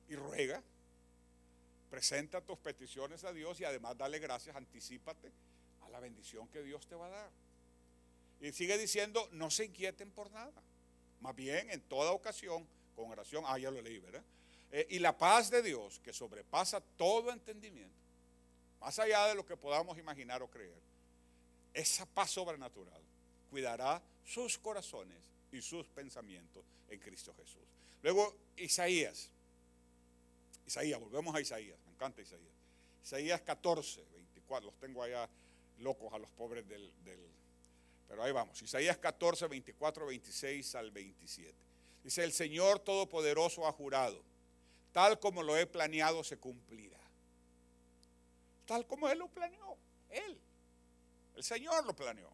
y 0.08 0.16
ruega. 0.16 0.62
Presenta 1.90 2.40
tus 2.40 2.58
peticiones 2.58 3.24
a 3.24 3.32
Dios 3.32 3.60
y 3.60 3.64
además 3.64 3.98
dale 3.98 4.18
gracias, 4.18 4.56
anticípate 4.56 5.30
a 5.82 5.88
la 5.90 6.00
bendición 6.00 6.48
que 6.48 6.62
Dios 6.62 6.86
te 6.86 6.94
va 6.94 7.06
a 7.06 7.10
dar. 7.10 7.30
Y 8.40 8.52
sigue 8.52 8.78
diciendo, 8.78 9.28
no 9.32 9.50
se 9.50 9.64
inquieten 9.64 10.10
por 10.10 10.30
nada. 10.30 10.62
Más 11.20 11.34
bien, 11.34 11.70
en 11.70 11.80
toda 11.82 12.12
ocasión, 12.12 12.66
con 12.94 13.10
oración, 13.10 13.44
ah, 13.46 13.58
ya 13.58 13.70
lo 13.70 13.82
leí, 13.82 13.98
¿verdad? 13.98 14.22
Eh, 14.70 14.86
y 14.90 14.98
la 14.98 15.16
paz 15.16 15.50
de 15.50 15.62
Dios, 15.62 15.98
que 16.00 16.12
sobrepasa 16.12 16.80
todo 16.80 17.32
entendimiento, 17.32 17.96
más 18.80 18.98
allá 18.98 19.26
de 19.26 19.34
lo 19.34 19.44
que 19.44 19.56
podamos 19.56 19.98
imaginar 19.98 20.42
o 20.42 20.50
creer, 20.50 20.80
esa 21.74 22.06
paz 22.06 22.30
sobrenatural 22.30 23.00
cuidará 23.50 24.02
sus 24.24 24.58
corazones 24.58 25.18
y 25.52 25.62
sus 25.62 25.86
pensamientos 25.88 26.64
en 26.88 27.00
Cristo 27.00 27.34
Jesús. 27.34 27.62
Luego, 28.02 28.36
Isaías. 28.56 29.30
Isaías, 30.66 31.00
volvemos 31.00 31.34
a 31.34 31.40
Isaías, 31.40 31.78
me 31.86 31.92
encanta 31.92 32.20
Isaías. 32.20 32.52
Isaías 33.02 33.40
14, 33.40 34.04
24, 34.12 34.70
los 34.70 34.78
tengo 34.78 35.02
allá 35.02 35.28
locos 35.78 36.12
a 36.12 36.18
los 36.18 36.30
pobres 36.30 36.68
del, 36.68 36.92
del 37.04 37.18
pero 38.08 38.22
ahí 38.22 38.32
vamos. 38.32 38.60
Isaías 38.62 38.98
14, 38.98 39.46
24, 39.46 40.06
26 40.06 40.74
al 40.74 40.90
27. 40.90 41.54
Dice, 42.02 42.24
el 42.24 42.32
Señor 42.32 42.80
Todopoderoso 42.80 43.66
ha 43.66 43.72
jurado 43.72 44.22
tal 44.92 45.20
como 45.20 45.44
lo 45.44 45.56
he 45.56 45.64
planeado 45.64 46.24
se 46.24 46.38
cumplirá. 46.38 46.98
Tal 48.66 48.84
como 48.86 49.08
Él 49.08 49.18
lo 49.18 49.28
planeó, 49.28 49.76
Él, 50.10 50.40
el 51.36 51.44
Señor 51.44 51.86
lo 51.86 51.94
planeó. 51.94 52.30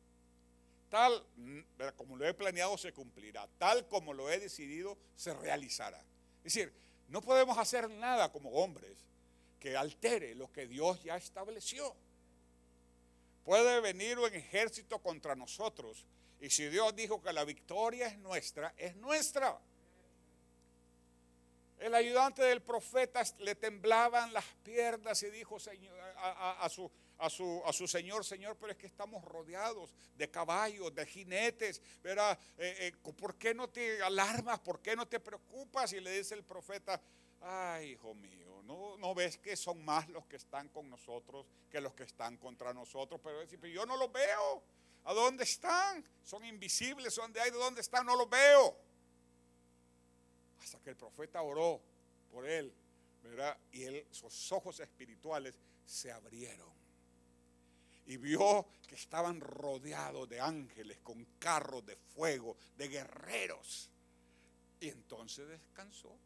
Tal 0.88 1.22
mm, 1.36 1.60
como 1.96 2.16
lo 2.16 2.26
he 2.26 2.32
planeado 2.32 2.78
se 2.78 2.92
cumplirá, 2.92 3.46
tal 3.58 3.86
como 3.88 4.14
lo 4.14 4.30
he 4.30 4.38
decidido 4.40 4.96
se 5.14 5.34
realizará. 5.34 5.98
Es 6.38 6.54
decir, 6.54 6.72
no 7.08 7.20
podemos 7.20 7.58
hacer 7.58 7.90
nada 7.90 8.32
como 8.32 8.50
hombres 8.50 8.96
que 9.60 9.76
altere 9.76 10.34
lo 10.34 10.50
que 10.50 10.66
Dios 10.66 11.02
ya 11.02 11.16
estableció. 11.16 11.94
Puede 13.44 13.80
venir 13.80 14.18
un 14.18 14.32
ejército 14.32 14.98
contra 15.00 15.34
nosotros 15.34 16.04
y 16.40 16.50
si 16.50 16.68
Dios 16.68 16.94
dijo 16.94 17.22
que 17.22 17.32
la 17.32 17.44
victoria 17.44 18.06
es 18.06 18.18
nuestra, 18.18 18.74
es 18.76 18.94
nuestra. 18.96 19.58
El 21.78 21.94
ayudante 21.94 22.42
del 22.42 22.60
profeta 22.62 23.22
le 23.38 23.54
temblaban 23.54 24.32
las 24.32 24.44
piernas 24.62 25.22
y 25.22 25.30
dijo 25.30 25.56
a, 25.56 26.68
su, 26.68 27.88
señor, 27.88 28.24
Señor, 28.24 28.56
pero 28.58 28.72
es 28.72 28.78
que 28.78 28.86
estamos 28.86 29.24
rodeados 29.24 29.94
de 30.16 30.30
caballos, 30.30 30.94
de 30.94 31.06
jinetes. 31.06 31.80
Eh, 32.04 32.36
eh, 32.58 32.92
¿Por 33.02 33.36
qué 33.36 33.54
no 33.54 33.68
te 33.68 34.02
alarmas? 34.02 34.60
¿Por 34.60 34.80
qué 34.80 34.94
no 34.94 35.06
te 35.08 35.20
preocupas? 35.20 35.94
Y 35.94 36.00
le 36.00 36.10
dice 36.12 36.34
el 36.34 36.44
profeta, 36.44 37.00
ay, 37.40 37.92
hijo 37.92 38.14
mío, 38.14 38.53
¿no, 38.64 38.96
no 38.98 39.14
ves 39.14 39.38
que 39.38 39.56
son 39.56 39.84
más 39.84 40.08
los 40.08 40.26
que 40.26 40.36
están 40.36 40.68
con 40.68 40.88
nosotros 40.88 41.46
que 41.70 41.80
los 41.80 41.94
que 41.94 42.04
están 42.04 42.36
contra 42.36 42.72
nosotros? 42.72 43.20
Pero, 43.22 43.44
yo 43.66 43.86
no 43.86 43.96
los 43.96 44.10
veo. 44.12 44.62
¿A 45.04 45.12
dónde 45.12 45.44
están? 45.44 46.04
Son 46.22 46.44
invisibles, 46.44 47.12
son 47.12 47.32
de 47.32 47.40
ahí, 47.40 47.50
¿de 47.50 47.58
dónde 47.58 47.82
están? 47.82 48.06
No 48.06 48.16
los 48.16 48.28
veo. 48.28 48.76
Hasta 50.60 50.78
que 50.80 50.90
el 50.90 50.96
profeta 50.96 51.42
oró 51.42 51.80
por 52.30 52.48
él. 52.48 52.72
Y 53.72 53.84
él, 53.84 54.06
sus 54.10 54.52
ojos 54.52 54.80
espirituales 54.80 55.58
se 55.84 56.10
abrieron. 56.10 56.72
Y 58.06 58.16
vio 58.16 58.66
que 58.86 58.94
estaban 58.94 59.40
rodeados 59.40 60.28
de 60.28 60.40
ángeles 60.40 60.98
con 61.02 61.24
carros 61.38 61.84
de 61.84 61.96
fuego, 61.96 62.56
de 62.76 62.88
guerreros. 62.88 63.90
Y 64.80 64.88
entonces 64.88 65.48
descansó. 65.48 66.18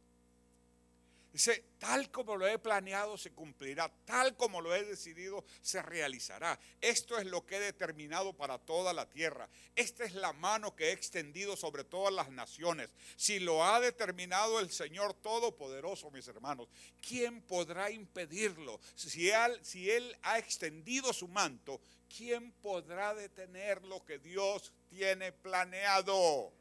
Dice, 1.33 1.63
tal 1.79 2.11
como 2.11 2.37
lo 2.37 2.49
he 2.49 2.59
planeado 2.59 3.19
se 3.19 3.33
cumplirá, 3.33 3.93
tal 4.07 4.35
como 4.37 4.63
lo 4.63 4.75
he 4.75 4.83
decidido 4.83 5.45
se 5.61 5.83
realizará. 5.83 6.59
Esto 6.81 7.19
es 7.19 7.27
lo 7.27 7.45
que 7.45 7.57
he 7.57 7.61
determinado 7.61 8.33
para 8.33 8.59
toda 8.59 8.95
la 8.95 9.09
tierra. 9.09 9.49
Esta 9.77 10.05
es 10.05 10.15
la 10.15 10.33
mano 10.33 10.75
que 10.75 10.89
he 10.89 10.93
extendido 10.93 11.57
sobre 11.57 11.85
todas 11.85 12.15
las 12.15 12.31
naciones. 12.31 12.89
Si 13.17 13.41
lo 13.41 13.63
ha 13.63 13.79
determinado 13.79 14.59
el 14.59 14.71
Señor 14.71 15.15
Todopoderoso, 15.15 16.11
mis 16.11 16.27
hermanos, 16.29 16.69
¿quién 17.07 17.43
podrá 17.43 17.91
impedirlo? 17.91 18.81
Si 18.95 19.29
él, 19.29 19.61
si 19.63 19.91
él 19.91 20.17
ha 20.23 20.39
extendido 20.39 21.13
su 21.13 21.29
manto, 21.29 21.81
¿quién 22.09 22.53
podrá 22.53 23.15
detener 23.15 23.85
lo 23.85 24.03
que 24.05 24.19
Dios 24.19 24.73
tiene 24.89 25.33
planeado? 25.33 26.53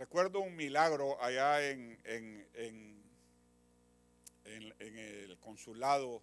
Recuerdo 0.00 0.40
un 0.40 0.56
milagro 0.56 1.22
allá 1.22 1.62
en, 1.68 1.98
el 4.46 5.36
consulado 5.40 6.22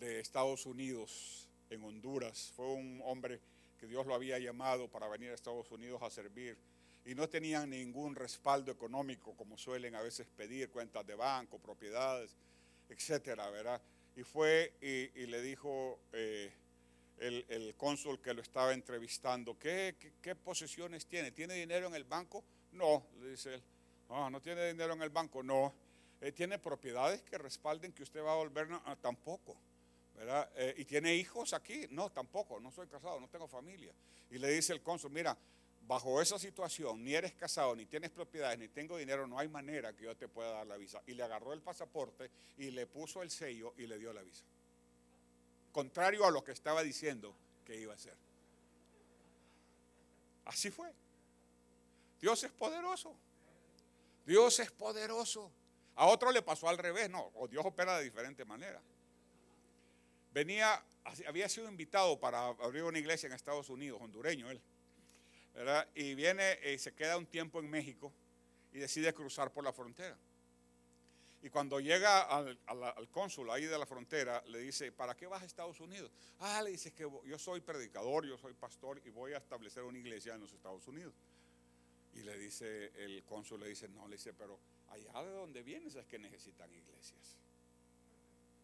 de 0.00 0.18
Estados 0.18 0.66
Unidos 0.66 1.48
en 1.70 1.84
Honduras. 1.84 2.52
Fue 2.56 2.66
un 2.66 3.00
hombre 3.04 3.40
que 3.78 3.86
Dios 3.86 4.06
lo 4.06 4.14
había 4.16 4.40
llamado 4.40 4.88
para 4.88 5.06
venir 5.06 5.30
a 5.30 5.34
Estados 5.34 5.70
Unidos 5.70 6.02
a 6.02 6.10
servir 6.10 6.58
y 7.04 7.14
no 7.14 7.28
tenían 7.28 7.70
ningún 7.70 8.16
respaldo 8.16 8.72
económico 8.72 9.36
como 9.36 9.56
suelen 9.56 9.94
a 9.94 10.02
veces 10.02 10.26
pedir, 10.36 10.68
cuentas 10.70 11.06
de 11.06 11.14
banco, 11.14 11.60
propiedades, 11.60 12.36
etcétera, 12.88 13.48
¿verdad? 13.50 13.80
Y 14.16 14.24
fue 14.24 14.72
y, 14.80 15.26
le 15.26 15.42
dijo 15.42 16.00
eh, 16.12 16.52
el, 17.18 17.72
cónsul 17.76 18.20
que 18.20 18.34
lo 18.34 18.42
estaba 18.42 18.74
entrevistando, 18.74 19.56
¿qué, 19.56 19.94
qué, 19.96 20.12
qué 20.20 20.34
posesiones 20.34 21.06
tiene? 21.06 21.30
¿Tiene 21.30 21.54
dinero 21.54 21.86
en 21.86 21.94
el 21.94 22.02
banco? 22.02 22.42
No, 22.76 23.06
le 23.20 23.30
dice 23.30 23.54
él. 23.54 23.62
¿no 24.08 24.40
tiene 24.40 24.68
dinero 24.68 24.92
en 24.92 25.02
el 25.02 25.10
banco? 25.10 25.42
No. 25.42 25.72
Eh, 26.20 26.32
¿Tiene 26.32 26.58
propiedades 26.58 27.22
que 27.22 27.38
respalden 27.38 27.92
que 27.92 28.02
usted 28.02 28.22
va 28.22 28.32
a 28.32 28.36
volver? 28.36 28.68
No, 28.68 28.82
ah, 28.86 28.96
tampoco. 28.96 29.56
¿verdad? 30.16 30.50
Eh, 30.56 30.74
¿Y 30.78 30.84
tiene 30.84 31.14
hijos 31.14 31.52
aquí? 31.52 31.86
No, 31.90 32.10
tampoco, 32.10 32.58
no 32.58 32.70
soy 32.70 32.86
casado, 32.86 33.20
no 33.20 33.28
tengo 33.28 33.46
familia. 33.46 33.92
Y 34.30 34.38
le 34.38 34.48
dice 34.48 34.72
el 34.72 34.82
cónsul, 34.82 35.10
mira, 35.10 35.36
bajo 35.86 36.20
esa 36.20 36.38
situación, 36.38 37.04
ni 37.04 37.14
eres 37.14 37.34
casado, 37.34 37.76
ni 37.76 37.86
tienes 37.86 38.10
propiedades, 38.10 38.58
ni 38.58 38.68
tengo 38.68 38.96
dinero, 38.96 39.26
no 39.26 39.38
hay 39.38 39.48
manera 39.48 39.92
que 39.92 40.04
yo 40.04 40.16
te 40.16 40.26
pueda 40.28 40.52
dar 40.52 40.66
la 40.66 40.76
visa. 40.76 41.02
Y 41.06 41.12
le 41.12 41.22
agarró 41.22 41.52
el 41.52 41.60
pasaporte 41.60 42.30
y 42.56 42.70
le 42.70 42.86
puso 42.86 43.22
el 43.22 43.30
sello 43.30 43.74
y 43.76 43.86
le 43.86 43.98
dio 43.98 44.12
la 44.12 44.22
visa. 44.22 44.44
Contrario 45.70 46.24
a 46.24 46.30
lo 46.30 46.42
que 46.42 46.52
estaba 46.52 46.82
diciendo 46.82 47.34
que 47.66 47.78
iba 47.78 47.92
a 47.92 47.96
hacer. 47.96 48.16
Así 50.46 50.70
fue. 50.70 50.90
Dios 52.20 52.42
es 52.44 52.52
poderoso. 52.52 53.14
Dios 54.24 54.58
es 54.60 54.70
poderoso. 54.70 55.52
A 55.94 56.06
otro 56.06 56.30
le 56.30 56.42
pasó 56.42 56.68
al 56.68 56.78
revés, 56.78 57.08
no, 57.08 57.30
o 57.34 57.48
Dios 57.48 57.64
opera 57.64 57.98
de 57.98 58.04
diferente 58.04 58.44
manera 58.44 58.82
venía, 60.36 60.84
había 61.26 61.48
sido 61.48 61.66
invitado 61.66 62.20
para 62.20 62.48
abrir 62.48 62.82
una 62.82 62.98
iglesia 62.98 63.26
en 63.26 63.32
Estados 63.32 63.70
Unidos, 63.70 63.98
hondureño 64.02 64.50
él, 64.50 64.60
¿verdad? 65.54 65.88
Y 65.94 66.14
viene 66.14 66.58
y 66.62 66.78
se 66.78 66.92
queda 66.92 67.16
un 67.16 67.24
tiempo 67.24 67.58
en 67.58 67.70
México 67.70 68.12
y 68.70 68.78
decide 68.78 69.14
cruzar 69.14 69.50
por 69.50 69.64
la 69.64 69.72
frontera. 69.72 70.14
Y 71.40 71.48
cuando 71.48 71.80
llega 71.80 72.20
al, 72.20 72.58
al, 72.66 72.84
al 72.84 73.08
cónsul 73.08 73.50
ahí 73.50 73.64
de 73.64 73.78
la 73.78 73.86
frontera, 73.86 74.42
le 74.48 74.58
dice, 74.58 74.92
¿para 74.92 75.16
qué 75.16 75.26
vas 75.26 75.42
a 75.42 75.46
Estados 75.46 75.80
Unidos? 75.80 76.12
Ah, 76.40 76.60
le 76.60 76.72
dice 76.72 76.92
que 76.92 77.08
yo 77.24 77.38
soy 77.38 77.62
predicador, 77.62 78.26
yo 78.26 78.36
soy 78.36 78.52
pastor 78.52 79.00
y 79.06 79.10
voy 79.10 79.32
a 79.32 79.38
establecer 79.38 79.84
una 79.84 79.96
iglesia 79.96 80.34
en 80.34 80.42
los 80.42 80.52
Estados 80.52 80.86
Unidos. 80.86 81.14
Y 82.16 82.22
le 82.22 82.38
dice, 82.38 82.92
el 83.04 83.22
cónsul 83.24 83.60
le 83.60 83.68
dice, 83.68 83.88
no, 83.88 84.08
le 84.08 84.16
dice, 84.16 84.32
pero 84.32 84.58
allá 84.88 85.22
de 85.22 85.30
donde 85.30 85.62
vienes 85.62 85.94
es 85.94 86.06
que 86.06 86.18
necesitan 86.18 86.72
iglesias. 86.74 87.36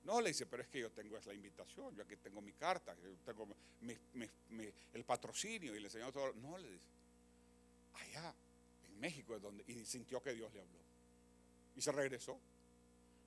No, 0.04 0.20
le 0.22 0.30
dice, 0.30 0.46
pero 0.46 0.62
es 0.62 0.68
que 0.68 0.80
yo 0.80 0.90
tengo 0.90 1.18
esa 1.18 1.34
invitación, 1.34 1.94
yo 1.94 2.02
aquí 2.02 2.16
tengo 2.16 2.40
mi 2.40 2.52
carta, 2.54 2.96
yo 3.02 3.14
tengo 3.24 3.46
el 4.94 5.04
patrocinio 5.04 5.76
y 5.76 5.80
le 5.80 5.86
enseñó 5.86 6.10
todo. 6.10 6.32
No, 6.34 6.56
le 6.56 6.70
dice, 6.72 6.86
allá 7.92 8.34
en 8.86 8.98
México 8.98 9.36
es 9.36 9.42
donde, 9.42 9.62
y 9.66 9.84
sintió 9.84 10.22
que 10.22 10.32
Dios 10.32 10.52
le 10.54 10.60
habló. 10.60 10.78
Y 11.76 11.82
se 11.82 11.92
regresó, 11.92 12.40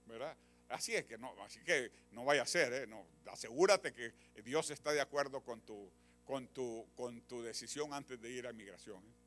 ¿verdad? 0.08 0.36
Así 0.70 0.96
es 0.96 1.06
que 1.06 1.20
no, 1.20 1.36
así 1.44 1.60
que 1.60 1.92
no 2.12 2.26
vaya 2.26 2.42
a 2.42 2.48
ser, 2.48 2.74
¿eh? 2.74 2.88
no, 2.88 3.06
asegúrate 3.28 3.94
que 3.94 4.12
Dios 4.42 4.72
está 4.72 4.92
de 4.92 5.02
acuerdo 5.02 5.42
con 5.42 5.62
tu, 5.62 5.92
con 6.26 6.48
tu, 6.48 6.88
con 6.96 7.22
tu 7.22 7.44
decisión 7.44 7.94
antes 7.94 8.20
de 8.20 8.32
ir 8.32 8.48
a 8.48 8.54
migración. 8.54 9.04
¿eh? 9.04 9.25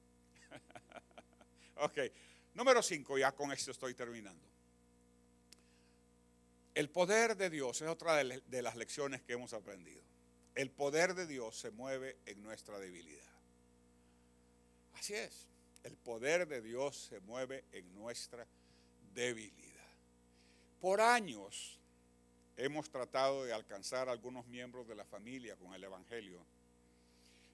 ok, 1.77 1.99
número 2.55 2.83
5, 2.83 3.19
ya 3.19 3.33
con 3.33 3.53
esto 3.53 3.71
estoy 3.71 3.95
terminando. 3.95 4.47
El 6.75 6.91
poder 6.91 7.37
de 7.37 7.51
Dios 7.51 7.83
es 7.83 7.89
otra 7.89 8.17
de 8.17 8.63
las 8.63 8.77
lecciones 8.77 9.21
que 9.23 9.33
hemos 9.33 9.53
aprendido. 9.53 10.01
El 10.55 10.71
poder 10.71 11.15
de 11.15 11.27
Dios 11.27 11.59
se 11.59 11.71
mueve 11.71 12.17
en 12.27 12.43
nuestra 12.43 12.79
debilidad. 12.79 13.33
Así 14.95 15.15
es. 15.15 15.47
El 15.85 15.97
poder 15.97 16.47
de 16.47 16.61
Dios 16.61 16.97
se 16.97 17.21
mueve 17.21 17.65
en 17.73 17.95
nuestra 17.95 18.47
debilidad. 19.15 19.89
Por 20.81 21.01
años 21.01 21.79
hemos 22.57 22.91
tratado 22.91 23.45
de 23.45 23.53
alcanzar 23.53 24.09
a 24.09 24.13
algunos 24.13 24.47
miembros 24.47 24.87
de 24.89 24.95
la 24.95 25.05
familia 25.05 25.57
con 25.57 25.75
el 25.75 25.83
Evangelio. 25.83 26.45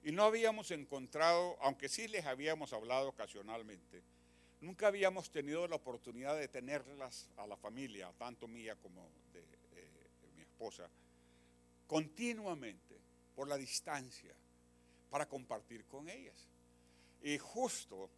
Y 0.05 0.13
no 0.13 0.23
habíamos 0.23 0.71
encontrado, 0.71 1.57
aunque 1.59 1.89
sí 1.89 2.07
les 2.07 2.25
habíamos 2.25 2.71
hablado 2.71 3.09
ocasionalmente, 3.09 4.03
Nunca 4.61 4.87
habíamos 4.87 5.29
tenido 5.29 5.67
la 5.67 5.75
oportunidad 5.75 6.39
de 6.39 6.47
tenerlas 6.47 7.29
a 7.37 7.45
la 7.45 7.55
familia, 7.55 8.11
tanto 8.17 8.47
mía 8.47 8.75
como 8.75 9.07
de, 9.31 9.41
eh, 9.41 10.31
mi 10.35 10.41
esposa, 10.41 10.89
continuamente 11.85 12.97
por 13.35 13.47
la 13.47 13.57
distancia 13.57 14.33
para 15.11 15.27
compartir 15.27 15.85
con 15.85 16.09
ellas. 16.09 16.47
Y 17.21 17.37
justo, 17.37 18.09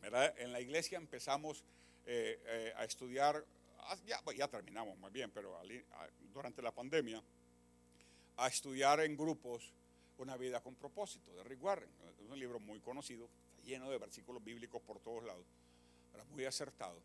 ¿verdad? 0.00 0.34
En 0.38 0.52
la 0.52 0.60
iglesia 0.60 0.98
empezamos 0.98 1.62
eh, 2.06 2.40
eh, 2.46 2.72
a 2.76 2.84
estudiar, 2.84 3.44
ya, 4.06 4.20
ya, 4.36 4.48
terminamos 4.48 4.98
más 4.98 5.12
bien, 5.12 5.30
pero 5.30 5.56
durante 6.32 6.62
la 6.62 6.72
pandemia, 6.72 7.22
a 8.38 8.48
estudiar 8.48 9.00
en 9.00 9.16
grupos 9.16 9.72
una 10.20 10.36
vida 10.36 10.60
con 10.60 10.74
propósito 10.74 11.34
de 11.34 11.42
Rick 11.44 11.62
Warren. 11.62 11.88
Es 12.22 12.30
un 12.30 12.38
libro 12.38 12.60
muy 12.60 12.80
conocido, 12.80 13.28
lleno 13.64 13.90
de 13.90 13.98
versículos 13.98 14.44
bíblicos 14.44 14.80
por 14.82 15.00
todos 15.00 15.24
lados, 15.24 15.44
era 16.14 16.24
muy 16.24 16.44
acertado. 16.44 17.00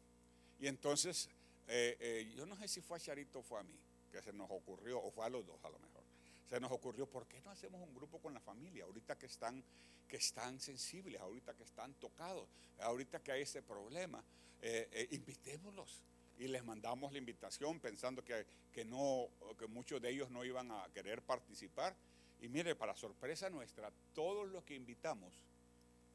Y 0.60 0.68
entonces, 0.68 1.30
eh, 1.68 1.98
eh, 2.00 2.34
yo 2.36 2.46
no 2.46 2.56
sé 2.58 2.68
si 2.68 2.82
fue 2.82 2.98
a 2.98 3.00
Charito 3.00 3.40
o 3.40 3.44
fue 3.44 3.60
a 3.60 3.64
mí, 3.64 3.78
que 4.12 4.22
se 4.22 4.34
nos 4.34 4.50
ocurrió, 4.52 5.02
o 5.02 5.12
fue 5.12 5.26
a 5.26 5.30
los 5.30 5.46
dos 5.46 5.58
a 5.64 5.70
lo 5.70 5.80
mejor, 5.80 6.04
se 6.50 6.60
nos 6.60 6.72
ocurrió, 6.72 7.08
¿por 7.08 7.26
qué 7.26 7.42
no 7.42 7.52
hacemos 7.52 7.82
un 7.82 7.94
grupo 7.96 8.20
con 8.20 8.34
la 8.34 8.40
familia? 8.40 8.84
Ahorita 8.84 9.18
que 9.18 9.26
están, 9.26 9.64
que 10.08 10.18
están 10.18 10.60
sensibles, 10.60 11.20
ahorita 11.20 11.54
que 11.56 11.64
están 11.64 11.94
tocados, 11.96 12.48
ahorita 12.80 13.22
que 13.24 13.32
hay 13.32 13.42
ese 13.42 13.62
problema, 13.62 14.24
eh, 14.62 15.08
invitémoslos. 15.12 16.04
Y 16.38 16.48
les 16.48 16.64
mandamos 16.66 17.14
la 17.14 17.18
invitación 17.18 17.80
pensando 17.80 18.24
que, 18.24 18.46
que, 18.74 18.84
no, 18.84 19.30
que 19.58 19.68
muchos 19.68 20.02
de 20.02 20.10
ellos 20.10 20.30
no 20.30 20.44
iban 20.44 20.70
a 20.70 20.88
querer 20.94 21.22
participar. 21.22 21.96
Y 22.42 22.50
mire, 22.50 22.76
para 22.76 22.96
sorpresa 22.96 23.50
nuestra, 23.50 23.92
todos 24.14 24.48
los 24.50 24.64
que 24.64 24.76
invitamos 24.76 25.34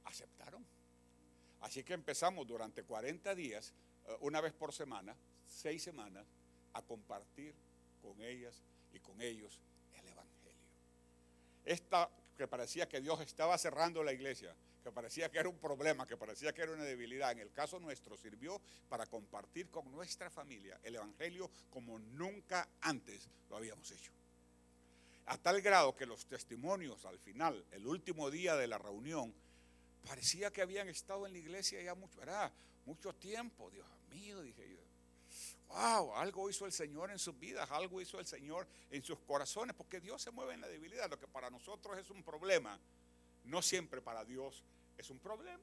aceptaron. 0.05 0.65
Así 1.61 1.83
que 1.85 1.95
empezamos 1.95 2.47
durante 2.47 2.83
40 2.85 3.35
días, 3.35 3.73
una 4.21 4.41
vez 4.41 4.53
por 4.53 4.73
semana, 4.73 5.15
seis 5.47 5.83
semanas, 5.83 6.27
a 6.73 6.83
compartir 6.83 7.55
con 8.01 8.21
ellas 8.23 8.63
y 8.93 9.01
con 9.01 9.21
ellos 9.21 9.61
el 9.99 10.09
Evangelio. 10.09 10.65
Esta 11.65 12.09
que 12.37 12.49
parecía 12.49 12.89
que 12.89 13.01
Dios 13.01 13.21
estaba 13.21 13.59
cerrando 13.59 14.03
la 14.03 14.13
iglesia, 14.13 14.55
que 14.83 14.91
parecía 14.91 15.31
que 15.31 15.39
era 15.39 15.49
un 15.49 15.59
problema, 15.59 16.07
que 16.07 16.17
parecía 16.17 16.55
que 16.55 16.63
era 16.63 16.73
una 16.73 16.85
debilidad, 16.85 17.33
en 17.33 17.41
el 17.41 17.53
caso 17.53 17.79
nuestro 17.79 18.17
sirvió 18.17 18.61
para 18.89 19.05
compartir 19.05 19.69
con 19.69 19.91
nuestra 19.93 20.31
familia 20.31 20.81
el 20.83 20.95
Evangelio 20.95 21.51
como 21.69 21.99
nunca 21.99 22.67
antes 22.81 23.29
lo 23.51 23.57
habíamos 23.59 23.91
hecho. 23.91 24.13
A 25.31 25.39
tal 25.39 25.63
grado 25.63 25.95
que 25.95 26.07
los 26.07 26.27
testimonios 26.27 27.05
al 27.05 27.17
final, 27.21 27.65
el 27.71 27.87
último 27.87 28.33
día 28.33 28.57
de 28.57 28.67
la 28.67 28.79
reunión, 28.79 29.33
parecía 30.05 30.51
que 30.51 30.61
habían 30.61 30.89
estado 30.89 31.25
en 31.25 31.33
la 31.35 31.39
iglesia 31.39 31.81
ya 31.81 31.95
mucho, 31.95 32.19
¿verdad? 32.19 32.53
mucho 32.85 33.15
tiempo. 33.15 33.71
Dios 33.71 33.87
mío, 34.11 34.43
dije 34.43 34.69
yo. 34.69 34.81
Wow, 35.69 36.17
algo 36.17 36.51
hizo 36.51 36.67
el 36.67 36.73
Señor 36.73 37.13
en 37.13 37.21
sus 37.21 37.39
vidas, 37.39 37.71
algo 37.71 38.01
hizo 38.01 38.19
el 38.19 38.27
Señor 38.27 38.67
en 38.91 39.05
sus 39.05 39.21
corazones, 39.21 39.77
porque 39.77 40.01
Dios 40.01 40.21
se 40.21 40.33
mueve 40.33 40.55
en 40.55 40.63
la 40.63 40.67
debilidad. 40.67 41.09
Lo 41.09 41.17
que 41.17 41.29
para 41.29 41.49
nosotros 41.49 41.97
es 41.97 42.11
un 42.11 42.25
problema, 42.25 42.77
no 43.45 43.63
siempre 43.63 44.03
para 44.03 44.25
Dios 44.25 44.65
es 44.99 45.11
un 45.11 45.21
problema. 45.21 45.63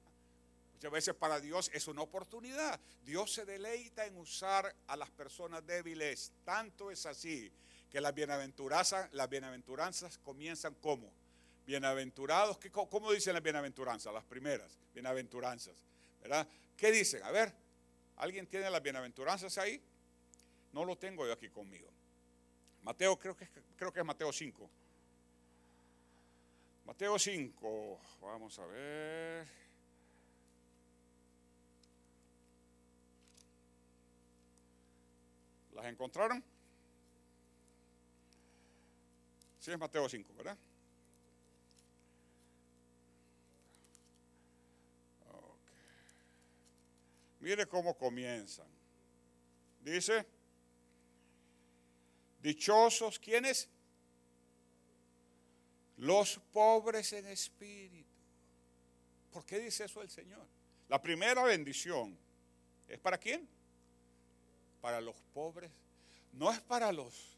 Muchas 0.76 0.92
veces 0.94 1.14
para 1.14 1.42
Dios 1.42 1.70
es 1.74 1.90
una 1.90 2.04
oportunidad. 2.04 2.80
Dios 3.04 3.34
se 3.34 3.44
deleita 3.44 4.06
en 4.06 4.16
usar 4.16 4.74
a 4.88 4.96
las 4.96 5.10
personas 5.10 5.66
débiles. 5.68 6.32
Tanto 6.46 6.90
es 6.90 7.06
así 7.06 7.52
que 7.98 8.02
las 8.02 8.14
bienaventuranzas, 8.14 9.12
las 9.14 9.28
bienaventuranzas 9.28 10.20
comienzan 10.20 10.76
como 10.76 11.12
bienaventurados, 11.66 12.60
¿cómo 12.72 13.12
dicen 13.12 13.34
las 13.34 13.42
bienaventuranzas? 13.42 14.14
Las 14.14 14.24
primeras 14.24 14.78
bienaventuranzas, 14.94 15.74
¿verdad? 16.22 16.48
¿Qué 16.78 16.92
dicen? 16.92 17.24
A 17.24 17.32
ver, 17.32 17.52
¿alguien 18.18 18.46
tiene 18.46 18.70
las 18.70 18.84
bienaventuranzas 18.84 19.58
ahí? 19.58 19.82
No 20.74 20.86
lo 20.86 20.96
tengo 20.96 21.26
yo 21.26 21.34
aquí 21.34 21.50
conmigo. 21.50 21.90
Mateo, 22.84 23.18
creo 23.18 23.36
que 23.36 23.50
creo 23.76 23.92
que 23.92 24.02
es 24.02 24.06
Mateo 24.06 24.32
5. 24.32 24.70
Mateo 26.86 27.18
5, 27.18 28.00
vamos 28.22 28.60
a 28.60 28.66
ver. 28.68 29.48
¿Las 35.74 35.86
encontraron? 35.88 36.44
Es 39.68 39.78
Mateo 39.78 40.08
5, 40.08 40.34
¿verdad? 40.34 40.58
Mire 47.42 47.66
cómo 47.68 47.98
comienzan. 47.98 48.68
Dice, 49.82 50.26
dichosos, 52.40 53.20
¿quiénes? 53.20 53.70
Los 55.98 56.40
pobres 56.52 57.12
en 57.14 57.28
espíritu. 57.28 58.10
¿Por 59.32 59.46
qué 59.46 59.60
dice 59.60 59.86
eso 59.86 60.02
el 60.02 60.10
Señor? 60.10 60.48
La 60.88 61.02
primera 61.02 61.44
bendición 61.44 62.18
es 62.88 63.00
para 63.00 63.18
quién? 63.18 63.48
Para 64.82 65.02
los 65.02 65.16
pobres. 65.34 65.72
No 66.32 66.52
es 66.52 66.62
para 66.62 66.92
los 66.92 67.37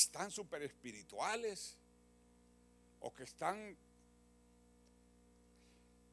están 0.00 0.30
súper 0.30 0.62
espirituales 0.62 1.76
o 3.00 3.12
que 3.12 3.24
están... 3.24 3.76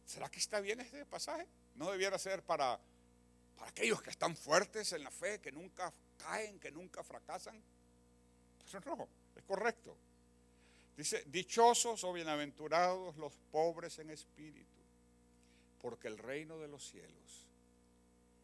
¿Será 0.05 0.29
que 0.29 0.39
está 0.39 0.59
bien 0.59 0.79
este 0.79 1.05
pasaje? 1.05 1.47
No 1.75 1.91
debiera 1.91 2.17
ser 2.17 2.41
para, 2.43 2.79
para 3.55 3.69
aquellos 3.69 4.01
que 4.01 4.09
están 4.09 4.35
fuertes 4.35 4.91
en 4.93 5.03
la 5.03 5.11
fe, 5.11 5.39
que 5.39 5.51
nunca 5.51 5.93
caen, 6.17 6.59
que 6.59 6.71
nunca 6.71 7.03
fracasan. 7.03 7.61
Pero 8.71 8.95
no, 8.95 9.07
es 9.35 9.43
correcto. 9.43 9.95
Dice, 10.97 11.23
dichosos 11.27 12.03
o 12.03 12.11
bienaventurados 12.11 13.15
los 13.17 13.33
pobres 13.51 13.99
en 13.99 14.09
espíritu, 14.09 14.81
porque 15.79 16.09
el 16.09 16.17
reino 16.17 16.57
de 16.59 16.67
los 16.67 16.85
cielos 16.85 17.47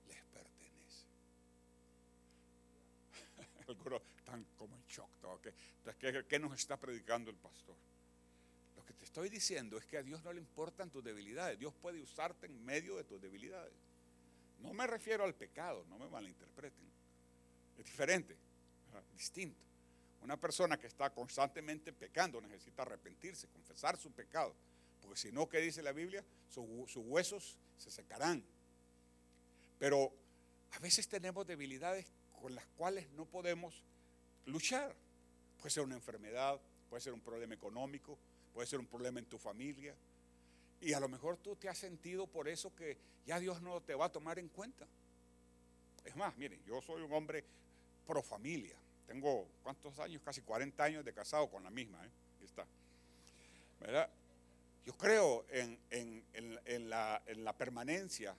les 0.07 0.23
pertenece. 0.25 1.05
Algunos 3.67 4.01
están 4.17 4.45
como 4.57 4.75
en 4.75 4.84
¿qué, 6.27 6.39
nos 6.39 6.53
está 6.53 6.77
predicando 6.77 7.29
el 7.29 7.37
pastor? 7.37 7.75
Lo 8.75 8.85
que 8.85 8.93
te 8.93 9.05
estoy 9.05 9.29
diciendo 9.29 9.77
es 9.77 9.85
que 9.85 9.97
a 9.97 10.03
Dios 10.03 10.23
no 10.23 10.33
le 10.33 10.39
importan 10.39 10.89
tus 10.89 11.03
debilidades. 11.03 11.59
Dios 11.59 11.73
puede 11.73 12.01
usarte 12.01 12.45
en 12.45 12.63
medio 12.65 12.97
de 12.97 13.03
tus 13.03 13.21
debilidades. 13.21 13.73
No 14.59 14.73
me 14.73 14.87
refiero 14.87 15.23
al 15.23 15.35
pecado, 15.35 15.85
no 15.89 15.97
me 15.97 16.07
malinterpreten. 16.07 16.85
Es 17.77 17.85
diferente, 17.85 18.37
distinto. 19.13 19.63
Una 20.21 20.37
persona 20.37 20.77
que 20.77 20.87
está 20.87 21.11
constantemente 21.11 21.93
pecando 21.93 22.41
necesita 22.41 22.81
arrepentirse, 22.81 23.47
confesar 23.47 23.97
su 23.97 24.11
pecado. 24.11 24.55
Porque 25.01 25.19
si 25.19 25.31
no, 25.31 25.47
¿qué 25.47 25.59
dice 25.59 25.83
la 25.83 25.91
Biblia? 25.91 26.23
sus 26.49 26.95
huesos 26.95 27.57
se 27.77 27.91
secarán. 27.91 28.43
Pero 29.77 30.11
a 30.71 30.79
veces 30.79 31.07
tenemos 31.07 31.45
debilidades 31.45 32.07
con 32.31 32.55
las 32.55 32.65
cuales 32.77 33.09
no 33.11 33.25
podemos 33.25 33.83
luchar. 34.45 34.95
Puede 35.57 35.69
ser 35.71 35.83
una 35.83 35.95
enfermedad, 35.95 36.59
puede 36.89 37.01
ser 37.01 37.13
un 37.13 37.21
problema 37.21 37.53
económico, 37.53 38.17
puede 38.53 38.67
ser 38.67 38.79
un 38.79 38.87
problema 38.87 39.19
en 39.19 39.25
tu 39.25 39.37
familia. 39.37 39.95
Y 40.81 40.93
a 40.93 40.99
lo 40.99 41.07
mejor 41.07 41.37
tú 41.37 41.55
te 41.55 41.69
has 41.69 41.77
sentido 41.77 42.27
por 42.27 42.47
eso 42.47 42.75
que 42.75 42.97
ya 43.25 43.39
Dios 43.39 43.61
no 43.61 43.81
te 43.81 43.95
va 43.95 44.05
a 44.05 44.11
tomar 44.11 44.39
en 44.39 44.49
cuenta. 44.49 44.87
Es 46.03 46.15
más, 46.15 46.37
miren, 46.37 46.63
yo 46.65 46.81
soy 46.81 47.01
un 47.01 47.11
hombre 47.13 47.43
pro 48.05 48.21
familia. 48.21 48.77
Tengo, 49.07 49.47
¿cuántos 49.63 49.97
años? 49.99 50.21
Casi 50.23 50.41
40 50.41 50.83
años 50.83 51.05
de 51.05 51.13
casado 51.13 51.49
con 51.49 51.63
la 51.63 51.69
misma. 51.69 52.05
¿eh? 52.05 52.09
Está. 52.43 52.67
Yo 54.85 54.93
creo 54.93 55.45
en, 55.49 56.89
la, 56.89 57.55
permanencia 57.57 58.35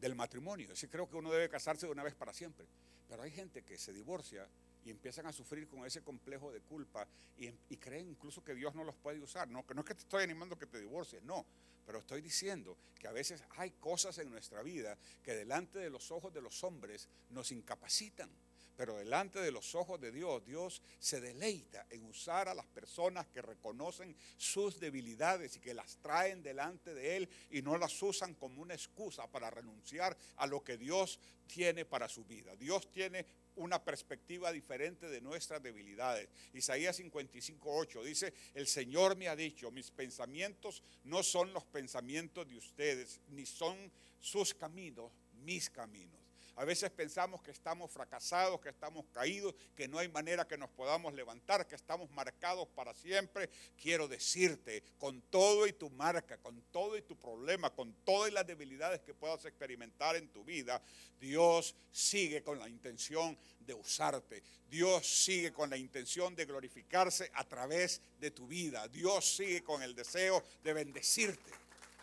del 0.00 0.14
matrimonio. 0.14 0.64
Es 0.64 0.70
decir, 0.70 0.90
creo 0.90 1.08
que 1.08 1.16
uno 1.16 1.30
debe 1.30 1.48
casarse 1.48 1.86
de 1.86 1.92
una 1.92 2.02
vez 2.02 2.14
para 2.14 2.32
siempre. 2.32 2.66
Pero 3.08 3.22
hay 3.22 3.30
gente 3.30 3.62
que 3.62 3.78
se 3.78 3.92
divorcia 3.92 4.48
y 4.84 4.90
empiezan 4.90 5.26
a 5.26 5.32
sufrir 5.32 5.68
con 5.68 5.84
ese 5.84 6.02
complejo 6.02 6.52
de 6.52 6.60
culpa 6.60 7.06
y, 7.36 7.46
y, 7.68 7.76
creen 7.76 8.08
incluso 8.08 8.44
que 8.44 8.54
Dios 8.54 8.74
no 8.74 8.84
los 8.84 8.96
puede 8.96 9.20
usar. 9.20 9.48
No, 9.48 9.64
no 9.74 9.80
es 9.80 9.86
que 9.86 9.94
te 9.94 10.00
estoy 10.00 10.24
animando 10.24 10.58
que 10.58 10.66
te 10.66 10.80
divorcies, 10.80 11.22
no. 11.22 11.46
Pero 11.86 11.98
estoy 11.98 12.22
diciendo 12.22 12.78
que 12.98 13.08
a 13.08 13.12
veces 13.12 13.42
hay 13.56 13.72
cosas 13.72 14.18
en 14.18 14.30
nuestra 14.30 14.62
vida 14.62 14.96
que 15.22 15.34
delante 15.34 15.78
de 15.78 15.90
los 15.90 16.10
ojos 16.10 16.32
de 16.32 16.40
los 16.40 16.64
hombres 16.64 17.08
nos 17.30 17.52
incapacitan. 17.52 18.30
Pero 18.76 18.96
delante 18.96 19.40
de 19.40 19.52
los 19.52 19.74
ojos 19.74 20.00
de 20.00 20.10
Dios, 20.10 20.44
Dios 20.44 20.82
se 20.98 21.20
deleita 21.20 21.86
en 21.90 22.04
usar 22.04 22.48
a 22.48 22.54
las 22.54 22.66
personas 22.66 23.26
que 23.28 23.42
reconocen 23.42 24.16
sus 24.36 24.80
debilidades 24.80 25.56
y 25.56 25.60
que 25.60 25.74
las 25.74 25.96
traen 25.98 26.42
delante 26.42 26.94
de 26.94 27.16
Él 27.16 27.28
y 27.50 27.62
no 27.62 27.78
las 27.78 28.02
usan 28.02 28.34
como 28.34 28.62
una 28.62 28.74
excusa 28.74 29.26
para 29.30 29.50
renunciar 29.50 30.16
a 30.36 30.46
lo 30.46 30.64
que 30.64 30.76
Dios 30.76 31.20
tiene 31.46 31.84
para 31.84 32.08
su 32.08 32.24
vida. 32.24 32.56
Dios 32.56 32.90
tiene 32.90 33.24
una 33.56 33.82
perspectiva 33.82 34.50
diferente 34.50 35.08
de 35.08 35.20
nuestras 35.20 35.62
debilidades. 35.62 36.28
Isaías 36.52 36.98
55.8 36.98 38.02
dice, 38.02 38.34
el 38.54 38.66
Señor 38.66 39.16
me 39.16 39.28
ha 39.28 39.36
dicho, 39.36 39.70
mis 39.70 39.90
pensamientos 39.90 40.82
no 41.04 41.22
son 41.22 41.52
los 41.52 41.64
pensamientos 41.64 42.48
de 42.48 42.56
ustedes, 42.56 43.20
ni 43.28 43.46
son 43.46 43.92
sus 44.20 44.54
caminos 44.54 45.12
mis 45.44 45.70
caminos. 45.70 46.23
A 46.56 46.64
veces 46.64 46.90
pensamos 46.90 47.42
que 47.42 47.50
estamos 47.50 47.90
fracasados, 47.90 48.60
que 48.60 48.68
estamos 48.68 49.04
caídos, 49.12 49.54
que 49.74 49.88
no 49.88 49.98
hay 49.98 50.08
manera 50.08 50.46
que 50.46 50.56
nos 50.56 50.70
podamos 50.70 51.12
levantar, 51.12 51.66
que 51.66 51.74
estamos 51.74 52.10
marcados 52.12 52.68
para 52.68 52.94
siempre. 52.94 53.50
Quiero 53.80 54.06
decirte, 54.06 54.84
con 54.98 55.20
todo 55.22 55.66
y 55.66 55.72
tu 55.72 55.90
marca, 55.90 56.36
con 56.38 56.60
todo 56.70 56.96
y 56.96 57.02
tu 57.02 57.16
problema, 57.16 57.70
con 57.70 57.92
todas 58.04 58.32
las 58.32 58.46
debilidades 58.46 59.00
que 59.00 59.14
puedas 59.14 59.44
experimentar 59.44 60.14
en 60.14 60.28
tu 60.28 60.44
vida, 60.44 60.80
Dios 61.20 61.74
sigue 61.90 62.42
con 62.42 62.58
la 62.58 62.68
intención 62.68 63.36
de 63.60 63.74
usarte. 63.74 64.42
Dios 64.70 65.06
sigue 65.06 65.52
con 65.52 65.70
la 65.70 65.76
intención 65.76 66.36
de 66.36 66.44
glorificarse 66.44 67.30
a 67.34 67.44
través 67.44 68.00
de 68.20 68.30
tu 68.30 68.46
vida. 68.46 68.86
Dios 68.88 69.36
sigue 69.36 69.64
con 69.64 69.82
el 69.82 69.94
deseo 69.94 70.42
de 70.62 70.72
bendecirte. 70.72 71.50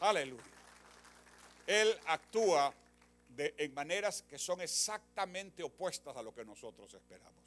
Aleluya. 0.02 0.44
Él 1.68 1.98
actúa 2.08 2.74
en 3.38 3.74
maneras 3.74 4.24
que 4.24 4.38
son 4.38 4.62
exactamente 4.62 5.64
opuestas 5.64 6.16
a 6.16 6.22
lo 6.22 6.34
que 6.34 6.46
nosotros 6.46 6.94
esperamos. 6.94 7.44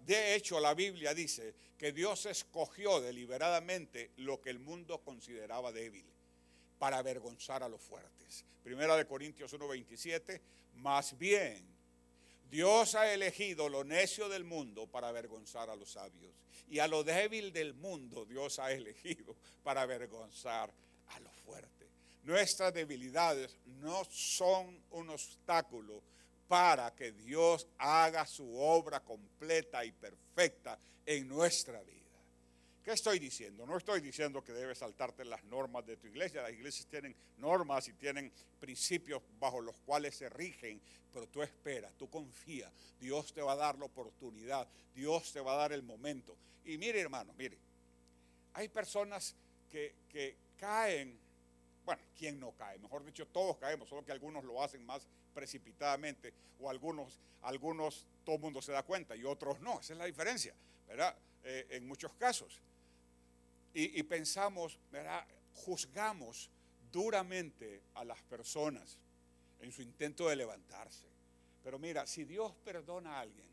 De 0.00 0.34
hecho, 0.34 0.60
la 0.60 0.74
Biblia 0.74 1.14
dice 1.14 1.54
que 1.78 1.92
Dios 1.92 2.26
escogió 2.26 3.00
deliberadamente 3.00 4.10
lo 4.16 4.40
que 4.40 4.50
el 4.50 4.58
mundo 4.58 5.02
consideraba 5.02 5.72
débil 5.72 6.04
para 6.78 6.98
avergonzar 6.98 7.62
a 7.62 7.68
los 7.68 7.80
fuertes. 7.80 8.44
Primera 8.62 8.96
de 8.96 9.06
Corintios 9.06 9.52
1:27, 9.52 10.40
más 10.74 11.16
bien 11.16 11.64
Dios 12.50 12.94
ha 12.94 13.12
elegido 13.12 13.68
lo 13.68 13.82
necio 13.82 14.28
del 14.28 14.44
mundo 14.44 14.86
para 14.86 15.08
avergonzar 15.08 15.70
a 15.70 15.76
los 15.76 15.92
sabios 15.92 16.34
y 16.68 16.78
a 16.78 16.86
lo 16.86 17.02
débil 17.02 17.52
del 17.52 17.72
mundo 17.72 18.26
Dios 18.26 18.58
ha 18.58 18.72
elegido 18.72 19.36
para 19.62 19.82
avergonzar 19.82 20.72
a 21.08 21.20
los 21.20 21.32
fuertes. 21.38 21.81
Nuestras 22.22 22.72
debilidades 22.72 23.56
no 23.80 24.04
son 24.04 24.80
un 24.90 25.10
obstáculo 25.10 26.02
para 26.46 26.94
que 26.94 27.12
Dios 27.12 27.66
haga 27.78 28.26
su 28.26 28.56
obra 28.56 29.00
completa 29.00 29.84
y 29.84 29.92
perfecta 29.92 30.78
en 31.04 31.26
nuestra 31.26 31.82
vida. 31.82 32.02
¿Qué 32.84 32.92
estoy 32.92 33.18
diciendo? 33.20 33.64
No 33.64 33.76
estoy 33.76 34.00
diciendo 34.00 34.42
que 34.42 34.52
debes 34.52 34.78
saltarte 34.78 35.24
las 35.24 35.42
normas 35.44 35.86
de 35.86 35.96
tu 35.96 36.08
iglesia. 36.08 36.42
Las 36.42 36.52
iglesias 36.52 36.86
tienen 36.86 37.14
normas 37.38 37.86
y 37.86 37.92
tienen 37.92 38.32
principios 38.58 39.22
bajo 39.38 39.60
los 39.60 39.76
cuales 39.78 40.16
se 40.16 40.28
rigen, 40.28 40.80
pero 41.12 41.28
tú 41.28 41.42
esperas, 41.42 41.92
tú 41.96 42.10
confías. 42.10 42.72
Dios 43.00 43.32
te 43.32 43.40
va 43.40 43.52
a 43.52 43.56
dar 43.56 43.78
la 43.78 43.84
oportunidad, 43.84 44.66
Dios 44.94 45.32
te 45.32 45.40
va 45.40 45.54
a 45.54 45.56
dar 45.56 45.72
el 45.72 45.82
momento. 45.82 46.36
Y 46.64 46.76
mire 46.76 47.00
hermano, 47.00 47.32
mire, 47.38 47.56
hay 48.54 48.68
personas 48.68 49.36
que, 49.70 49.94
que 50.08 50.36
caen 50.56 51.21
bueno, 51.84 52.02
¿quién 52.16 52.38
no 52.38 52.52
cae? 52.52 52.78
Mejor 52.78 53.04
dicho, 53.04 53.26
todos 53.26 53.56
caemos, 53.56 53.88
solo 53.88 54.04
que 54.04 54.12
algunos 54.12 54.44
lo 54.44 54.62
hacen 54.62 54.84
más 54.84 55.06
precipitadamente 55.34 56.32
o 56.60 56.70
algunos, 56.70 57.18
algunos 57.42 58.06
todo 58.24 58.36
el 58.36 58.42
mundo 58.42 58.62
se 58.62 58.72
da 58.72 58.82
cuenta 58.82 59.16
y 59.16 59.24
otros 59.24 59.60
no. 59.60 59.80
Esa 59.80 59.94
es 59.94 59.98
la 59.98 60.04
diferencia, 60.04 60.54
¿verdad? 60.86 61.16
Eh, 61.44 61.66
en 61.70 61.86
muchos 61.86 62.12
casos. 62.14 62.60
Y, 63.74 63.98
y 63.98 64.02
pensamos, 64.02 64.78
¿verdad? 64.90 65.26
Juzgamos 65.54 66.50
duramente 66.90 67.82
a 67.94 68.04
las 68.04 68.22
personas 68.22 68.98
en 69.60 69.72
su 69.72 69.82
intento 69.82 70.28
de 70.28 70.36
levantarse. 70.36 71.06
Pero 71.64 71.78
mira, 71.78 72.06
si 72.06 72.24
Dios 72.24 72.54
perdona 72.64 73.16
a 73.16 73.20
alguien, 73.20 73.46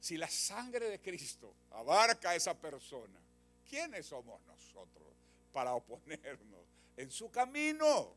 si 0.00 0.16
la 0.16 0.28
sangre 0.28 0.88
de 0.88 1.00
Cristo 1.00 1.54
abarca 1.70 2.30
a 2.30 2.34
esa 2.34 2.58
persona, 2.58 3.20
¿quiénes 3.68 4.06
somos 4.06 4.40
nosotros 4.46 5.08
para 5.52 5.74
oponernos? 5.74 6.69
En 7.00 7.10
su 7.10 7.30
camino. 7.30 8.14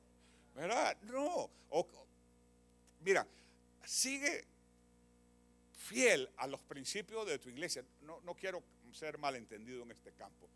¿Verdad? 0.56 0.98
No. 1.04 1.50
mira, 3.00 3.26
sigue 3.84 4.46
fiel 5.72 6.30
a 6.38 6.48
los 6.48 6.62
principios 6.62 7.26
de 7.26 7.40
tu 7.40 7.50
iglesia. 7.50 7.84
No, 8.02 8.22
no 8.22 8.36
quiero 8.36 8.62
ser 8.92 9.18
malentendido 9.18 9.84
en 9.84 9.92
este 9.92 10.12
campo. 10.14 10.48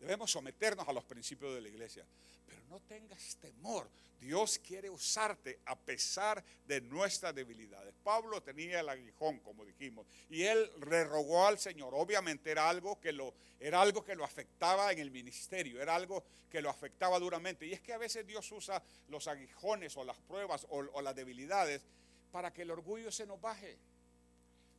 Debemos 0.00 0.30
someternos 0.30 0.86
a 0.88 0.92
los 0.92 1.04
principios 1.04 1.54
de 1.54 1.60
la 1.60 1.68
iglesia. 1.68 2.04
Pero 2.46 2.60
no 2.68 2.80
tengas 2.80 3.36
temor. 3.36 3.88
Dios 4.20 4.58
quiere 4.58 4.88
usarte 4.88 5.60
a 5.66 5.76
pesar 5.76 6.42
de 6.66 6.80
nuestras 6.80 7.34
debilidades. 7.34 7.94
Pablo 8.02 8.42
tenía 8.42 8.80
el 8.80 8.88
aguijón, 8.88 9.38
como 9.40 9.64
dijimos, 9.64 10.06
y 10.30 10.42
él 10.42 10.70
le 10.88 11.04
rogó 11.04 11.46
al 11.46 11.58
Señor. 11.58 11.94
Obviamente 11.94 12.50
era 12.50 12.68
algo 12.68 12.98
que 13.00 13.12
lo 13.12 13.34
era 13.60 13.80
algo 13.80 14.04
que 14.04 14.14
lo 14.14 14.24
afectaba 14.24 14.92
en 14.92 14.98
el 14.98 15.10
ministerio, 15.10 15.80
era 15.80 15.94
algo 15.94 16.24
que 16.50 16.60
lo 16.60 16.68
afectaba 16.68 17.18
duramente. 17.18 17.66
Y 17.66 17.72
es 17.72 17.80
que 17.80 17.92
a 17.92 17.98
veces 17.98 18.26
Dios 18.26 18.50
usa 18.52 18.82
los 19.08 19.28
aguijones 19.28 19.96
o 19.96 20.04
las 20.04 20.18
pruebas 20.18 20.66
o, 20.70 21.00
las 21.00 21.14
debilidades 21.14 21.82
para 22.32 22.52
que 22.52 22.62
el 22.62 22.70
orgullo 22.70 23.10
se 23.10 23.26
nos 23.26 23.40
baje. 23.40 23.78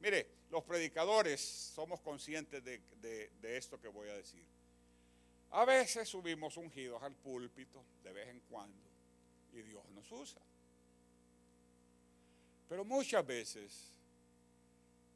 Mire, 0.02 0.28
los 0.52 0.64
predicadores 0.64 1.40
somos 1.42 2.00
conscientes 2.02 2.64
de 2.64 3.58
esto 3.58 3.80
que 3.80 3.88
voy 3.88 4.10
a 4.10 4.14
decir. 4.14 4.46
A 5.56 5.64
veces 5.64 6.10
subimos 6.10 6.58
ungidos 6.58 7.02
al 7.02 7.16
púlpito 7.16 7.82
de 8.04 8.12
vez 8.12 8.28
en 8.28 8.42
cuando 8.42 8.90
y 9.54 9.62
Dios 9.62 9.88
nos 9.92 10.12
usa. 10.12 10.42
Pero 12.68 12.84
muchas 12.84 13.26
veces, 13.26 13.94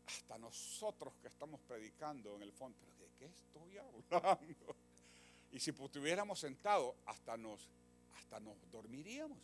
hasta 0.07 0.37
nosotros 0.37 1.13
que 1.21 1.27
estamos 1.27 1.59
predicando 1.67 2.37
en 2.37 2.43
el 2.43 2.53
fondo, 2.53 2.79
¿de 2.99 3.09
qué 3.17 3.25
estoy 3.25 3.77
hablando? 3.77 4.75
Y 5.51 5.59
si 5.59 5.71
estuviéramos 5.71 6.39
sentados, 6.39 6.95
hasta 7.07 7.35
nos, 7.35 7.67
hasta 8.15 8.39
nos 8.39 8.55
dormiríamos. 8.71 9.37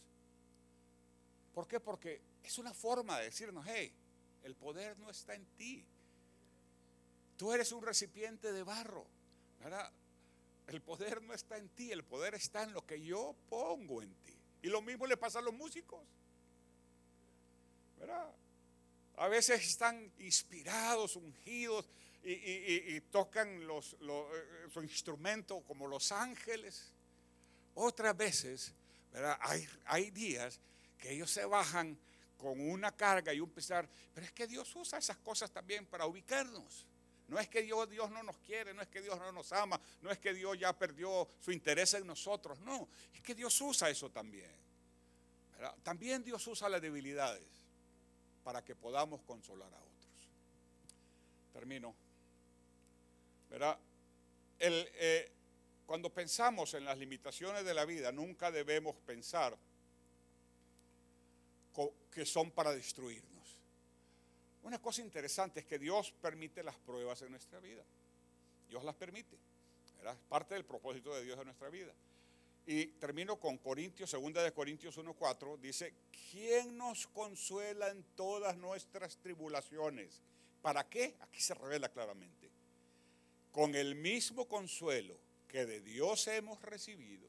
¿Por 1.53 1.67
qué? 1.67 1.79
Porque 1.81 2.21
es 2.41 2.57
una 2.57 2.73
forma 2.73 3.17
de 3.19 3.25
decirnos, 3.25 3.65
hey, 3.67 3.91
el 4.43 4.55
poder 4.55 4.97
no 4.99 5.09
está 5.09 5.33
en 5.35 5.45
ti. 5.57 5.83
Tú 7.35 7.51
eres 7.51 7.73
un 7.73 7.83
recipiente 7.83 8.53
de 8.53 8.63
barro. 8.63 9.05
¿verdad? 9.59 9.91
El 10.67 10.81
poder 10.81 11.21
no 11.21 11.33
está 11.33 11.57
en 11.57 11.69
ti, 11.69 11.91
el 11.91 12.03
poder 12.03 12.35
está 12.35 12.63
en 12.63 12.73
lo 12.73 12.85
que 12.85 13.01
yo 13.01 13.35
pongo 13.49 14.01
en 14.01 14.13
ti. 14.23 14.33
Y 14.63 14.67
lo 14.67 14.81
mismo 14.81 15.05
le 15.05 15.17
pasa 15.17 15.39
a 15.39 15.41
los 15.41 15.53
músicos. 15.53 16.01
¿Verdad? 17.99 18.31
A 19.17 19.27
veces 19.27 19.63
están 19.63 20.11
inspirados, 20.19 21.15
ungidos 21.15 21.87
y, 22.23 22.99
tocan 23.11 23.67
los, 23.67 23.93
eh, 24.01 24.67
su 24.73 24.81
instrumento 24.81 25.61
como 25.61 25.87
los 25.87 26.11
ángeles. 26.11 26.91
Otras 27.75 28.17
veces, 28.17 28.73
¿verdad? 29.11 29.37
Hay 29.85 30.09
días 30.11 30.59
que 30.97 31.11
ellos 31.11 31.29
se 31.29 31.45
bajan 31.45 31.97
con 32.37 32.59
una 32.59 32.95
carga 32.95 33.33
y 33.33 33.39
un 33.39 33.49
pesar, 33.49 33.87
pero 34.13 34.25
es 34.25 34.31
que 34.31 34.47
Dios 34.47 34.75
usa 34.75 34.99
esas 34.99 35.17
cosas 35.17 35.51
también 35.51 35.85
para 35.85 36.05
ubicarnos. 36.05 36.85
No 37.27 37.39
es 37.39 37.47
que 37.47 37.63
Dios, 37.63 37.89
Dios 37.89 38.11
no 38.11 38.21
nos 38.21 38.37
quiere, 38.37 38.73
no 38.73 38.81
es 38.81 38.87
que 38.87 39.01
Dios 39.01 39.17
no 39.17 39.31
nos 39.31 39.51
ama, 39.51 39.79
no 40.01 40.11
es 40.11 40.19
que 40.19 40.33
Dios 40.33 40.59
ya 40.59 40.77
perdió 40.77 41.27
su 41.39 41.51
interés 41.51 41.93
en 41.95 42.05
nosotros, 42.05 42.59
no, 42.59 42.87
es 43.13 43.21
que 43.21 43.33
Dios 43.33 43.59
usa 43.61 43.89
eso 43.89 44.09
también. 44.11 44.51
También 45.83 46.23
Dios 46.23 46.45
usa 46.47 46.69
las 46.69 46.81
debilidades 46.81 47.47
para 48.43 48.63
que 48.63 48.75
podamos 48.75 49.21
consolar 49.23 49.73
a 49.73 49.77
otros. 49.77 50.29
Termino. 51.53 51.95
¿Verdad? 53.49 53.79
Eh, 54.59 55.31
cuando 55.85 56.09
pensamos 56.13 56.73
en 56.73 56.85
las 56.85 56.97
limitaciones 56.97 57.63
de 57.63 57.73
la 57.73 57.85
vida, 57.85 58.11
nunca 58.11 58.51
debemos 58.51 58.95
pensar 58.97 59.57
que 62.11 62.25
son 62.25 62.51
para 62.51 62.71
destruirnos. 62.71 63.34
Una 64.65 64.81
cosa 64.81 65.03
interesante 65.03 65.59
es 65.59 65.65
que 65.67 65.77
Dios 65.77 66.11
permite 66.19 66.63
las 66.63 66.75
pruebas 66.75 67.21
en 67.21 67.29
nuestra 67.29 67.59
vida. 67.59 67.83
Dios 68.67 68.83
las 68.83 68.95
permite. 68.95 69.37
Es 70.03 70.15
parte 70.27 70.55
del 70.55 70.65
propósito 70.65 71.13
de 71.13 71.23
Dios 71.23 71.37
en 71.37 71.45
nuestra 71.45 71.69
vida. 71.69 71.93
Y 72.65 72.87
termino 72.87 73.39
con 73.39 73.59
Corintios, 73.59 74.09
segunda 74.09 74.41
de 74.41 74.51
Corintios 74.51 74.97
1.4, 74.97 75.59
dice, 75.59 75.93
¿quién 76.31 76.75
nos 76.77 77.05
consuela 77.05 77.89
en 77.89 78.03
todas 78.15 78.57
nuestras 78.57 79.17
tribulaciones? 79.17 80.23
¿Para 80.63 80.89
qué? 80.89 81.15
Aquí 81.19 81.41
se 81.41 81.53
revela 81.53 81.89
claramente. 81.89 82.49
Con 83.51 83.75
el 83.75 83.93
mismo 83.93 84.47
consuelo 84.47 85.15
que 85.47 85.67
de 85.67 85.79
Dios 85.79 86.27
hemos 86.27 86.59
recibido, 86.63 87.27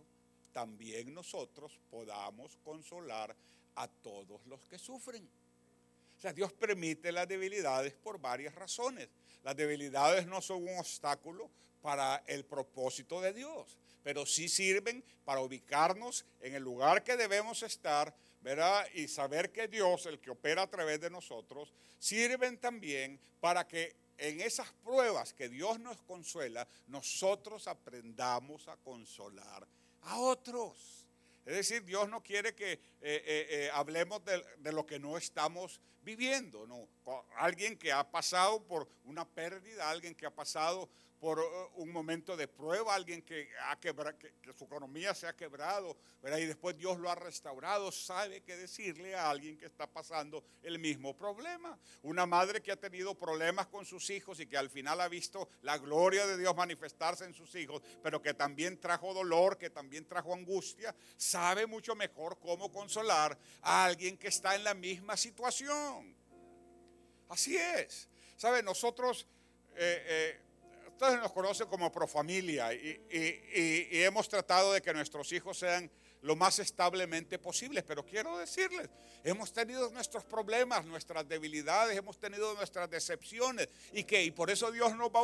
también 0.54 1.12
nosotros 1.12 1.78
podamos 1.90 2.56
consolar 2.64 3.36
a 3.74 3.88
todos 3.88 4.46
los 4.46 4.64
que 4.64 4.78
sufren. 4.78 5.28
Dios 6.34 6.52
permite 6.52 7.12
las 7.12 7.28
debilidades 7.28 7.94
por 7.94 8.18
varias 8.18 8.54
razones. 8.54 9.08
Las 9.42 9.56
debilidades 9.56 10.26
no 10.26 10.40
son 10.40 10.68
un 10.68 10.78
obstáculo 10.78 11.50
para 11.80 12.22
el 12.26 12.44
propósito 12.44 13.20
de 13.20 13.32
Dios, 13.32 13.78
pero 14.02 14.26
sí 14.26 14.48
sirven 14.48 15.04
para 15.24 15.40
ubicarnos 15.40 16.24
en 16.40 16.54
el 16.54 16.62
lugar 16.62 17.04
que 17.04 17.16
debemos 17.16 17.62
estar, 17.62 18.14
¿verdad? 18.40 18.86
Y 18.94 19.06
saber 19.06 19.52
que 19.52 19.68
Dios, 19.68 20.06
el 20.06 20.18
que 20.18 20.30
opera 20.30 20.62
a 20.62 20.70
través 20.70 21.00
de 21.00 21.10
nosotros, 21.10 21.72
sirven 21.98 22.58
también 22.58 23.20
para 23.40 23.66
que 23.68 23.94
en 24.18 24.40
esas 24.40 24.72
pruebas 24.82 25.32
que 25.32 25.48
Dios 25.48 25.78
nos 25.78 26.02
consuela, 26.02 26.66
nosotros 26.86 27.68
aprendamos 27.68 28.66
a 28.68 28.76
consolar 28.78 29.66
a 30.02 30.18
otros. 30.18 31.05
Es 31.46 31.54
decir, 31.54 31.84
Dios 31.84 32.08
no 32.08 32.24
quiere 32.24 32.56
que 32.56 32.72
eh, 32.72 32.80
eh, 33.00 33.46
eh, 33.50 33.70
hablemos 33.72 34.24
de, 34.24 34.44
de, 34.58 34.72
lo 34.72 34.84
que 34.84 34.98
no 34.98 35.16
estamos 35.16 35.80
viviendo, 36.02 36.66
no. 36.66 36.88
Alguien 37.36 37.78
que 37.78 37.92
ha 37.92 38.10
pasado 38.10 38.64
por 38.64 38.88
una 39.04 39.24
pérdida, 39.24 39.88
alguien 39.88 40.12
que 40.12 40.26
ha 40.26 40.34
pasado 40.34 40.90
por 41.18 41.38
uh, 41.38 41.70
un 41.76 41.90
momento 41.90 42.36
de 42.36 42.46
prueba, 42.48 42.94
alguien 42.94 43.22
que, 43.22 43.48
ha 43.68 43.78
quebrado, 43.80 44.18
que, 44.18 44.32
su 44.56 44.64
economía 44.64 45.14
se 45.14 45.26
ha 45.26 45.34
quebrado, 45.34 45.96
y 46.24 46.44
después 46.44 46.76
Dios 46.76 46.98
lo 46.98 47.10
ha 47.10 47.14
restaurado, 47.14 47.92
sabe 47.92 48.42
qué 48.42 48.56
decirle 48.56 49.14
a 49.14 49.30
alguien 49.30 49.56
que 49.56 49.66
está 49.66 49.86
pasando 49.86 50.44
el 50.62 50.78
mismo 50.78 51.16
problema. 51.16 51.78
Una 52.02 52.26
madre 52.26 52.60
que 52.60 52.72
ha 52.72 52.76
tenido 52.76 53.14
problemas 53.14 53.68
con 53.68 53.86
sus 53.86 54.10
hijos 54.10 54.40
y 54.40 54.46
que 54.46 54.56
al 54.56 54.68
final 54.68 55.00
ha 55.00 55.08
visto 55.08 55.48
la 55.62 55.78
gloria 55.78 56.26
de 56.26 56.36
Dios 56.36 56.54
manifestarse 56.56 57.24
en 57.24 57.34
sus 57.34 57.54
hijos, 57.54 57.80
pero 58.02 58.20
que 58.20 58.34
también 58.34 58.80
trajo 58.80 59.14
dolor, 59.14 59.56
que 59.56 59.70
también 59.70 60.06
trajo 60.06 60.34
angustia, 60.34 60.94
sabe 61.16 61.66
mucho 61.66 61.94
mejor 61.94 62.38
cómo 62.40 62.72
consolar 62.72 63.38
a 63.62 63.84
alguien 63.84 64.18
que 64.18 64.28
está 64.28 64.54
en 64.56 64.64
la 64.64 64.74
misma 64.74 65.16
situación. 65.16 66.16
Así 67.28 67.56
es. 67.56 68.08
¿Sabe? 68.36 68.62
Nosotros... 68.62 69.26
Eh, 69.78 70.04
eh, 70.06 70.45
ustedes 70.96 71.20
nos 71.20 71.32
conocen 71.32 71.68
como 71.68 71.92
profamilia 71.92 72.72
y, 72.72 73.06
y, 73.10 74.02
hemos 74.02 74.30
tratado 74.30 74.72
de 74.72 74.80
que 74.80 74.94
nuestros 74.94 75.30
hijos 75.30 75.58
sean 75.58 75.90
lo 76.22 76.34
más 76.36 76.58
establemente 76.58 77.38
posibles, 77.38 77.84
pero 77.84 78.02
quiero 78.02 78.38
decirles, 78.38 78.88
hemos 79.22 79.52
tenido 79.52 79.90
nuestros 79.90 80.24
problemas, 80.24 80.86
nuestras 80.86 81.28
debilidades, 81.28 81.98
hemos 81.98 82.18
tenido 82.18 82.54
nuestras 82.54 82.88
decepciones 82.88 83.68
y 83.92 84.04
que 84.04 84.24
y 84.24 84.30
por 84.30 84.50
eso 84.50 84.72
Dios, 84.72 84.96
nos 84.96 85.10
va 85.10 85.20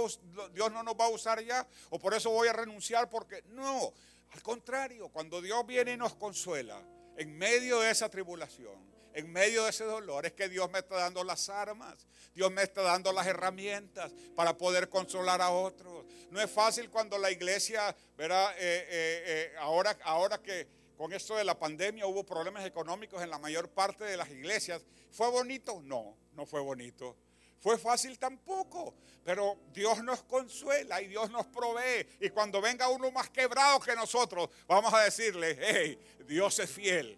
Dios 0.53 0.71
no 0.71 0.83
nos 0.83 0.95
va 0.95 1.07
a 1.07 1.09
usar 1.09 1.43
ya 1.43 1.67
o 1.89 1.99
por 1.99 2.13
eso 2.13 2.29
voy 2.29 2.49
a 2.49 2.53
renunciar 2.53 3.09
porque 3.09 3.43
no, 3.49 3.95
al 4.33 4.43
contrario, 4.43 5.09
cuando 5.09 5.41
Dios 5.41 5.67
viene 5.67 5.95
y 5.95 5.97
nos 5.97 6.15
consuela 6.17 6.83
en 7.17 7.37
medio 7.39 7.81
de 7.81 7.91
esa 7.91 8.11
tribulación, 8.11 8.92
en 9.15 9.33
medio 9.33 9.65
de 9.65 9.71
ese 9.71 9.85
dolor 9.85 10.27
es 10.27 10.33
que 10.33 10.49
Dios 10.49 10.71
me 10.71 10.81
está 10.81 10.97
dando 10.97 11.25
las 11.25 11.49
armas, 11.49 12.07
Dios 12.35 12.51
me 12.51 12.63
está 12.63 12.83
dando 12.83 13.13
las 13.13 13.27
herramientas 13.27 14.13
para 14.35 14.57
poder 14.57 14.89
consolar 14.89 15.41
a 15.41 15.51
otros. 15.51 16.05
No 16.31 16.41
es 16.41 16.51
fácil 16.51 16.91
cuando 16.91 17.19
la 17.19 17.31
iglesia, 17.31 17.91
eh, 17.91 17.97
eh, 18.19 18.57
eh, 18.59 19.53
ahora, 19.59 19.97
ahora 20.05 20.39
que 20.39 20.67
con 20.97 21.13
esto 21.13 21.37
de 21.37 21.45
la 21.45 21.59
pandemia 21.59 22.07
hubo 22.07 22.25
problemas 22.25 22.65
económicos 22.65 23.23
en 23.23 23.31
la 23.31 23.39
mayor 23.39 23.69
parte 23.69 24.05
de 24.05 24.17
las 24.17 24.31
iglesias, 24.31 24.83
¿fue 25.11 25.29
bonito? 25.31 25.81
No, 25.83 26.17
no 26.35 26.47
fue 26.47 26.61
bonito. 26.61 27.17
Fue 27.61 27.79
fácil 27.79 28.19
tampoco, 28.19 28.95
pero 29.25 29.57
Dios 29.73 30.03
nos 30.03 30.23
consuela 30.25 31.01
y 31.01 31.07
Dios 31.07 31.31
nos 31.31 31.47
provee. 31.47 32.09
Y 32.21 32.31
cuando 32.31 32.61
venga 32.61 32.89
uno 32.89 33.11
más 33.13 33.31
quebrado 33.31 33.79
que 33.79 33.95
nosotros, 33.95 34.49
vamos 34.67 34.93
a 34.93 35.01
decirle, 35.01 35.57
hey, 35.61 35.99
Dios 36.27 36.59
es 36.59 36.69
fiel, 36.69 37.17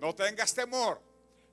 no 0.00 0.14
tengas 0.14 0.54
temor, 0.54 1.02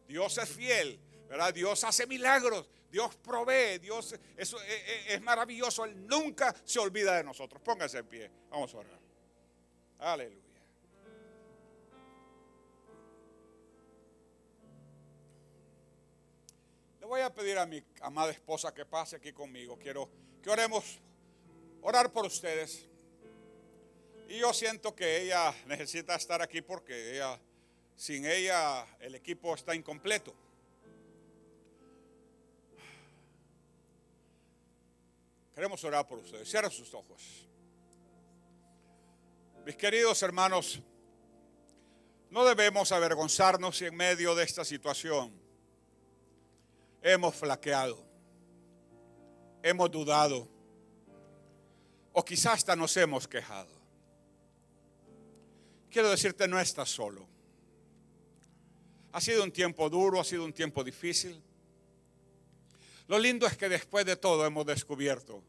Dios 0.09 0.39
es 0.39 0.49
fiel, 0.49 0.99
¿verdad? 1.29 1.53
Dios 1.53 1.83
hace 1.83 2.07
milagros, 2.07 2.67
Dios 2.91 3.15
provee, 3.17 3.77
Dios 3.77 4.15
es, 4.35 5.21
maravilloso, 5.21 5.85
Él 5.85 6.07
nunca 6.07 6.53
se 6.65 6.79
olvida 6.79 7.15
de 7.15 7.23
nosotros. 7.23 7.61
Póngase 7.61 7.99
en 7.99 8.07
pie, 8.07 8.31
vamos 8.49 8.73
a 8.73 8.77
orar. 8.79 8.99
Aleluya. 9.99 10.41
Le 16.99 17.05
voy 17.05 17.21
a 17.21 17.31
pedir 17.31 17.59
a 17.59 17.67
mi 17.67 17.83
amada 18.01 18.31
esposa 18.31 18.73
que 18.73 18.87
pase 18.87 19.17
aquí 19.17 19.31
conmigo. 19.31 19.77
Quiero 19.77 20.09
que 20.41 20.49
oremos, 20.49 20.99
orar 21.83 22.11
por 22.11 22.25
ustedes. 22.25 22.89
Y 24.27 24.39
yo 24.39 24.53
siento 24.53 24.95
que 24.95 25.21
ella 25.21 25.53
necesita 25.67 26.15
estar 26.15 26.41
aquí 26.41 26.63
porque 26.63 27.11
ella 27.13 27.39
sin 27.99 28.25
ella 28.25 28.87
el 29.01 29.13
equipo 29.15 29.53
está 29.53 29.75
incompleto. 29.75 30.33
Queremos 35.53 35.83
orar 35.83 36.07
por 36.07 36.19
ustedes. 36.19 36.49
Cierra 36.49 36.69
sus 36.69 36.93
ojos. 36.93 37.45
Mis 39.65 39.75
queridos 39.75 40.23
hermanos, 40.23 40.81
no 42.29 42.45
debemos 42.45 42.93
avergonzarnos 42.93 43.75
si 43.75 43.87
en 43.87 43.95
medio 43.97 44.33
de 44.33 44.45
esta 44.45 44.63
situación 44.63 45.37
hemos 47.01 47.35
flaqueado, 47.35 48.01
hemos 49.61 49.91
dudado 49.91 50.47
o 52.13 52.23
quizás 52.23 52.53
hasta 52.53 52.77
nos 52.77 52.95
hemos 52.95 53.27
quejado. 53.27 53.77
Quiero 55.91 56.09
decirte, 56.09 56.47
no 56.47 56.57
estás 56.61 56.87
solo. 56.87 57.38
Ha 59.11 59.21
sido 59.21 59.43
un 59.43 59.51
tiempo 59.51 59.89
duro, 59.89 60.19
ha 60.19 60.23
sido 60.23 60.45
un 60.45 60.53
tiempo 60.53 60.83
difícil. 60.83 61.41
Lo 63.07 63.17
lindo 63.17 63.47
es 63.47 63.57
que 63.57 63.69
después 63.69 64.05
de 64.05 64.15
todo 64.15 64.45
hemos 64.45 64.65
descubierto 64.65 65.41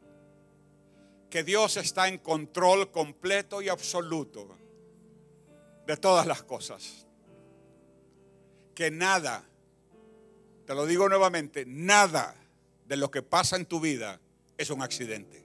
que 1.29 1.43
Dios 1.43 1.77
está 1.77 2.07
en 2.07 2.17
control 2.17 2.91
completo 2.91 3.61
y 3.61 3.69
absoluto 3.69 4.57
de 5.85 5.97
todas 5.97 6.25
las 6.27 6.43
cosas. 6.43 7.05
Que 8.75 8.91
nada, 8.91 9.43
te 10.65 10.75
lo 10.75 10.85
digo 10.85 11.07
nuevamente, 11.07 11.65
nada 11.65 12.35
de 12.85 12.97
lo 12.97 13.09
que 13.09 13.21
pasa 13.21 13.55
en 13.55 13.65
tu 13.65 13.79
vida 13.79 14.19
es 14.57 14.69
un 14.69 14.81
accidente. 14.81 15.43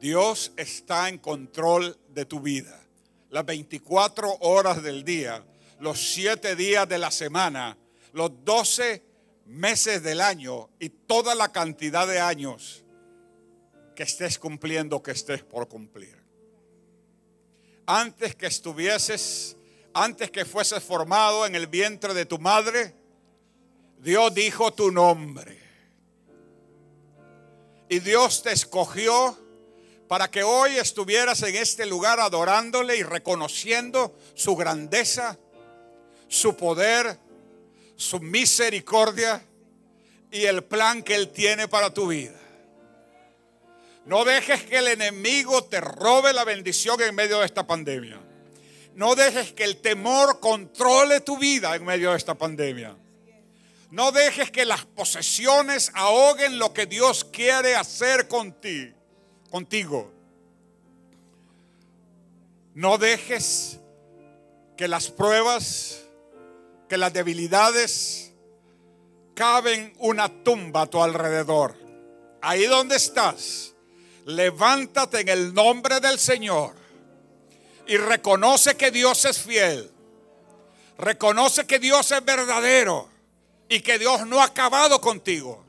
Dios 0.00 0.52
está 0.56 1.08
en 1.08 1.18
control 1.18 1.96
de 2.08 2.26
tu 2.26 2.40
vida. 2.40 2.82
Las 3.30 3.46
24 3.46 4.36
horas 4.40 4.82
del 4.82 5.04
día, 5.04 5.44
los 5.80 6.12
7 6.12 6.56
días 6.56 6.88
de 6.88 6.98
la 6.98 7.10
semana, 7.10 7.76
los 8.12 8.44
12 8.44 9.02
meses 9.46 10.02
del 10.02 10.20
año 10.20 10.70
y 10.78 10.88
toda 10.88 11.34
la 11.34 11.52
cantidad 11.52 12.06
de 12.06 12.20
años 12.20 12.84
que 13.94 14.02
estés 14.02 14.38
cumpliendo, 14.38 15.02
que 15.02 15.12
estés 15.12 15.42
por 15.42 15.68
cumplir. 15.68 16.16
Antes 17.86 18.34
que 18.34 18.46
estuvieses, 18.46 19.56
antes 19.94 20.30
que 20.30 20.44
fueses 20.44 20.82
formado 20.82 21.46
en 21.46 21.54
el 21.54 21.66
vientre 21.66 22.12
de 22.14 22.26
tu 22.26 22.38
madre, 22.38 22.94
Dios 23.98 24.34
dijo 24.34 24.72
tu 24.72 24.90
nombre. 24.90 25.58
Y 27.88 28.00
Dios 28.00 28.42
te 28.42 28.52
escogió 28.52 29.38
para 30.08 30.30
que 30.30 30.42
hoy 30.42 30.76
estuvieras 30.76 31.42
en 31.42 31.56
este 31.56 31.86
lugar 31.86 32.20
adorándole 32.20 32.96
y 32.96 33.02
reconociendo 33.02 34.16
su 34.34 34.56
grandeza, 34.56 35.38
su 36.28 36.56
poder, 36.56 37.18
su 37.96 38.20
misericordia 38.20 39.42
y 40.30 40.44
el 40.44 40.64
plan 40.64 41.02
que 41.02 41.14
Él 41.14 41.30
tiene 41.30 41.68
para 41.68 41.92
tu 41.92 42.08
vida. 42.08 42.38
No 44.04 44.24
dejes 44.24 44.62
que 44.62 44.78
el 44.78 44.88
enemigo 44.88 45.64
te 45.64 45.80
robe 45.80 46.32
la 46.32 46.44
bendición 46.44 47.00
en 47.02 47.14
medio 47.14 47.40
de 47.40 47.46
esta 47.46 47.66
pandemia. 47.66 48.20
No 48.94 49.14
dejes 49.14 49.52
que 49.52 49.64
el 49.64 49.78
temor 49.78 50.40
controle 50.40 51.20
tu 51.20 51.36
vida 51.38 51.74
en 51.74 51.84
medio 51.84 52.12
de 52.12 52.16
esta 52.16 52.34
pandemia. 52.34 52.96
No 53.90 54.12
dejes 54.12 54.50
que 54.50 54.64
las 54.64 54.84
posesiones 54.84 55.90
ahoguen 55.94 56.58
lo 56.58 56.72
que 56.72 56.86
Dios 56.86 57.24
quiere 57.24 57.74
hacer 57.74 58.28
contigo. 58.28 58.94
contigo. 59.50 60.12
No 62.74 62.98
dejes 62.98 63.80
que 64.76 64.86
las 64.86 65.10
pruebas 65.10 66.05
que 66.88 66.96
las 66.96 67.12
debilidades 67.12 68.32
caben 69.34 69.92
una 69.98 70.28
tumba 70.42 70.82
a 70.82 70.86
tu 70.86 71.02
alrededor. 71.02 71.76
Ahí 72.40 72.64
donde 72.66 72.96
estás, 72.96 73.74
levántate 74.24 75.20
en 75.20 75.28
el 75.28 75.54
nombre 75.54 76.00
del 76.00 76.18
Señor 76.18 76.74
y 77.86 77.96
reconoce 77.96 78.76
que 78.76 78.90
Dios 78.90 79.24
es 79.24 79.38
fiel. 79.38 79.90
Reconoce 80.98 81.66
que 81.66 81.78
Dios 81.78 82.10
es 82.10 82.24
verdadero 82.24 83.08
y 83.68 83.80
que 83.80 83.98
Dios 83.98 84.26
no 84.26 84.40
ha 84.40 84.44
acabado 84.44 85.00
contigo. 85.00 85.64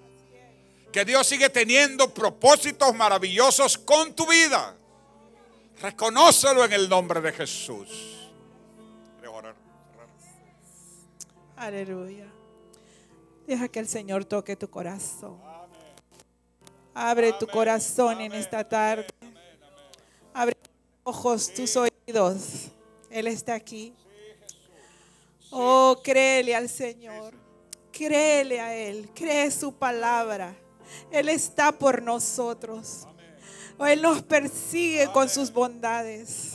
Que 0.91 1.03
Dios 1.03 1.27
sigue 1.27 1.49
teniendo 1.49 2.13
propósitos 2.13 2.95
maravillosos 2.95 3.77
con 3.77 4.15
tu 4.15 4.25
vida. 4.25 4.75
Reconócelo 5.81 6.63
en 6.63 6.73
el 6.73 6.89
nombre 6.89 7.21
de 7.21 7.33
Jesús. 7.33 8.16
Aleluya. 11.57 12.31
Deja 13.47 13.67
que 13.67 13.79
el 13.79 13.87
Señor 13.87 14.25
toque 14.25 14.55
tu 14.55 14.69
corazón. 14.69 15.39
Abre 16.93 17.33
tu 17.33 17.47
corazón 17.47 18.21
en 18.21 18.33
esta 18.33 18.63
tarde. 18.63 19.07
Abre 20.33 20.53
tus 20.53 20.71
ojos, 21.03 21.53
tus 21.53 21.75
oídos. 21.75 22.67
Él 23.09 23.25
está 23.25 23.55
aquí. 23.55 23.95
Oh, 25.49 25.99
créele 26.03 26.55
al 26.55 26.69
Señor. 26.69 27.33
Créele 27.91 28.61
a 28.61 28.75
Él. 28.75 29.09
Cree 29.15 29.49
su 29.49 29.73
palabra. 29.73 30.55
Él 31.09 31.27
está 31.29 31.71
por 31.71 32.03
nosotros. 32.03 33.06
Oh, 33.77 33.85
Él 33.85 34.01
nos 34.01 34.23
persigue 34.23 35.07
con 35.11 35.29
sus 35.29 35.51
bondades. 35.51 36.53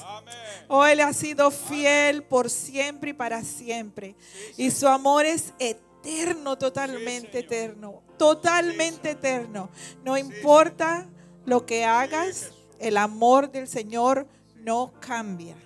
Oh, 0.69 0.85
Él 0.85 1.01
ha 1.01 1.13
sido 1.13 1.51
fiel 1.51 2.23
por 2.25 2.51
siempre 2.51 3.11
y 3.11 3.15
para 3.15 3.45
siempre. 3.45 4.17
Y 4.57 4.71
su 4.71 4.89
amor 4.89 5.25
es 5.25 5.53
eterno, 5.59 6.59
totalmente 6.59 7.41
eterno. 7.41 8.03
Totalmente 8.19 9.11
eterno. 9.11 9.71
No 10.05 10.19
importa 10.19 11.09
lo 11.45 11.65
que 11.65 11.85
hagas, 11.85 12.51
el 12.79 12.97
amor 12.97 13.51
del 13.51 13.69
Señor 13.69 14.27
no 14.57 14.93
cambia. 15.01 15.57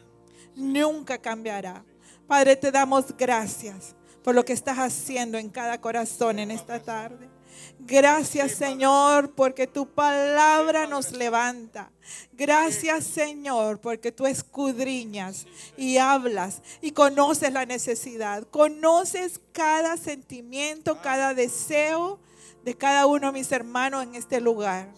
Nunca 0.54 1.18
cambiará. 1.18 1.84
Padre, 2.26 2.56
te 2.56 2.70
damos 2.70 3.16
gracias 3.16 3.94
por 4.22 4.34
lo 4.34 4.44
que 4.44 4.52
estás 4.52 4.78
haciendo 4.78 5.38
en 5.38 5.48
cada 5.48 5.80
corazón 5.80 6.38
en 6.38 6.50
esta 6.50 6.80
tarde. 6.80 7.35
Gracias 7.78 8.52
Señor 8.52 9.32
porque 9.32 9.66
tu 9.66 9.86
palabra 9.86 10.86
nos 10.86 11.12
levanta. 11.12 11.90
Gracias 12.32 13.04
Señor 13.04 13.80
porque 13.80 14.12
tú 14.12 14.26
escudriñas 14.26 15.46
y 15.76 15.98
hablas 15.98 16.62
y 16.80 16.92
conoces 16.92 17.52
la 17.52 17.66
necesidad. 17.66 18.44
Conoces 18.50 19.40
cada 19.52 19.96
sentimiento, 19.96 21.00
cada 21.02 21.34
deseo 21.34 22.18
de 22.64 22.74
cada 22.74 23.06
uno 23.06 23.28
de 23.28 23.38
mis 23.38 23.52
hermanos 23.52 24.02
en 24.02 24.16
este 24.16 24.40
lugar. 24.40 24.92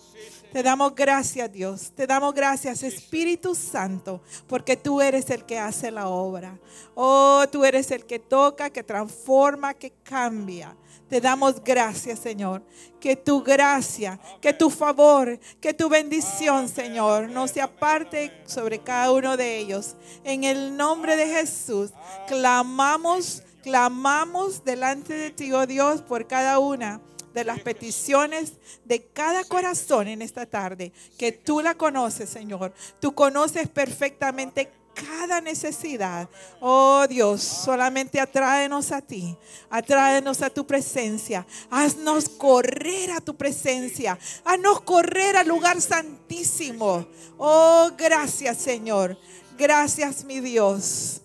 Te 0.52 0.62
damos 0.62 0.94
gracias, 0.94 1.52
Dios. 1.52 1.92
Te 1.94 2.06
damos 2.06 2.32
gracias, 2.32 2.82
Espíritu 2.82 3.54
Santo, 3.54 4.22
porque 4.46 4.78
tú 4.78 5.02
eres 5.02 5.28
el 5.28 5.44
que 5.44 5.58
hace 5.58 5.90
la 5.90 6.08
obra. 6.08 6.58
Oh, 6.94 7.44
tú 7.52 7.66
eres 7.66 7.90
el 7.90 8.06
que 8.06 8.18
toca, 8.18 8.70
que 8.70 8.82
transforma, 8.82 9.74
que 9.74 9.92
cambia. 10.02 10.74
Te 11.08 11.20
damos 11.20 11.62
gracias, 11.62 12.18
Señor. 12.18 12.62
Que 13.00 13.16
tu 13.16 13.42
gracia, 13.42 14.20
que 14.40 14.52
tu 14.52 14.68
favor, 14.68 15.38
que 15.60 15.72
tu 15.72 15.88
bendición, 15.88 16.68
Señor, 16.68 17.30
no 17.30 17.48
se 17.48 17.60
aparte 17.60 18.32
sobre 18.44 18.80
cada 18.80 19.10
uno 19.12 19.36
de 19.36 19.58
ellos. 19.58 19.96
En 20.24 20.44
el 20.44 20.76
nombre 20.76 21.16
de 21.16 21.26
Jesús, 21.26 21.92
clamamos, 22.26 23.42
clamamos 23.62 24.64
delante 24.64 25.14
de 25.14 25.30
ti, 25.30 25.52
oh 25.52 25.66
Dios, 25.66 26.02
por 26.02 26.26
cada 26.26 26.58
una 26.58 27.00
de 27.32 27.44
las 27.44 27.60
peticiones 27.60 28.54
de 28.84 29.04
cada 29.06 29.44
corazón 29.44 30.08
en 30.08 30.22
esta 30.22 30.46
tarde, 30.46 30.92
que 31.16 31.32
tú 31.32 31.60
la 31.60 31.74
conoces, 31.74 32.28
Señor. 32.28 32.72
Tú 33.00 33.14
conoces 33.14 33.68
perfectamente 33.68 34.72
cada 34.98 35.40
necesidad. 35.40 36.28
Oh 36.60 37.06
Dios, 37.08 37.42
solamente 37.42 38.20
atráenos 38.20 38.92
a 38.92 39.00
ti, 39.00 39.36
atráenos 39.70 40.42
a 40.42 40.50
tu 40.50 40.66
presencia. 40.66 41.46
Haznos 41.70 42.28
correr 42.28 43.12
a 43.12 43.20
tu 43.20 43.36
presencia, 43.36 44.18
haznos 44.44 44.80
correr 44.82 45.36
al 45.36 45.48
lugar 45.48 45.80
santísimo. 45.80 47.06
Oh, 47.36 47.90
gracias 47.96 48.58
Señor, 48.58 49.18
gracias 49.56 50.24
mi 50.24 50.40
Dios. 50.40 51.22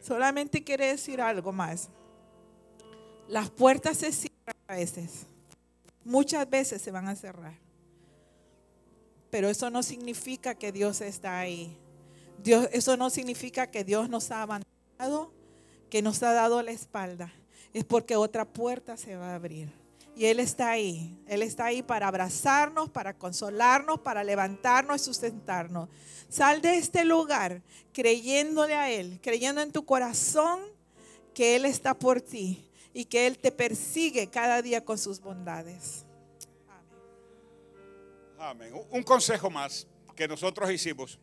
Solamente 0.00 0.62
quiere 0.62 0.88
decir 0.88 1.20
algo 1.20 1.52
más. 1.52 1.88
Las 3.28 3.48
puertas 3.50 3.98
se 3.98 4.12
cierran 4.12 4.56
a 4.66 4.74
veces. 4.74 5.26
Muchas 6.04 6.48
veces 6.50 6.82
se 6.82 6.90
van 6.90 7.06
a 7.08 7.14
cerrar. 7.14 7.54
Pero 9.30 9.48
eso 9.48 9.70
no 9.70 9.82
significa 9.82 10.54
que 10.54 10.72
Dios 10.72 11.00
está 11.00 11.38
ahí. 11.38 11.78
Dios, 12.42 12.68
eso 12.72 12.96
no 12.96 13.10
significa 13.10 13.70
que 13.70 13.84
Dios 13.84 14.08
nos 14.08 14.30
ha 14.30 14.42
abandonado, 14.42 15.32
que 15.90 16.02
nos 16.02 16.22
ha 16.22 16.32
dado 16.32 16.62
la 16.62 16.72
espalda. 16.72 17.32
Es 17.72 17.84
porque 17.84 18.16
otra 18.16 18.44
puerta 18.44 18.96
se 18.96 19.16
va 19.16 19.32
a 19.32 19.34
abrir. 19.34 19.72
Y 20.14 20.26
Él 20.26 20.40
está 20.40 20.70
ahí. 20.70 21.18
Él 21.26 21.42
está 21.42 21.66
ahí 21.66 21.82
para 21.82 22.08
abrazarnos, 22.08 22.90
para 22.90 23.16
consolarnos, 23.16 24.00
para 24.00 24.22
levantarnos 24.22 25.00
y 25.00 25.04
sustentarnos. 25.04 25.88
Sal 26.28 26.60
de 26.60 26.76
este 26.76 27.04
lugar 27.04 27.62
creyéndole 27.92 28.74
a 28.74 28.90
Él, 28.90 29.20
creyendo 29.22 29.60
en 29.60 29.72
tu 29.72 29.84
corazón 29.84 30.60
que 31.34 31.56
Él 31.56 31.64
está 31.64 31.94
por 31.94 32.20
ti 32.20 32.68
y 32.92 33.06
que 33.06 33.26
Él 33.26 33.38
te 33.38 33.52
persigue 33.52 34.28
cada 34.28 34.60
día 34.60 34.84
con 34.84 34.98
sus 34.98 35.20
bondades. 35.20 36.04
Amén. 38.38 38.72
Un 38.90 39.02
consejo 39.02 39.48
más 39.50 39.86
que 40.14 40.26
nosotros 40.26 40.70
hicimos 40.70 41.18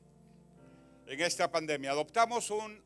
en 1.10 1.22
esta 1.22 1.50
pandemia. 1.50 1.92
Adoptamos 1.92 2.52
un 2.52 2.84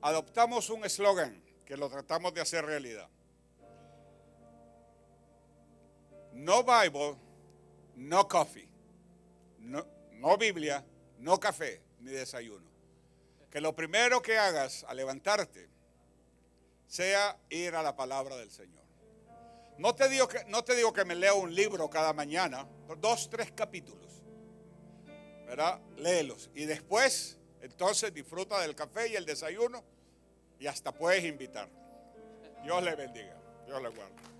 adoptamos 0.00 0.68
un 0.70 0.84
eslogan 0.84 1.40
que 1.64 1.76
lo 1.76 1.88
tratamos 1.88 2.34
de 2.34 2.40
hacer 2.40 2.64
realidad. 2.64 3.08
No 6.32 6.64
Bible, 6.64 7.16
no 7.94 8.26
coffee. 8.26 8.68
No, 9.58 10.36
Biblia, 10.36 10.84
no 11.18 11.38
café 11.38 11.80
ni 12.00 12.10
desayuno. 12.10 12.68
Que 13.50 13.60
lo 13.60 13.76
primero 13.76 14.20
que 14.20 14.38
hagas 14.38 14.84
al 14.88 14.96
levantarte 14.96 15.68
sea 16.88 17.38
ir 17.48 17.76
a 17.76 17.82
la 17.82 17.94
palabra 17.94 18.36
del 18.36 18.50
Señor. 18.50 18.82
No 19.78 19.94
te 19.94 20.08
digo 20.08 20.26
que, 20.26 20.44
no 20.46 20.64
te 20.64 20.74
digo 20.74 20.92
que 20.92 21.04
me 21.04 21.14
lea 21.14 21.34
un 21.34 21.54
libro 21.54 21.88
cada 21.88 22.12
mañana, 22.12 22.66
dos, 22.98 23.30
tres 23.30 23.52
capítulos. 23.52 24.11
¿Verdad? 25.52 25.80
Léelos. 25.98 26.48
Y 26.54 26.64
después, 26.64 27.36
entonces 27.60 28.14
disfruta 28.14 28.58
del 28.62 28.74
café 28.74 29.08
y 29.08 29.16
el 29.16 29.26
desayuno 29.26 29.84
y 30.58 30.66
hasta 30.66 30.92
puedes 30.92 31.22
invitar. 31.24 31.68
Dios 32.62 32.82
le 32.82 32.94
bendiga. 32.94 33.36
Dios 33.66 33.82
le 33.82 33.90
guarde. 33.90 34.31